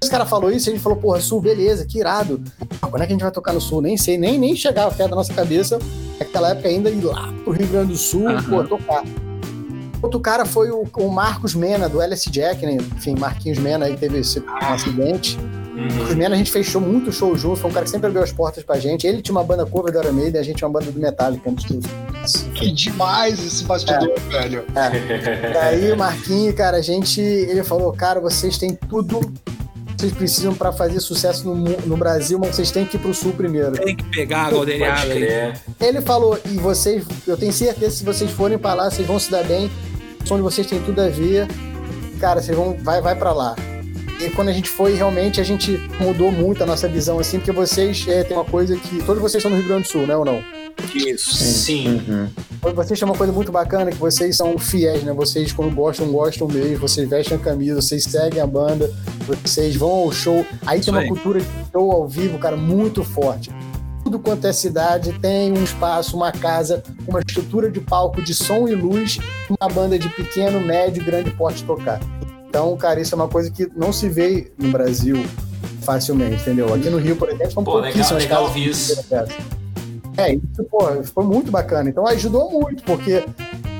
Esse 0.01 0.09
cara 0.09 0.25
falou 0.25 0.51
isso, 0.51 0.69
a 0.69 0.71
gente 0.71 0.81
falou, 0.81 0.97
porra, 0.97 1.19
Sul, 1.19 1.41
beleza, 1.41 1.85
que 1.85 1.99
irado. 1.99 2.41
Ah, 2.83 2.87
Quando 2.87 3.03
é 3.03 3.05
que 3.05 3.13
a 3.13 3.15
gente 3.15 3.21
vai 3.21 3.31
tocar 3.31 3.53
no 3.53 3.61
Sul? 3.61 3.81
Nem 3.81 3.95
sei, 3.95 4.17
nem, 4.17 4.37
nem 4.37 4.53
chegava 4.57 4.93
perto 4.93 5.11
da 5.11 5.15
nossa 5.15 5.33
cabeça, 5.33 5.79
naquela 6.19 6.49
época 6.49 6.67
ainda, 6.67 6.89
ir 6.89 7.01
lá 7.01 7.33
pro 7.45 7.53
Rio 7.53 7.67
Grande 7.67 7.93
do 7.93 7.97
Sul, 7.97 8.27
Aham. 8.27 8.43
pô, 8.43 8.63
tocar. 8.65 9.03
Outro 10.01 10.19
cara 10.19 10.45
foi 10.45 10.69
o, 10.69 10.85
o 10.97 11.09
Marcos 11.09 11.55
Mena, 11.55 11.87
do 11.87 12.01
LS 12.01 12.29
Jack, 12.29 12.65
né? 12.65 12.75
Enfim, 12.97 13.15
Marquinhos 13.17 13.57
Mena 13.57 13.85
aí 13.85 13.95
teve 13.95 14.19
esse 14.19 14.41
um 14.41 14.43
acidente. 14.59 15.39
Uhum. 15.39 16.11
O 16.11 16.15
Mena 16.17 16.35
a 16.35 16.37
gente 16.37 16.51
fechou 16.51 16.81
muito 16.81 17.09
show 17.09 17.37
junto, 17.37 17.55
foi 17.55 17.71
um 17.71 17.73
cara 17.73 17.85
que 17.85 17.89
sempre 17.89 18.07
abriu 18.07 18.21
as 18.21 18.33
portas 18.33 18.65
pra 18.65 18.77
gente. 18.77 19.07
Ele 19.07 19.21
tinha 19.21 19.33
uma 19.33 19.45
banda 19.45 19.65
cover 19.65 19.93
do 19.93 19.99
Iron 19.99 20.11
Maiden, 20.11 20.41
a 20.41 20.43
gente 20.43 20.57
tinha 20.57 20.67
uma 20.67 20.77
banda 20.77 20.91
do 20.91 20.99
Metallica 20.99 21.49
antes 21.49 21.63
disso. 21.65 22.45
Que 22.53 22.69
demais 22.73 23.39
esse 23.39 23.63
bastidor, 23.63 24.13
velho. 24.29 24.65
E 25.53 25.57
aí 25.57 25.91
o 25.93 25.97
Marquinhos, 25.97 26.53
cara, 26.53 26.77
a 26.77 26.81
gente. 26.81 27.21
Ele 27.21 27.63
falou, 27.63 27.93
cara, 27.93 28.19
vocês 28.19 28.57
têm 28.57 28.75
tudo 28.75 29.21
vocês 30.03 30.13
precisam 30.13 30.53
pra 30.53 30.73
fazer 30.73 30.99
sucesso 30.99 31.45
no, 31.45 31.55
no 31.55 31.95
Brasil, 31.95 32.37
mas 32.37 32.55
vocês 32.55 32.71
têm 32.71 32.85
que 32.85 32.97
ir 32.97 32.99
pro 32.99 33.13
sul 33.13 33.31
primeiro. 33.31 33.71
Tem 33.71 33.95
que 33.95 34.03
pegar 34.03 34.47
a 34.47 35.05
crer. 35.05 35.61
Ele 35.79 36.01
falou, 36.01 36.37
e 36.45 36.57
vocês, 36.57 37.05
eu 37.25 37.37
tenho 37.37 37.53
certeza 37.53 37.91
que 37.91 37.97
se 37.97 38.03
vocês 38.03 38.29
forem 38.29 38.57
pra 38.57 38.73
lá, 38.73 38.91
vocês 38.91 39.07
vão 39.07 39.17
se 39.17 39.31
dar 39.31 39.43
bem. 39.45 39.71
O 40.21 40.27
som 40.27 40.35
de 40.35 40.41
vocês 40.41 40.67
tem 40.67 40.81
tudo 40.81 40.99
a 41.01 41.07
ver. 41.07 41.47
Cara, 42.19 42.41
vocês 42.41 42.55
vão, 42.55 42.77
vai, 42.81 43.01
vai 43.01 43.15
pra 43.15 43.31
lá. 43.31 43.55
E 44.19 44.29
quando 44.31 44.49
a 44.49 44.53
gente 44.53 44.69
foi, 44.69 44.93
realmente, 44.93 45.39
a 45.39 45.43
gente 45.43 45.77
mudou 45.99 46.31
muito 46.31 46.61
a 46.63 46.65
nossa 46.65 46.87
visão, 46.87 47.19
assim, 47.19 47.39
porque 47.39 47.51
vocês 47.51 48.05
é, 48.07 48.23
tem 48.23 48.35
uma 48.35 48.45
coisa 48.45 48.75
que. 48.75 49.01
Todos 49.03 49.21
vocês 49.21 49.43
estão 49.43 49.51
no 49.51 49.57
Rio 49.57 49.67
Grande 49.67 49.83
do 49.83 49.89
Sul, 49.89 50.05
né 50.05 50.15
ou 50.15 50.25
não? 50.25 50.43
Isso. 50.93 51.35
Sim. 51.35 52.01
Uhum. 52.07 52.29
Vocês 52.73 52.99
têm 52.99 53.07
uma 53.07 53.17
coisa 53.17 53.33
muito 53.33 53.51
bacana 53.51 53.91
que 53.91 53.97
vocês 53.97 54.35
são 54.35 54.57
fiéis, 54.57 55.03
né? 55.03 55.13
Vocês, 55.13 55.51
quando 55.51 55.73
gostam, 55.73 56.07
gostam 56.11 56.47
mesmo. 56.47 56.77
Vocês 56.77 57.09
vestem 57.09 57.37
a 57.37 57.39
camisa, 57.39 57.81
vocês 57.81 58.03
seguem 58.03 58.41
a 58.41 58.47
banda, 58.47 58.91
vocês 59.43 59.75
vão 59.75 59.89
ao 59.89 60.11
show. 60.11 60.45
Aí 60.65 60.79
Isso 60.79 60.85
tem 60.85 60.93
uma 60.93 61.01
aí. 61.01 61.07
cultura 61.07 61.39
de 61.39 61.47
show 61.71 61.91
ao 61.91 62.07
vivo, 62.07 62.37
cara, 62.37 62.55
muito 62.55 63.03
forte. 63.03 63.51
Tudo 64.03 64.19
quanto 64.19 64.45
é 64.45 64.53
cidade 64.53 65.13
tem 65.19 65.51
um 65.51 65.63
espaço, 65.63 66.15
uma 66.15 66.31
casa, 66.31 66.83
uma 67.07 67.19
estrutura 67.19 67.71
de 67.71 67.79
palco 67.79 68.21
de 68.21 68.33
som 68.33 68.67
e 68.67 68.75
luz, 68.75 69.17
uma 69.49 69.69
banda 69.69 69.97
de 69.97 70.09
pequeno, 70.09 70.59
médio 70.59 71.01
e 71.01 71.05
grande 71.05 71.31
porte 71.31 71.63
tocar. 71.63 71.99
Então, 72.49 72.75
cara, 72.77 72.99
isso 72.99 73.15
é 73.15 73.17
uma 73.17 73.29
coisa 73.29 73.49
que 73.49 73.67
não 73.75 73.91
se 73.93 74.09
vê 74.09 74.51
no 74.57 74.69
Brasil 74.69 75.25
facilmente, 75.81 76.41
entendeu? 76.41 76.73
Aqui 76.73 76.89
no 76.89 76.97
Rio, 76.97 77.15
por 77.15 77.29
exemplo, 77.29 77.51
são 77.51 77.63
Pô, 77.63 77.75
legal, 77.75 77.91
pouquíssimas 77.91 78.23
legal 78.23 78.43
casas 78.43 78.55
ouvir 78.55 78.69
isso. 78.69 79.05
É, 80.17 80.33
isso, 80.33 80.63
pô, 80.69 81.03
foi 81.03 81.23
muito 81.23 81.51
bacana. 81.51 81.89
Então 81.89 82.05
ajudou 82.07 82.51
muito, 82.51 82.83
porque 82.83 83.25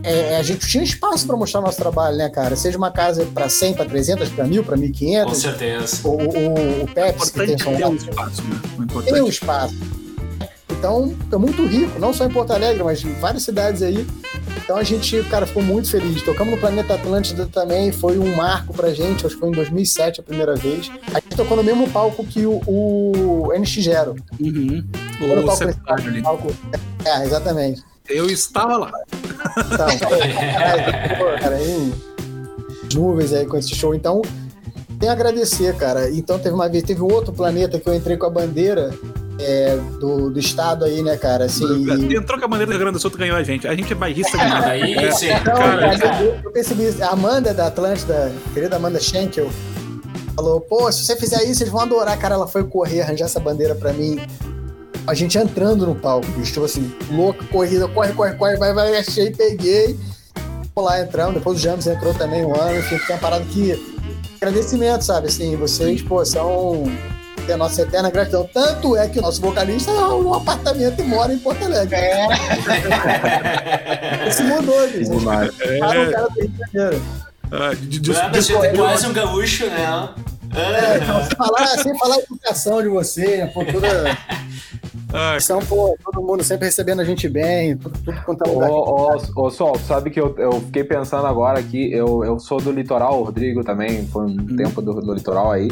é, 0.03 0.37
a 0.37 0.43
gente 0.43 0.67
tinha 0.67 0.83
espaço 0.83 1.25
para 1.25 1.37
mostrar 1.37 1.61
nosso 1.61 1.77
trabalho, 1.77 2.17
né, 2.17 2.29
cara? 2.29 2.55
Seja 2.55 2.77
uma 2.77 2.91
casa 2.91 3.25
para 3.25 3.47
100, 3.47 3.73
para 3.73 3.85
300, 3.85 4.29
para 4.29 4.45
1000, 4.45 4.63
para 4.63 4.75
Com 4.75 4.81
1500. 4.81 5.37
certeza. 5.37 6.07
O, 6.07 6.09
o, 6.09 6.83
o 6.83 6.87
Pepsi, 6.87 7.31
que 7.31 7.45
tem 7.45 7.55
importante 7.55 7.63
som 7.63 7.71
é 7.71 7.75
ter 7.75 7.83
lá, 7.83 7.89
um 7.89 7.95
espaço, 7.95 8.43
né? 8.43 8.61
Tem 8.75 8.83
importante 8.83 9.21
um 9.21 9.27
espaço. 9.27 9.75
Então, 10.71 11.15
é 11.31 11.37
muito 11.37 11.65
rico, 11.65 11.97
não 11.97 12.13
só 12.13 12.25
em 12.25 12.29
Porto 12.29 12.51
Alegre, 12.51 12.83
mas 12.83 13.01
em 13.03 13.13
várias 13.13 13.43
cidades 13.43 13.81
aí. 13.81 14.05
Então 14.57 14.77
a 14.77 14.83
gente, 14.83 15.21
cara, 15.23 15.45
ficou 15.45 15.61
muito 15.63 15.89
feliz. 15.89 16.21
Tocamos 16.21 16.53
no 16.53 16.59
Planeta 16.59 16.93
Atlântida 16.93 17.45
também, 17.45 17.91
foi 17.91 18.17
um 18.17 18.35
marco 18.35 18.73
pra 18.73 18.93
gente, 18.93 19.25
acho 19.25 19.35
que 19.35 19.39
foi 19.39 19.49
em 19.49 19.53
2007 19.53 20.19
a 20.21 20.23
primeira 20.23 20.55
vez. 20.55 20.89
A 21.13 21.19
gente 21.19 21.35
tocou 21.35 21.57
no 21.57 21.63
mesmo 21.63 21.89
palco 21.89 22.25
que 22.25 22.45
o, 22.45 22.61
o 22.65 23.51
NX 23.57 23.83
Zero. 23.83 24.15
Uhum. 24.39 24.83
No 25.27 25.45
O 25.45 25.51
ali. 25.87 26.23
É, 27.05 27.23
exatamente. 27.25 27.83
Eu 28.09 28.27
estava 28.29 28.77
lá. 28.77 28.91
Então, 29.71 29.87
pô, 30.09 31.39
cara, 31.41 31.55
aí, 31.55 31.93
nuvens 32.93 33.33
aí 33.33 33.45
com 33.45 33.57
esse 33.57 33.73
show. 33.75 33.95
Então, 33.95 34.21
tem 34.99 35.09
a 35.09 35.13
agradecer, 35.13 35.75
cara. 35.75 36.09
Então, 36.09 36.37
teve 36.39 36.53
uma 36.55 36.67
vez, 36.67 36.83
teve 36.83 37.01
outro 37.01 37.31
planeta 37.33 37.79
que 37.79 37.87
eu 37.87 37.93
entrei 37.93 38.17
com 38.17 38.25
a 38.25 38.29
bandeira 38.29 38.91
é, 39.39 39.77
do, 39.99 40.29
do 40.29 40.39
estado 40.39 40.83
aí, 40.85 41.01
né, 41.01 41.15
cara? 41.17 41.45
Assim, 41.45 41.65
e- 41.65 42.15
Entrou 42.15 42.37
com 42.39 42.45
a 42.45 42.47
bandeira 42.47 42.65
do 42.67 42.71
Rio 42.71 42.79
Grande 42.81 42.97
do 42.97 42.99
Sul, 43.01 43.09
tu 43.11 43.17
ganhou 43.17 43.37
a 43.37 43.43
gente. 43.43 43.67
A 43.67 43.75
gente 43.75 43.91
é 43.91 43.95
bairrista 43.95 44.37
Ah, 44.39 44.45
demais. 44.45 44.63
daí 44.65 45.11
sim. 45.13 45.29
Não, 45.29 45.43
Cara, 45.43 45.97
cara, 45.99 46.23
eu, 46.23 46.39
eu 46.43 46.51
percebi 46.51 46.87
isso. 46.87 47.03
A 47.03 47.09
Amanda 47.09 47.53
da 47.53 47.67
Atlântida, 47.67 48.31
querida 48.53 48.75
Amanda 48.75 48.99
Schenkel, 48.99 49.49
falou: 50.35 50.59
pô, 50.61 50.91
se 50.91 51.05
você 51.05 51.15
fizer 51.15 51.41
isso, 51.43 51.63
eles 51.63 51.71
vão 51.71 51.81
adorar. 51.81 52.17
Cara, 52.19 52.35
ela 52.35 52.47
foi 52.47 52.63
correr, 52.65 53.01
arranjar 53.01 53.25
essa 53.25 53.39
bandeira 53.39 53.75
pra 53.75 53.93
mim. 53.93 54.19
A 55.05 55.13
gente 55.13 55.37
entrando 55.37 55.85
no 55.85 55.95
palco, 55.95 56.25
bicho, 56.31 56.53
tipo 56.53 56.65
assim, 56.65 56.93
louco, 57.11 57.43
corrida, 57.47 57.87
corre, 57.89 58.13
corre, 58.13 58.33
corre, 58.35 58.55
vai, 58.57 58.73
vai, 58.73 58.97
achei, 58.97 59.31
peguei. 59.31 59.97
Vou 60.75 60.85
lá 60.85 61.01
entrando, 61.01 61.35
depois 61.35 61.57
o 61.59 61.61
James 61.61 61.85
entrou 61.87 62.13
também 62.13 62.43
um 62.45 62.55
ano, 62.59 62.79
enfim, 62.79 62.97
tem 62.97 63.15
uma 63.15 63.21
parada 63.21 63.43
que. 63.45 63.93
Agradecimento, 64.41 65.03
sabe? 65.03 65.27
Assim, 65.27 65.55
vocês, 65.55 66.01
pô, 66.01 66.23
são. 66.25 66.83
Tem 67.45 67.55
a 67.55 67.57
nossa 67.57 67.81
eterna 67.81 68.09
gratidão. 68.09 68.49
Tanto 68.53 68.95
é 68.95 69.07
que 69.09 69.19
o 69.19 69.21
nosso 69.21 69.41
vocalista 69.41 69.91
é 69.91 69.93
um 70.07 70.33
apartamento 70.33 71.01
e 71.01 71.03
mora 71.03 71.33
em 71.33 71.37
Porto 71.39 71.63
Alegre. 71.65 71.95
É, 71.95 72.27
Isso 74.29 74.43
mudou, 74.45 74.87
gente. 74.89 75.09
Para 75.23 75.47
o 76.01 76.11
cara 76.11 76.27
do 76.29 76.39
Rio 76.39 76.47
de 76.49 76.57
Janeiro. 76.73 77.01
Ah, 77.51 77.73
de- 77.75 77.99
de- 77.99 78.15
Ah, 78.15 78.29
de- 78.29 78.77
quase 78.77 79.05
um 79.07 79.13
gaúcho, 79.13 79.65
né? 79.67 80.09
É, 80.55 80.97
então, 80.97 81.21
sem 81.25 81.35
falar, 81.35 81.67
sem 81.67 81.99
falar 81.99 82.15
a 82.15 82.19
educação 82.19 82.81
de 82.81 82.87
você, 82.87 83.37
né? 83.37 83.47
Pô, 83.53 83.65
toda. 83.65 84.17
São, 85.39 85.59
pô, 85.59 85.95
todo 86.03 86.25
mundo 86.25 86.43
sempre 86.43 86.65
recebendo 86.65 87.01
a 87.01 87.03
gente 87.03 87.29
bem, 87.29 87.77
tudo, 87.77 87.97
tudo 88.03 88.21
quanto 88.23 88.43
é 88.45 88.49
Ô, 88.49 88.53
lugar. 88.53 88.69
ô, 88.71 89.45
ô, 89.45 89.49
Sol, 89.51 89.77
sabe 89.77 90.09
que 90.09 90.19
eu, 90.19 90.33
eu 90.37 90.53
fiquei 90.53 90.83
pensando 90.83 91.27
agora 91.27 91.59
aqui, 91.59 91.91
eu, 91.93 92.23
eu 92.23 92.39
sou 92.39 92.59
do 92.59 92.71
litoral, 92.71 93.19
o 93.19 93.23
Rodrigo 93.23 93.63
também 93.63 94.05
foi 94.07 94.25
um 94.25 94.55
tempo 94.55 94.81
do, 94.81 94.93
do 94.93 95.13
litoral 95.13 95.51
aí, 95.51 95.69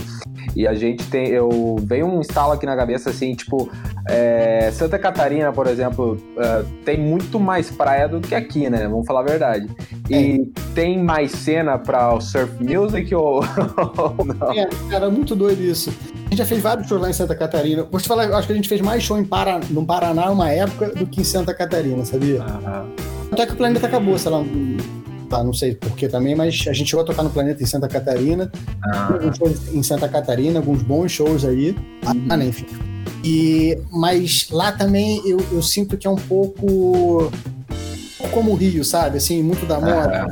e 0.56 0.68
a 0.68 0.74
gente 0.74 1.08
tem, 1.10 1.28
eu, 1.30 1.76
veio 1.82 2.06
um 2.06 2.22
estalo 2.22 2.54
aqui 2.54 2.66
na 2.66 2.76
cabeça 2.76 3.10
assim, 3.10 3.34
tipo, 3.34 3.70
é, 4.08 4.70
Santa 4.72 5.00
Catarina, 5.00 5.52
por 5.52 5.66
exemplo, 5.66 6.18
é, 6.38 6.64
tem 6.86 7.00
muito 7.00 7.40
mais 7.40 7.72
praia 7.72 8.08
do 8.08 8.22
que 8.22 8.36
aqui, 8.36 8.70
né, 8.70 8.88
vamos 8.88 9.08
falar 9.08 9.22
a 9.22 9.24
verdade, 9.24 9.68
e 10.10 10.52
tem 10.76 11.04
mais 11.04 11.32
cena 11.32 11.80
pra 11.80 12.20
surf 12.20 12.64
music 12.64 13.14
ou, 13.16 13.42
ou 13.98 14.26
não? 14.26 14.52
É, 14.52 14.68
cara, 14.90 15.10
muito 15.10 15.36
doido 15.36 15.62
isso. 15.62 15.92
A 16.32 16.34
gente 16.34 16.44
já 16.44 16.46
fez 16.46 16.62
vários 16.62 16.88
shows 16.88 17.02
lá 17.02 17.10
em 17.10 17.14
Santa 17.14 17.36
Catarina. 17.36 17.84
Vou 17.92 18.00
te 18.00 18.08
falar, 18.08 18.24
eu 18.24 18.38
acho 18.38 18.48
que 18.48 18.54
a 18.54 18.56
gente 18.56 18.70
fez 18.70 18.80
mais 18.80 19.04
show 19.04 19.20
em 19.20 19.26
Para... 19.26 19.60
no 19.70 19.86
Paraná 19.86 20.32
uma 20.32 20.50
época 20.50 20.88
do 20.96 21.06
que 21.06 21.20
em 21.20 21.24
Santa 21.26 21.54
Catarina, 21.54 22.06
sabia? 22.06 22.42
Aham. 22.42 22.88
Até 23.34 23.46
que 23.46 23.52
o 23.52 23.56
planeta 23.58 23.86
acabou, 23.86 24.18
sei 24.18 24.32
lá. 24.32 24.42
Tá, 25.30 25.44
não 25.44 25.52
sei 25.52 25.76
porquê 25.76 26.08
também, 26.08 26.34
mas 26.34 26.64
a 26.70 26.72
gente 26.72 26.90
chegou 26.90 27.04
a 27.04 27.06
tocar 27.06 27.24
no 27.24 27.30
planeta 27.30 27.62
em 27.62 27.66
Santa 27.66 27.90
Catarina. 27.90 28.50
Ah, 28.82 29.12
alguns 29.12 29.36
shows 29.36 29.74
em 29.74 29.84
Santa 29.84 30.08
Catarina, 30.08 30.60
alguns 30.60 30.82
bons 30.82 31.12
shows 31.12 31.44
aí. 31.44 31.76
Ah, 32.06 32.14
né, 32.14 32.46
enfim. 32.46 32.66
E, 33.26 33.78
mas 33.92 34.48
lá 34.52 34.72
também 34.72 35.22
eu, 35.26 35.38
eu 35.52 35.62
sinto 35.62 35.98
que 35.98 36.08
é 36.08 36.10
um 36.10 36.16
pouco 36.16 37.30
como 38.32 38.52
o 38.52 38.56
Rio, 38.56 38.86
sabe? 38.86 39.18
Assim, 39.18 39.44
muito 39.44 39.66
da 39.66 39.82
moda. 39.82 40.28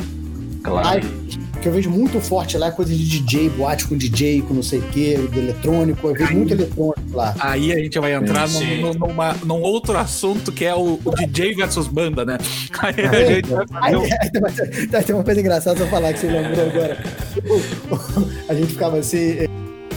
claro. 0.63 0.87
Aí, 0.87 1.18
que 1.59 1.67
eu 1.67 1.71
vejo 1.73 1.89
muito 1.89 2.19
forte 2.21 2.57
lá 2.57 2.67
é 2.67 2.71
coisa 2.71 2.93
de 2.93 3.05
DJ, 3.19 3.49
boate 3.49 3.85
com 3.87 3.97
DJ, 3.97 4.41
com 4.41 4.53
não 4.53 4.63
sei 4.63 4.79
o 4.79 4.83
que, 4.83 5.15
de 5.17 5.39
eletrônico. 5.39 6.07
Eu 6.07 6.13
vejo 6.13 6.33
muito 6.33 6.53
eletrônico 6.53 7.01
lá. 7.13 7.35
Aí 7.39 7.71
a 7.73 7.77
gente 7.77 7.99
vai 7.99 8.13
entrar 8.13 8.47
num, 8.49 8.93
numa- 8.93 9.33
num 9.45 9.61
outro 9.61 9.97
assunto 9.97 10.51
que 10.51 10.65
é 10.65 10.73
o, 10.73 10.99
o 11.03 11.11
DJ 11.15 11.55
versus 11.55 11.87
banda, 11.87 12.23
né? 12.25 12.37
Aí 12.79 13.05
a 13.05 13.33
gente 13.35 13.49
vai 13.49 13.65
Aí, 13.73 13.93
fazer 13.93 13.97
um... 13.97 14.03
aí 14.03 15.03
tem, 15.03 15.15
uma, 15.15 15.23
coisa 15.23 15.39
engraçada 15.39 15.75
pra 15.77 15.87
falar 15.87 16.13
que 16.13 16.19
você 16.19 16.27
lembrou 16.27 16.65
agora. 16.69 16.97
a 18.47 18.53
gente 18.53 18.67
ficava 18.73 18.97
assim. 18.97 19.17
é, 19.17 19.47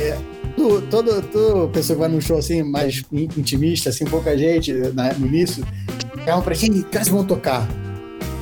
é, 0.01 0.19
todo, 0.57 0.83
todo, 0.91 1.23
toda 1.23 1.69
pessoa 1.69 1.97
que 1.97 2.01
vai 2.01 2.09
num 2.11 2.21
show 2.21 2.39
assim, 2.39 2.63
mais 2.63 3.03
in- 3.13 3.29
intimista, 3.37 3.91
assim, 3.91 4.05
pouca 4.05 4.37
gente 4.37 4.73
na- 4.95 5.13
no 5.15 5.27
início, 5.27 5.65
ficavam 6.19 6.43
pra 6.43 6.55
gente, 6.55 6.83
cara, 6.85 7.05
vocês 7.05 7.09
vão 7.09 7.25
tocar. 7.25 7.69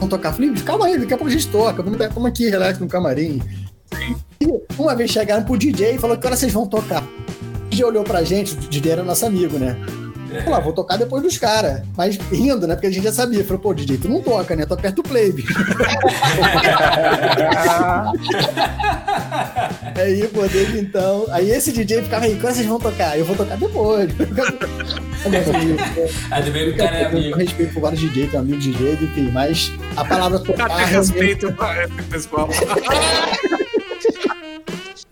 Vão 0.00 0.08
tocar. 0.08 0.32
Falei, 0.32 0.50
calma 0.64 0.86
aí, 0.86 0.98
daqui 0.98 1.12
a 1.12 1.18
pouco 1.18 1.28
a 1.28 1.32
gente 1.32 1.46
toca. 1.48 1.82
Vamos, 1.82 2.00
estamos 2.00 2.26
aqui, 2.26 2.48
relax 2.48 2.78
no 2.78 2.88
camarim. 2.88 3.40
E, 4.40 4.46
Uma 4.78 4.96
vez 4.96 5.10
chegaram 5.10 5.44
pro 5.44 5.56
DJ 5.58 5.96
e 5.96 5.98
falou 5.98 6.16
que 6.16 6.26
hora 6.26 6.36
vocês 6.36 6.52
vão 6.52 6.66
tocar. 6.66 7.02
O 7.02 7.68
DJ 7.70 7.84
olhou 7.84 8.02
pra 8.02 8.24
gente, 8.24 8.54
o 8.54 8.56
DJ 8.56 8.92
era 8.92 9.04
nosso 9.04 9.26
amigo, 9.26 9.58
né? 9.58 9.76
Ah, 10.52 10.60
vou 10.60 10.72
tocar 10.72 10.96
depois 10.96 11.22
dos 11.22 11.38
caras. 11.38 11.82
Mas 11.96 12.16
rindo, 12.16 12.66
né? 12.66 12.74
Porque 12.74 12.88
a 12.88 12.90
gente 12.90 13.04
já 13.04 13.12
sabia. 13.12 13.44
Falou, 13.44 13.60
pô, 13.60 13.74
DJ, 13.74 13.98
tu 13.98 14.08
não 14.08 14.20
toca, 14.20 14.54
né? 14.56 14.64
Tu 14.66 14.74
aperta 14.74 15.00
o 15.00 15.04
play, 15.04 15.32
bicho. 15.32 15.54
aí, 19.96 20.28
pô, 20.28 20.46
desde 20.46 20.78
então. 20.78 21.26
Aí 21.30 21.50
esse 21.50 21.72
DJ 21.72 22.02
ficava 22.02 22.24
aí, 22.26 22.36
quando 22.36 22.54
vocês 22.54 22.66
vão 22.66 22.78
tocar? 22.78 23.18
Eu 23.18 23.24
vou 23.24 23.36
tocar 23.36 23.56
depois. 23.56 24.10
Aí 26.30 26.42
também 26.42 26.70
o 26.70 26.76
cara 26.76 26.96
é 26.96 27.04
amigo. 27.04 27.28
Eu 27.28 27.36
respeito 27.36 27.74
por 27.74 27.82
vários 27.82 28.00
DJ, 28.00 28.28
tem 28.28 28.40
amigo 28.40 28.58
DJ, 28.58 28.94
enfim, 28.94 29.30
mas 29.30 29.70
a 29.94 30.02
palavra 30.04 30.38
tocar. 30.38 30.68
Cara, 30.68 30.86
respeito 30.86 31.54
pessoal. 32.08 32.48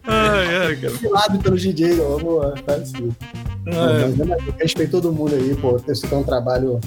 ai, 0.04 0.56
ai, 0.56 0.76
cara. 0.76 0.94
Lado 1.10 1.38
pelo 1.40 1.56
DJ, 1.58 1.96
vamos, 1.96 2.60
tá 2.62 2.76
assim. 2.76 3.14
É. 3.68 4.62
Respeito 4.62 4.90
todo 4.92 5.12
mundo 5.12 5.34
aí, 5.34 5.54
pô. 5.56 5.80
Esse 5.88 6.12
é 6.12 6.16
um 6.16 6.22
trabalho 6.22 6.80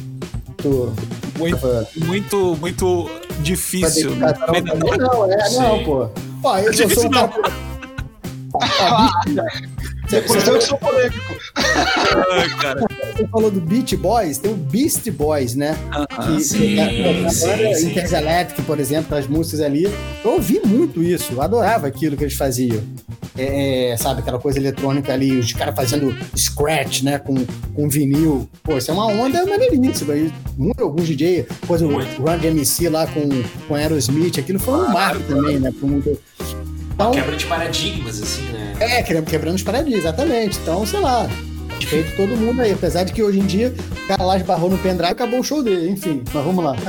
muito. 0.63 0.93
Muito, 1.37 1.57
muito, 2.05 2.55
muito 2.59 3.09
difícil. 3.41 4.11
Né? 4.15 4.33
Não, 4.37 4.97
não, 4.97 5.31
é, 5.31 5.49
não, 5.51 5.83
pô. 5.83 6.09
Pô, 6.41 6.57
eu, 6.57 6.71
eu 6.71 6.89
sou 6.89 7.05
um 7.05 7.09
cara. 7.09 7.31
Depois 10.09 10.47
eu 10.47 10.61
sou 10.61 10.77
polêmico. 10.77 11.33
Ai, 11.55 12.49
cara. 12.61 12.81
Você 13.21 13.27
falou 13.27 13.51
do 13.51 13.61
Beach 13.61 13.95
Boys, 13.97 14.39
tem 14.39 14.51
o 14.51 14.55
Beast 14.55 15.07
Boys, 15.11 15.53
né? 15.53 15.77
-huh, 15.91 16.25
que, 16.25 16.43
sim, 16.43 16.79
é, 16.79 17.29
sim, 17.29 17.47
banda 17.47 17.75
sim, 17.75 17.91
Intergalactic, 17.91 18.65
por 18.65 18.79
exemplo, 18.79 19.15
as 19.15 19.27
músicas 19.27 19.61
ali. 19.61 19.83
Eu 20.23 20.31
ouvi 20.31 20.59
muito 20.65 21.03
isso, 21.03 21.33
eu 21.33 21.41
adorava 21.41 21.85
aquilo 21.85 22.17
que 22.17 22.23
eles 22.23 22.33
faziam. 22.33 22.81
É, 23.37 23.91
é, 23.91 23.97
sabe, 23.97 24.21
aquela 24.21 24.39
coisa 24.39 24.57
eletrônica 24.57 25.13
ali, 25.13 25.37
os 25.37 25.53
caras 25.53 25.75
fazendo 25.75 26.15
scratch, 26.35 27.03
né, 27.03 27.19
com, 27.19 27.35
com 27.75 27.87
vinil. 27.87 28.49
Pô, 28.63 28.77
isso 28.77 28.89
é 28.89 28.93
uma 28.93 29.05
onda 29.05 29.45
maneiríssima. 29.45 30.15
Muito 30.57 30.81
alguns 30.81 31.05
DJ, 31.07 31.45
depois 31.61 31.81
o 31.83 31.87
Run 31.87 32.37
DMC 32.39 32.89
lá 32.89 33.05
com, 33.05 33.29
com 33.67 33.75
Aerosmith, 33.75 34.39
aquilo 34.39 34.59
foi 34.59 34.73
um 34.73 34.91
marco 34.91 35.21
também, 35.23 35.59
né, 35.59 35.71
pro 35.71 35.87
mundo 35.87 36.19
então, 36.93 37.11
quebra 37.11 37.35
de 37.35 37.45
paradigmas, 37.45 38.21
assim, 38.21 38.43
né? 38.51 38.73
É, 38.79 39.01
quebrando 39.01 39.55
os 39.55 39.63
paradigmas, 39.63 40.01
exatamente. 40.01 40.59
Então, 40.59 40.85
sei 40.85 40.99
lá, 40.99 41.27
respeito 41.91 42.15
todo 42.15 42.37
mundo 42.37 42.61
aí. 42.61 42.71
Apesar 42.71 43.03
de 43.03 43.11
que 43.11 43.21
hoje 43.21 43.39
em 43.39 43.45
dia 43.45 43.73
o 44.03 44.07
cara 44.07 44.23
lá 44.23 44.37
esbarrou 44.37 44.69
no 44.69 44.77
pendrive 44.77 45.09
e 45.09 45.11
acabou 45.11 45.41
o 45.41 45.43
show 45.43 45.61
dele. 45.61 45.89
Enfim, 45.89 46.23
mas 46.33 46.45
vamos 46.45 46.63
lá. 46.63 46.75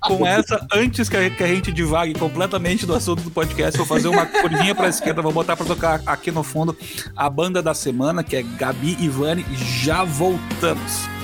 Com 0.00 0.24
essa, 0.24 0.64
antes 0.72 1.08
que 1.08 1.16
a, 1.16 1.46
gente 1.46 1.72
divague 1.72 2.14
completamente 2.14 2.86
do 2.86 2.94
assunto 2.94 3.20
do 3.22 3.32
podcast, 3.32 3.76
vou 3.76 3.86
fazer 3.86 4.06
uma 4.06 4.24
curvinha 4.26 4.72
pra 4.72 4.88
esquerda, 4.88 5.20
vou 5.20 5.32
botar 5.32 5.56
pra 5.56 5.66
tocar 5.66 6.00
aqui 6.06 6.30
no 6.30 6.44
fundo 6.44 6.76
a 7.16 7.28
banda 7.28 7.60
da 7.60 7.74
semana, 7.74 8.22
que 8.22 8.36
é 8.36 8.42
Gabi 8.42 8.96
Ivani. 9.00 9.44
Já 9.82 10.04
voltamos. 10.04 11.17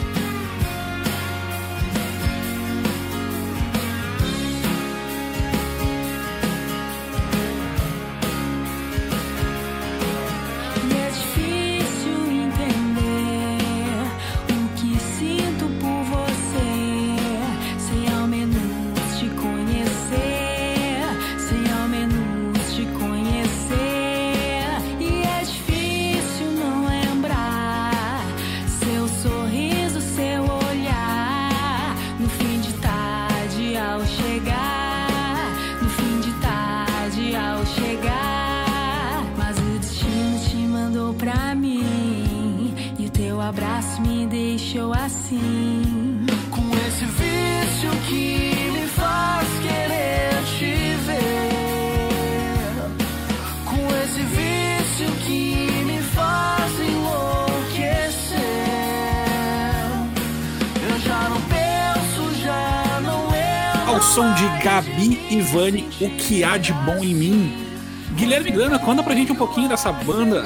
Ivani, 65.30 65.88
O 66.00 66.10
Que 66.10 66.44
Há 66.44 66.56
de 66.56 66.72
Bom 66.72 67.02
em 67.02 67.14
Mim. 67.14 67.66
Guilherme 68.14 68.50
Grana, 68.50 68.78
conta 68.78 69.02
pra 69.02 69.14
gente 69.14 69.32
um 69.32 69.36
pouquinho 69.36 69.68
dessa 69.68 69.90
banda. 69.92 70.44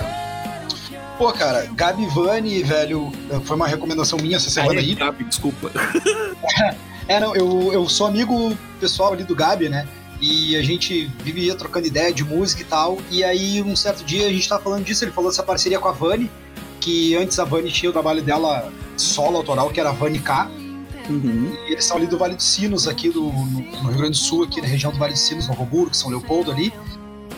Pô, 1.19 1.33
cara, 1.33 1.69
Gabi 1.75 2.05
Ivani, 2.05 2.63
velho, 2.63 3.13
foi 3.45 3.57
uma 3.57 3.67
recomendação 3.67 4.19
minha 4.21 4.37
essa 4.37 4.49
semana 4.49 4.79
aí. 4.79 4.95
Gabi, 4.95 5.25
desculpa. 5.25 5.71
é, 7.09 7.19
não, 7.19 7.35
eu, 7.35 7.73
eu 7.73 7.89
sou 7.89 8.07
amigo 8.07 8.57
pessoal 8.81 9.13
ali 9.13 9.25
do 9.25 9.35
Gabi, 9.35 9.69
né? 9.69 9.87
E 10.21 10.57
a 10.57 10.63
gente 10.63 11.11
vivia 11.23 11.57
trocando 11.57 11.87
ideia 11.87 12.13
de 12.13 12.25
música 12.25 12.63
e 12.63 12.65
tal. 12.65 12.99
E 13.11 13.25
aí, 13.25 13.61
um 13.63 13.75
certo 13.75 14.05
dia, 14.05 14.27
a 14.27 14.33
gente 14.33 14.49
tava 14.49 14.63
falando 14.63 14.85
disso, 14.85 15.05
ele 15.05 15.11
falou 15.11 15.31
dessa 15.31 15.43
parceria 15.43 15.79
com 15.81 15.89
a 15.89 15.93
Vani, 15.93 16.31
que 16.81 17.17
antes 17.17 17.39
a 17.39 17.45
Vani 17.45 17.71
tinha 17.71 17.91
o 17.91 17.93
trabalho 17.93 18.23
dela 18.23 18.73
solo 18.97 19.37
autoral, 19.37 19.71
que 19.71 19.81
era 19.81 19.91
a 19.91 19.93
Vani 19.93 20.21
K. 20.21 20.49
Uhum. 21.09 21.57
E 21.67 21.73
eles 21.73 21.85
são 21.85 21.97
ali 21.97 22.07
do 22.07 22.19
Vale 22.19 22.35
dos 22.35 22.45
Sinos, 22.45 22.87
aqui 22.87 23.09
do, 23.09 23.23
no, 23.23 23.47
no, 23.47 23.61
Rio 23.61 23.99
Grande 23.99 24.11
do 24.11 24.17
Sul, 24.17 24.45
aqui 24.45 24.61
na 24.61 24.67
região 24.67 24.93
do 24.93 24.99
Vale 24.99 25.13
dos 25.13 25.23
Sinos, 25.23 25.49
Novo 25.49 25.63
Hamburgo, 25.63 25.95
São 25.95 26.11
Leopoldo 26.11 26.51
ali. 26.51 26.73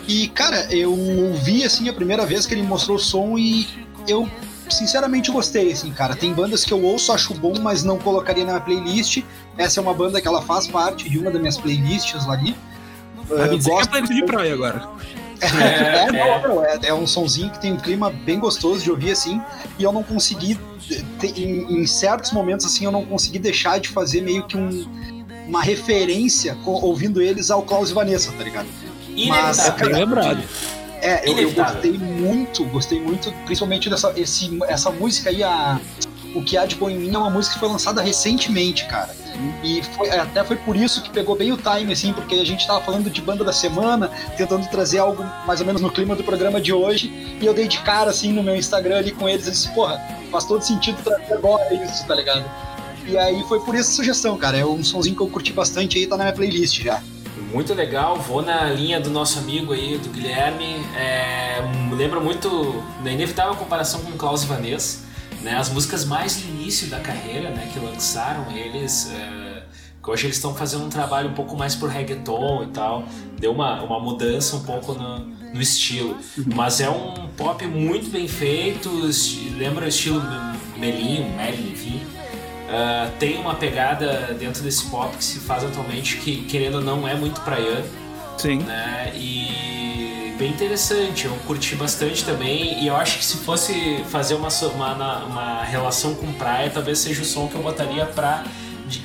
E, 0.07 0.27
cara, 0.29 0.67
eu 0.73 0.91
ouvi, 0.91 1.63
assim, 1.63 1.87
a 1.87 1.93
primeira 1.93 2.25
vez 2.25 2.45
que 2.45 2.53
ele 2.53 2.63
mostrou 2.63 2.97
o 2.97 2.99
som 2.99 3.37
e 3.37 3.67
eu, 4.07 4.29
sinceramente, 4.69 5.31
gostei, 5.31 5.71
assim, 5.71 5.91
cara. 5.91 6.15
Tem 6.15 6.33
bandas 6.33 6.65
que 6.65 6.73
eu 6.73 6.83
ouço, 6.83 7.11
acho 7.11 7.33
bom, 7.33 7.53
mas 7.59 7.83
não 7.83 7.97
colocaria 7.97 8.43
na 8.43 8.53
minha 8.53 8.61
playlist. 8.61 9.23
Essa 9.57 9.79
é 9.79 9.81
uma 9.81 9.93
banda 9.93 10.19
que 10.19 10.27
ela 10.27 10.41
faz 10.41 10.67
parte 10.67 11.09
de 11.09 11.17
uma 11.17 11.31
das 11.31 11.39
minhas 11.39 11.57
playlists 11.57 12.27
ali. 12.27 12.55
Vai 13.27 13.49
me 13.49 13.57
dizer 13.57 13.71
que 13.71 13.81
é 13.81 13.85
playlist 13.85 14.13
de 14.13 14.25
praia 14.25 14.53
agora. 14.53 14.89
É, 15.41 16.17
é, 16.17 16.85
é, 16.85 16.89
é, 16.89 16.93
um 16.93 17.07
sonzinho 17.07 17.49
que 17.49 17.59
tem 17.59 17.73
um 17.73 17.77
clima 17.77 18.11
bem 18.11 18.39
gostoso 18.39 18.83
de 18.83 18.91
ouvir 18.91 19.11
assim, 19.11 19.41
e 19.79 19.83
eu 19.83 19.91
não 19.91 20.03
consegui 20.03 20.57
em, 21.23 21.81
em, 21.81 21.87
certos 21.87 22.31
momentos 22.31 22.65
assim 22.65 22.85
eu 22.85 22.91
não 22.91 23.05
consegui 23.05 23.39
deixar 23.39 23.79
de 23.79 23.89
fazer 23.89 24.21
meio 24.21 24.43
que 24.45 24.57
um, 24.57 24.85
uma 25.47 25.63
referência 25.63 26.57
ouvindo 26.65 27.21
eles 27.21 27.49
ao 27.49 27.63
Klaus 27.63 27.89
e 27.89 27.93
Vanessa, 27.93 28.31
tá 28.31 28.43
ligado? 28.43 28.67
Mas, 29.27 29.59
é 29.67 29.85
lembrado. 29.85 30.43
É, 31.01 31.27
eu, 31.27 31.37
eu, 31.37 31.51
gostei 31.51 31.97
muito, 31.97 32.63
gostei 32.65 33.01
muito, 33.01 33.31
principalmente 33.45 33.89
dessa 33.89 34.13
esse, 34.15 34.59
essa 34.67 34.91
música 34.91 35.31
aí, 35.31 35.43
a, 35.43 35.79
O 36.35 36.43
Que 36.43 36.55
Há 36.57 36.65
de 36.65 36.75
Bom 36.75 36.89
em 36.89 36.97
Mim, 36.99 37.15
é 37.15 37.17
uma 37.17 37.29
música 37.29 37.55
que 37.55 37.59
foi 37.59 37.69
lançada 37.69 38.01
recentemente, 38.01 38.85
cara. 38.85 39.15
E 39.63 39.81
foi, 39.83 40.07
é, 40.07 40.19
até 40.19 40.43
foi 40.43 40.55
por 40.55 40.75
isso 40.75 41.01
que 41.01 41.09
pegou 41.09 41.35
bem 41.35 41.51
o 41.51 41.57
time, 41.57 41.93
assim, 41.93 42.13
porque 42.13 42.35
a 42.35 42.45
gente 42.45 42.65
tava 42.65 42.81
falando 42.81 43.09
de 43.09 43.21
banda 43.21 43.43
da 43.43 43.53
semana, 43.53 44.09
tentando 44.37 44.67
trazer 44.69 44.99
algo 44.99 45.23
mais 45.45 45.59
ou 45.59 45.65
menos 45.65 45.81
no 45.81 45.91
clima 45.91 46.15
do 46.15 46.23
programa 46.23 46.59
de 46.59 46.73
hoje, 46.73 47.37
e 47.39 47.45
eu 47.45 47.53
dei 47.53 47.67
de 47.67 47.79
cara, 47.79 48.09
assim, 48.09 48.31
no 48.31 48.43
meu 48.43 48.55
Instagram 48.55 48.97
ali 48.97 49.11
com 49.11 49.27
eles, 49.27 49.47
e 49.47 49.51
disse, 49.51 49.69
porra, 49.69 49.99
faz 50.31 50.45
todo 50.45 50.61
sentido 50.61 51.01
trazer 51.03 51.33
agora 51.33 51.73
isso, 51.73 52.05
tá 52.07 52.15
ligado? 52.15 52.45
E 53.05 53.17
aí 53.17 53.43
foi 53.47 53.59
por 53.59 53.75
essa 53.75 53.91
sugestão, 53.91 54.37
cara, 54.37 54.57
é 54.57 54.65
um 54.65 54.83
sonzinho 54.83 55.15
que 55.15 55.21
eu 55.21 55.27
curti 55.27 55.51
bastante 55.51 55.97
aí, 55.97 56.07
tá 56.07 56.15
na 56.17 56.25
minha 56.25 56.35
playlist 56.35 56.81
já. 56.81 57.01
Muito 57.51 57.73
legal, 57.73 58.17
vou 58.17 58.41
na 58.41 58.65
linha 58.65 58.99
do 58.99 59.09
nosso 59.09 59.39
amigo 59.39 59.73
aí, 59.73 59.97
do 59.97 60.09
Guilherme, 60.09 60.85
é, 60.95 61.61
lembra 61.91 62.19
muito 62.19 62.81
da 63.03 63.11
inevitável 63.11 63.55
comparação 63.55 64.01
com 64.01 64.11
o 64.11 64.15
Klaus 64.15 64.43
Vanessa, 64.43 65.10
né, 65.41 65.57
as 65.57 65.69
músicas 65.69 66.05
mais 66.05 66.43
no 66.43 66.49
início 66.49 66.87
da 66.87 66.99
carreira, 66.99 67.49
né, 67.49 67.69
que 67.71 67.79
lançaram 67.79 68.51
eles, 68.51 69.11
é, 69.11 69.63
que 70.03 70.09
hoje 70.09 70.27
eles 70.27 70.37
estão 70.37 70.53
fazendo 70.55 70.85
um 70.85 70.89
trabalho 70.89 71.29
um 71.29 71.33
pouco 71.33 71.55
mais 71.55 71.75
por 71.75 71.89
reggaeton 71.89 72.63
e 72.63 72.67
tal, 72.67 73.03
deu 73.39 73.51
uma, 73.51 73.81
uma 73.81 73.99
mudança 73.99 74.55
um 74.55 74.63
pouco 74.63 74.93
no, 74.93 75.19
no 75.19 75.61
estilo, 75.61 76.17
mas 76.55 76.79
é 76.79 76.89
um 76.89 77.27
pop 77.37 77.65
muito 77.65 78.09
bem 78.09 78.27
feito, 78.27 78.89
lembra 79.57 79.85
o 79.85 79.87
estilo 79.87 80.21
Melinho, 80.77 81.29
Melin, 81.35 81.71
enfim, 81.71 82.01
uh, 82.67 83.11
tem 83.19 83.39
uma 83.39 83.55
pegada 83.55 84.35
dentro 84.39 84.63
desse 84.63 84.85
pop 84.85 85.15
que 85.15 85.23
se 85.23 85.39
faz 85.39 85.63
atualmente 85.63 86.17
que, 86.17 86.43
querendo 86.45 86.75
ou 86.75 86.81
não, 86.81 87.07
é 87.07 87.15
muito 87.15 87.41
praiano, 87.41 87.85
Sim. 88.37 88.59
Né, 88.59 89.11
e 89.15 90.10
bem 90.41 90.49
interessante, 90.49 91.25
eu 91.25 91.35
curti 91.45 91.75
bastante 91.75 92.25
também. 92.25 92.83
E 92.83 92.87
eu 92.87 92.95
acho 92.95 93.19
que 93.19 93.23
se 93.23 93.37
fosse 93.37 94.03
fazer 94.09 94.33
uma, 94.33 94.49
uma, 94.73 95.17
uma 95.25 95.63
relação 95.63 96.15
com 96.15 96.33
praia, 96.33 96.67
talvez 96.71 96.97
seja 96.97 97.21
o 97.21 97.25
som 97.25 97.47
que 97.47 97.53
eu 97.53 97.61
botaria 97.61 98.07
pra 98.07 98.43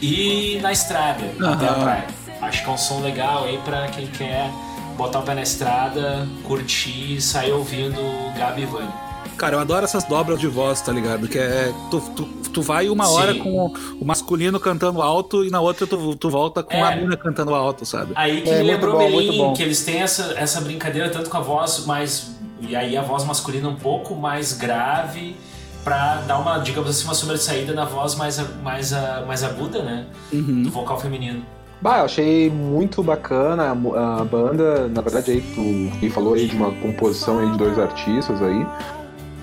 ir 0.01 0.63
na 0.63 0.73
estrada 0.73 1.25
uhum. 1.39 1.53
até 1.53 1.69
a 1.69 1.75
praia. 1.75 2.07
Acho 2.41 2.65
que 2.65 2.71
é 2.71 2.73
um 2.73 2.79
som 2.79 3.01
legal 3.01 3.45
aí 3.45 3.59
pra 3.59 3.87
quem 3.89 4.07
quer 4.07 4.51
botar 4.97 5.19
o 5.19 5.23
pé 5.23 5.35
na 5.35 5.43
estrada, 5.43 6.27
curtir 6.45 7.17
e 7.17 7.21
sair 7.21 7.53
ouvindo 7.53 8.01
Gabi 8.39 8.63
e 8.63 8.65
Vani. 8.65 9.06
Cara, 9.37 9.57
eu 9.57 9.61
adoro 9.61 9.85
essas 9.85 10.05
dobras 10.05 10.41
de 10.41 10.47
voz, 10.47 10.81
tá 10.81 10.91
ligado? 10.93 11.29
Que 11.29 11.39
é. 11.39 11.73
Tu, 11.91 12.01
tu, 12.17 12.25
tu 12.53 12.63
vai 12.63 12.89
uma 12.89 13.09
hora 13.11 13.33
Sim. 13.35 13.41
com 13.41 13.73
o 14.01 14.05
masculino 14.05 14.59
cantando 14.59 15.03
alto 15.03 15.45
e 15.45 15.51
na 15.51 15.61
outra 15.61 15.87
tu, 15.87 16.17
tu 16.17 16.31
volta 16.31 16.63
com 16.63 16.73
É. 16.75 16.83
a 16.83 16.97
mina 16.97 17.17
cantando 17.17 17.55
alto, 17.55 17.85
sabe? 17.85 18.13
Aí 18.15 18.41
que 18.41 18.49
É, 18.49 18.59
me 18.63 18.65
lembrou 18.71 18.95
bom, 18.99 19.11
muito 19.11 19.27
Belém, 19.27 19.39
bom. 19.39 19.53
que 19.53 19.63
eles 19.63 19.85
têm 19.85 20.01
essa, 20.01 20.35
essa 20.39 20.61
brincadeira 20.63 21.11
tanto 21.11 21.29
com 21.29 21.37
a 21.37 21.41
voz 21.41 21.85
mais. 21.85 22.31
E 22.61 22.75
aí 22.75 22.97
a 22.97 23.03
voz 23.03 23.25
masculina 23.25 23.69
um 23.69 23.77
pouco 23.77 24.15
mais 24.15 24.55
grave, 24.55 25.37
pra 25.85 26.17
dar 26.27 26.39
uma, 26.39 26.59
digamos 26.59 26.89
assim, 26.89 27.05
uma 27.05 27.15
sobressaída 27.15 27.75
na 27.75 27.85
voz 27.85 28.15
mais, 28.15 28.39
a- 28.39 28.49
mais, 28.63 28.93
mais 29.27 29.45
aguda, 29.45 29.83
né? 29.83 30.07
Uhum. 30.33 30.63
Do 30.63 30.71
vocal 30.71 30.99
feminino. 30.99 31.43
Bah, 31.83 31.99
eu 31.99 32.05
achei 32.07 32.49
muito 32.51 33.03
bacana 33.03 33.65
a, 33.65 34.21
a 34.23 34.25
banda. 34.25 34.89
Na 34.89 35.03
verdade, 35.03 35.31
aí 35.33 35.41
tu 35.43 35.99
quem 36.01 36.09
falou 36.09 36.33
aí 36.33 36.49
de 36.49 36.57
uma 36.57 36.73
composição 36.73 37.39
aí 37.39 37.51
de 37.53 37.59
dois 37.59 37.79
artistas 37.79 38.41
aí. 38.43 38.67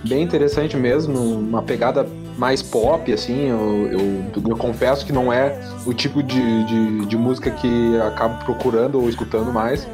Bem 0.06 0.22
interessante 0.22 0.76
mesmo, 0.76 1.18
uma 1.20 1.62
pegada 1.62 2.06
mais 2.38 2.62
pop, 2.62 3.12
assim. 3.12 3.47
Eu, 3.47 3.88
eu, 3.91 4.41
eu 4.49 4.58
confesso 4.58 5.06
que 5.06 5.14
não 5.14 5.32
é 5.32 5.58
o 5.86 5.93
tipo 5.93 6.22
de, 6.22 6.64
de, 6.66 7.06
de 7.06 7.18
música 7.18 7.49
que 7.51 7.97
acabo 8.01 8.43
procurando 8.43 8.99
ou 8.99 9.10
escutando 9.10 9.51
mais. 9.51 9.88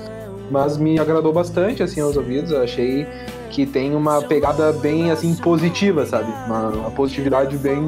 Mas 0.50 0.78
me 0.78 1.00
agradou 1.00 1.32
bastante, 1.32 1.84
assim, 1.84 2.02
aos 2.02 2.18
ouvidos. 2.18 2.52
Eu 2.52 2.64
achei 2.64 3.06
que 3.52 3.68
tem 3.68 3.96
uma 3.96 4.22
pegada 4.22 4.72
bem, 4.74 5.12
assim, 5.12 5.36
positiva, 5.36 6.06
sabe? 6.06 6.32
Uma, 6.48 6.70
uma 6.70 6.92
positividade 6.92 7.56
bem. 7.58 7.88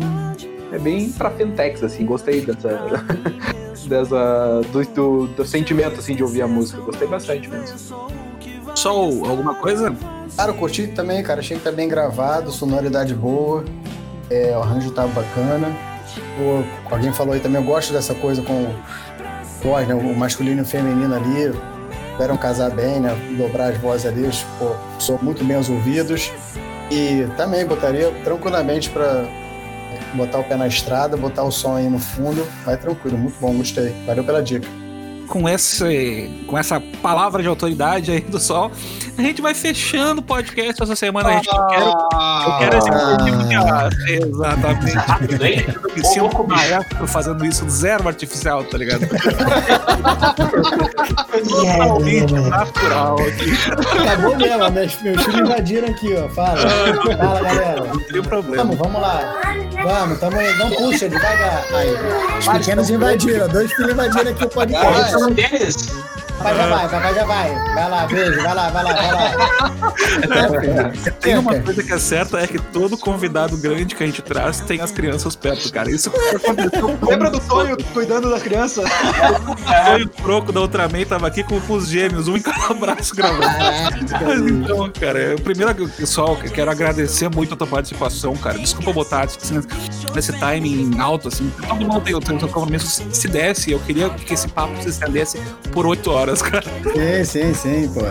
É 0.71 0.77
bem 0.77 1.11
pra 1.11 1.31
Fentex, 1.31 1.83
assim. 1.83 2.05
Gostei 2.05 2.41
dessa. 2.41 3.03
dessa 3.87 4.61
do, 4.71 4.85
do, 4.85 5.27
do 5.27 5.45
sentimento 5.45 5.99
assim 5.99 6.15
de 6.15 6.23
ouvir 6.23 6.43
a 6.43 6.47
música. 6.47 6.79
Gostei 6.81 7.07
bastante 7.07 7.49
mesmo. 7.49 8.20
Sol, 8.81 9.27
alguma 9.29 9.53
coisa? 9.53 9.95
Cara, 10.35 10.49
eu 10.49 10.55
curti 10.55 10.87
também, 10.87 11.21
cara. 11.21 11.39
Achei 11.39 11.55
que 11.55 11.63
tá 11.63 11.71
bem 11.71 11.87
gravado, 11.87 12.51
sonoridade 12.51 13.13
boa. 13.13 13.63
É, 14.27 14.57
o 14.57 14.61
arranjo 14.63 14.89
tá 14.89 15.05
bacana. 15.05 15.67
O, 16.39 16.63
alguém 16.91 17.13
falou 17.13 17.35
aí 17.35 17.39
também, 17.39 17.61
eu 17.61 17.67
gosto 17.67 17.93
dessa 17.93 18.15
coisa 18.15 18.41
com 18.41 18.73
voz, 19.61 19.87
né? 19.87 19.93
O 19.93 20.15
masculino 20.15 20.61
e 20.61 20.63
o 20.63 20.65
feminino 20.65 21.13
ali. 21.13 21.53
Esperam 22.09 22.35
casar 22.37 22.71
bem, 22.71 22.99
né? 22.99 23.15
Dobrar 23.37 23.67
as 23.67 23.77
vozes 23.77 24.07
ali, 24.07 24.27
pô, 24.57 24.71
são 24.99 25.19
muito 25.21 25.43
bem 25.45 25.57
os 25.57 25.69
ouvidos. 25.69 26.31
E 26.89 27.27
também 27.37 27.63
botaria 27.63 28.11
tranquilamente 28.23 28.89
pra 28.89 29.25
botar 30.15 30.39
o 30.39 30.43
pé 30.43 30.55
na 30.55 30.67
estrada, 30.67 31.15
botar 31.15 31.43
o 31.43 31.51
som 31.51 31.75
aí 31.75 31.87
no 31.87 31.99
fundo. 31.99 32.47
Vai 32.65 32.77
tranquilo, 32.77 33.15
muito 33.15 33.39
bom, 33.39 33.53
gostei. 33.53 33.93
Valeu 34.07 34.23
pela 34.23 34.41
dica. 34.41 34.67
Com, 35.31 35.47
esse, 35.47 36.29
com 36.45 36.57
essa 36.57 36.79
palavra 37.01 37.41
de 37.41 37.47
autoridade 37.47 38.11
aí 38.11 38.19
do 38.19 38.37
Sol, 38.37 38.69
a 39.17 39.21
gente 39.21 39.41
vai 39.41 39.53
fechando 39.53 40.19
o 40.19 40.23
podcast 40.23 40.83
essa 40.83 40.95
semana. 40.95 41.29
A 41.29 41.33
gente, 41.35 41.47
eu 41.47 41.67
quero, 41.67 41.85
eu 41.85 42.57
quero 42.59 42.77
esse 42.77 42.89
Ah. 42.89 43.17
motivo 43.17 43.43
de 43.47 43.55
ah, 43.55 43.89
Exatamente. 44.09 45.75
Eu 45.85 45.95
me 45.95 46.05
sinto 46.05 46.47
maestro 46.47 47.07
fazendo 47.07 47.45
isso 47.45 47.69
zero 47.69 48.07
artificial, 48.09 48.63
tá 48.65 48.77
ligado? 48.77 49.07
Totalmente 51.47 52.33
natural 52.49 53.15
aqui. 53.19 53.51
Acabou 54.01 54.35
mesmo, 54.37 54.71
meus, 54.71 55.01
meus 55.01 55.23
filhos 55.23 55.39
invadiram 55.39 55.87
aqui, 55.89 56.13
ó. 56.15 56.27
Fala. 56.29 56.57
Fala, 57.17 57.41
galera. 57.41 57.83
Não 57.85 57.99
tem 57.99 58.21
problema. 58.21 58.63
Vamos, 58.63 58.77
vamos 58.77 59.01
lá. 59.01 59.41
Vamos, 59.83 60.19
tamo 60.19 60.37
aí. 60.37 60.57
Não 60.57 60.69
puxa, 60.69 61.09
devagar. 61.09 61.63
Aí. 61.73 62.37
Os 62.39 62.47
pequenos 62.47 62.89
invadiram. 62.89 63.47
Dois 63.47 63.71
filhos 63.73 63.91
invadiram 63.91 64.31
aqui 64.31 64.43
o 64.45 64.49
podcast. 64.49 66.11
Papai 66.41 66.55
já 66.55 66.67
vai, 66.67 66.89
papai 66.89 67.13
já 67.13 67.25
vai. 67.25 67.73
Vai 67.75 67.89
lá, 67.89 68.07
beijo. 68.07 68.41
Vai 68.41 68.55
lá, 68.55 68.69
vai 68.69 68.83
lá, 68.83 68.93
vai 68.93 69.11
lá. 69.11 70.91
Tem 71.19 71.37
uma 71.37 71.59
coisa 71.59 71.83
que 71.83 71.93
é 71.93 71.99
certa, 71.99 72.39
é 72.39 72.47
que 72.47 72.57
todo 72.57 72.97
convidado 72.97 73.55
grande 73.57 73.93
que 73.93 74.03
a 74.03 74.07
gente 74.07 74.23
traz 74.23 74.59
tem 74.61 74.81
as 74.81 74.91
crianças 74.91 75.35
perto, 75.35 75.71
cara. 75.71 75.91
Isso 75.91 76.09
aconteceu 76.09 76.97
Lembra 77.07 77.29
do 77.29 77.39
Tonho 77.41 77.77
cuidando 77.93 78.29
das 78.29 78.41
crianças? 78.41 78.85
O 80.03 80.23
Croco 80.23 80.51
da 80.51 80.61
Ultraman 80.61 81.05
tava 81.05 81.27
aqui 81.27 81.43
com, 81.43 81.61
os 81.71 81.87
gêmeos, 81.87 82.27
um 82.27 82.35
em 82.35 82.41
cada 82.41 82.73
braço 82.73 83.15
gravando. 83.15 83.45
Mas 84.25 84.41
então, 84.41 84.91
cara, 84.99 85.19
eu 85.19 85.39
primeiro, 85.39 85.87
pessoal, 85.89 86.39
eu 86.43 86.51
quero 86.51 86.71
agradecer 86.71 87.29
muito 87.29 87.53
a 87.53 87.57
tua 87.57 87.67
participação, 87.67 88.35
cara. 88.35 88.57
Desculpa 88.57 88.91
botar 88.91 89.27
nesse 90.15 90.33
timing 90.33 90.99
alto, 90.99 91.27
assim. 91.27 91.51
Todo 91.67 91.75
mundo 91.75 92.01
tem 92.01 92.15
o 92.15 92.21
seu 92.21 92.47
compromisso. 92.47 92.87
Se- 92.87 93.05
Se 93.11 93.27
desse, 93.27 93.71
eu 93.71 93.79
queria 93.79 94.09
que 94.09 94.33
esse 94.33 94.47
papo 94.47 94.73
se 94.81 94.89
estendesse 94.89 95.39
por 95.71 95.85
oito 95.85 96.09
horas, 96.11 96.41
cara. 96.43 96.63
Sim, 96.93 97.23
sim, 97.25 97.53
sim, 97.53 97.91
pô. 97.93 98.01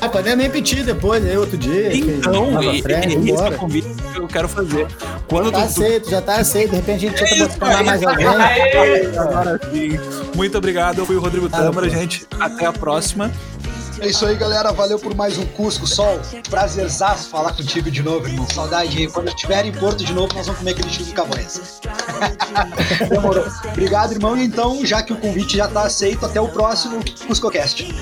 Ah, 0.00 0.08
podemos 0.08 0.44
repetir 0.44 0.84
depois, 0.84 1.24
aí 1.24 1.36
outro 1.36 1.56
dia. 1.56 1.96
Então, 1.96 2.62
e, 2.62 2.82
frente, 2.82 3.16
e, 3.16 3.30
esse 3.30 3.42
é 3.42 3.48
o 3.48 3.52
convite 3.56 3.88
que 4.12 4.18
eu 4.18 4.26
quero 4.26 4.48
fazer. 4.48 4.86
Quando 5.28 5.50
Tá 5.50 5.60
tu, 5.60 5.64
aceito, 5.64 6.10
já 6.10 6.20
tá 6.20 6.36
aceito. 6.36 6.70
De 6.70 6.76
repente 6.76 7.06
a 7.06 7.10
gente 7.10 7.24
tenta 7.24 7.48
botar 7.58 7.82
mais 7.84 8.02
alguém. 8.02 8.26
Agora 8.26 9.60
sim. 9.72 9.98
Muito 10.34 10.58
obrigado, 10.58 10.98
eu 10.98 11.06
fui 11.06 11.16
o 11.16 11.20
Rodrigo 11.20 11.48
Ah, 11.52 11.56
Tâmara, 11.56 11.88
gente. 11.88 12.26
Até 12.38 12.66
a 12.66 12.72
próxima. 12.72 13.30
É 14.00 14.08
isso 14.08 14.26
aí, 14.26 14.36
galera. 14.36 14.72
Valeu 14.72 14.98
por 14.98 15.14
mais 15.14 15.38
um 15.38 15.46
Cusco 15.46 15.86
Sol. 15.86 16.20
Prazerzaço 16.48 17.28
falar 17.28 17.52
contigo 17.52 17.90
de 17.90 18.02
novo, 18.02 18.26
irmão. 18.26 18.46
Saudade. 18.52 19.06
Quando 19.08 19.28
estiver 19.28 19.64
em 19.64 19.72
Porto 19.72 20.04
de 20.04 20.12
novo, 20.12 20.34
nós 20.34 20.46
vamos 20.46 20.58
comer 20.58 20.72
aquele 20.72 20.88
tio 20.90 21.04
do 21.04 21.12
Cabanhas. 21.12 21.80
Demorou. 23.08 23.46
Obrigado, 23.66 24.12
irmão. 24.12 24.36
E 24.36 24.44
então, 24.44 24.84
já 24.84 25.02
que 25.02 25.12
o 25.12 25.16
convite 25.16 25.56
já 25.56 25.68
tá 25.68 25.82
aceito, 25.82 26.24
até 26.26 26.40
o 26.40 26.48
próximo 26.48 27.00
CuscoCast. 27.26 27.94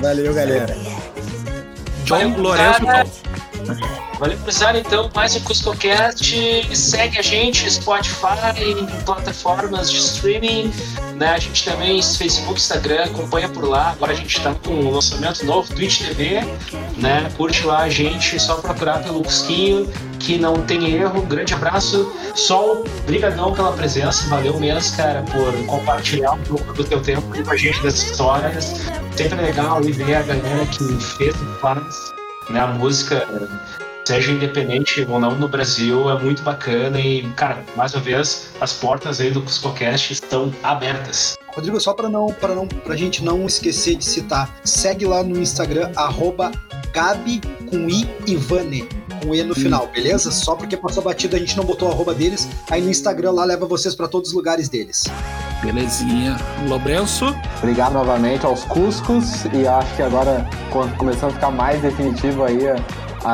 Valeu, 0.00 0.34
galera. 0.34 0.76
John 2.04 2.36
Lourenço. 2.36 2.84
cara. 2.84 3.06
Valeu, 4.18 4.38
cruzar 4.38 4.76
então 4.76 5.10
mais 5.14 5.36
um 5.36 5.40
CuscoCast. 5.40 6.76
Segue 6.76 7.18
a 7.18 7.22
gente, 7.22 7.70
Spotify, 7.70 8.74
plataformas 9.04 9.90
de 9.90 9.98
streaming. 9.98 10.72
Né? 11.16 11.28
A 11.30 11.38
gente 11.38 11.64
também, 11.64 12.02
Facebook, 12.02 12.58
Instagram, 12.58 13.04
acompanha 13.04 13.48
por 13.48 13.64
lá. 13.64 13.90
Agora 13.90 14.12
a 14.12 14.14
gente 14.14 14.40
tá 14.40 14.54
com 14.54 14.70
um 14.70 14.90
lançamento 14.90 15.44
novo, 15.44 15.72
Twitch 15.74 16.02
TV. 16.02 16.40
Né? 16.96 17.30
Curte 17.36 17.64
lá 17.64 17.82
a 17.82 17.88
gente, 17.88 18.38
só 18.40 18.56
procurar 18.56 19.02
pelo 19.02 19.22
Cusquinho, 19.22 19.92
que 20.18 20.38
não 20.38 20.62
tem 20.62 20.94
erro. 20.94 21.22
Grande 21.22 21.54
abraço. 21.54 22.12
Sol, 22.34 22.84
brigadão 23.06 23.52
pela 23.52 23.72
presença. 23.72 24.28
Valeu 24.28 24.58
mesmo, 24.58 24.96
cara, 24.96 25.22
por 25.22 25.52
compartilhar 25.66 26.32
um 26.32 26.42
pouco 26.42 26.72
do 26.72 26.84
teu 26.84 27.00
tempo 27.00 27.22
com 27.22 27.50
a 27.50 27.56
gente 27.56 27.82
das 27.82 27.94
histórias. 27.94 28.74
Sempre 29.16 29.40
legal 29.40 29.80
ver 29.82 30.14
a 30.14 30.22
galera 30.22 30.66
que 30.66 30.84
fez 31.16 31.34
e 31.34 31.60
faz 31.60 32.12
né, 32.52 32.60
a 32.60 32.66
música, 32.66 33.26
seja 34.04 34.32
independente 34.32 35.06
ou 35.08 35.18
não 35.18 35.34
no 35.34 35.48
Brasil, 35.48 36.10
é 36.10 36.22
muito 36.22 36.42
bacana 36.42 37.00
e, 37.00 37.22
cara, 37.30 37.64
mais 37.76 37.94
uma 37.94 38.02
vez, 38.02 38.50
as 38.60 38.72
portas 38.72 39.20
aí 39.20 39.30
do 39.30 39.40
CuscoCast 39.42 40.12
estão 40.12 40.52
abertas. 40.62 41.36
Rodrigo, 41.54 41.80
só 41.80 41.92
para 41.92 42.08
não, 42.08 42.26
para 42.28 42.54
não, 42.54 42.66
pra 42.66 42.96
gente 42.96 43.22
não 43.24 43.46
esquecer 43.46 43.96
de 43.96 44.04
citar, 44.04 44.54
segue 44.64 45.04
lá 45.04 45.22
no 45.22 45.38
Instagram, 45.38 45.90
arroba 45.96 46.50
Gabi 46.92 47.40
com 47.68 47.88
I 47.88 48.08
e 48.26 48.36
Vane, 48.36 48.88
com 49.22 49.34
E 49.34 49.42
no 49.42 49.54
final, 49.54 49.86
beleza? 49.88 50.30
Só 50.30 50.54
porque 50.54 50.76
passou 50.76 51.02
batida 51.02 51.36
a 51.36 51.40
gente 51.40 51.56
não 51.56 51.64
botou 51.64 51.88
o 51.88 51.92
arroba 51.92 52.12
deles, 52.14 52.48
aí 52.70 52.80
no 52.82 52.90
Instagram 52.90 53.32
lá 53.32 53.44
leva 53.44 53.66
vocês 53.66 53.94
para 53.94 54.08
todos 54.08 54.30
os 54.30 54.34
lugares 54.34 54.68
deles. 54.68 55.04
Belezinha. 55.62 56.36
Lourenço. 56.68 57.34
Obrigado 57.58 57.92
novamente 57.92 58.44
aos 58.44 58.64
Cuscos 58.64 59.44
e 59.52 59.66
acho 59.66 59.94
que 59.94 60.02
agora 60.02 60.48
co- 60.70 60.88
começando 60.98 61.30
a 61.30 61.34
ficar 61.34 61.50
mais 61.50 61.80
definitivo 61.80 62.42
aí 62.44 62.66
a, 62.68 62.76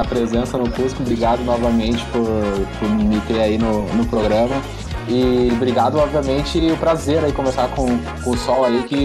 a 0.00 0.04
presença 0.04 0.58
no 0.58 0.70
Cusco. 0.70 1.02
Obrigado 1.02 1.42
novamente 1.44 2.04
por, 2.06 2.26
por 2.78 2.88
me 2.90 3.20
ter 3.22 3.40
aí 3.40 3.56
no, 3.58 3.82
no 3.94 4.04
programa. 4.06 4.56
E 5.10 5.48
obrigado, 5.52 5.96
obviamente, 5.98 6.58
e 6.58 6.70
o 6.70 6.76
prazer 6.76 7.24
aí 7.24 7.32
conversar 7.32 7.68
com, 7.70 7.86
com 8.22 8.30
o 8.30 8.36
Sol 8.36 8.66
aí 8.66 8.82
que 8.82 8.96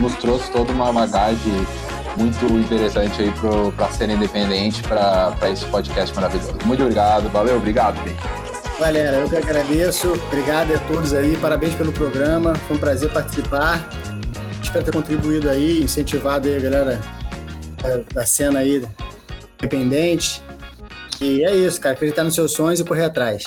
nos 0.00 0.14
trouxe 0.14 0.48
toda 0.52 0.72
uma 0.72 0.92
bagagem 0.92 1.66
muito 2.16 2.44
interessante 2.58 3.22
aí 3.22 3.30
pro, 3.32 3.72
pra 3.72 3.88
cena 3.90 4.12
independente, 4.12 4.82
pra 4.82 5.34
esse 5.50 5.64
podcast 5.66 6.14
maravilhoso. 6.14 6.54
Muito 6.64 6.82
obrigado, 6.82 7.28
valeu, 7.30 7.56
obrigado. 7.56 7.98
Galera, 8.78 9.18
eu 9.18 9.28
que 9.28 9.36
agradeço. 9.36 10.12
Obrigado 10.28 10.74
a 10.74 10.78
todos 10.78 11.12
aí. 11.12 11.36
Parabéns 11.36 11.74
pelo 11.74 11.92
programa. 11.92 12.54
Foi 12.54 12.76
um 12.76 12.80
prazer 12.80 13.12
participar. 13.12 13.86
Espero 14.62 14.84
ter 14.84 14.92
contribuído 14.92 15.50
aí, 15.50 15.82
incentivado 15.82 16.48
aí 16.48 16.56
a 16.56 16.60
galera 16.60 17.00
da 18.14 18.24
cena 18.24 18.60
aí 18.60 18.82
independente. 19.58 20.42
E 21.20 21.44
é 21.44 21.54
isso, 21.54 21.78
cara. 21.78 21.94
Acreditar 21.94 22.24
nos 22.24 22.34
seus 22.34 22.52
sonhos 22.52 22.80
e 22.80 22.84
correr 22.84 23.04
atrás. 23.04 23.44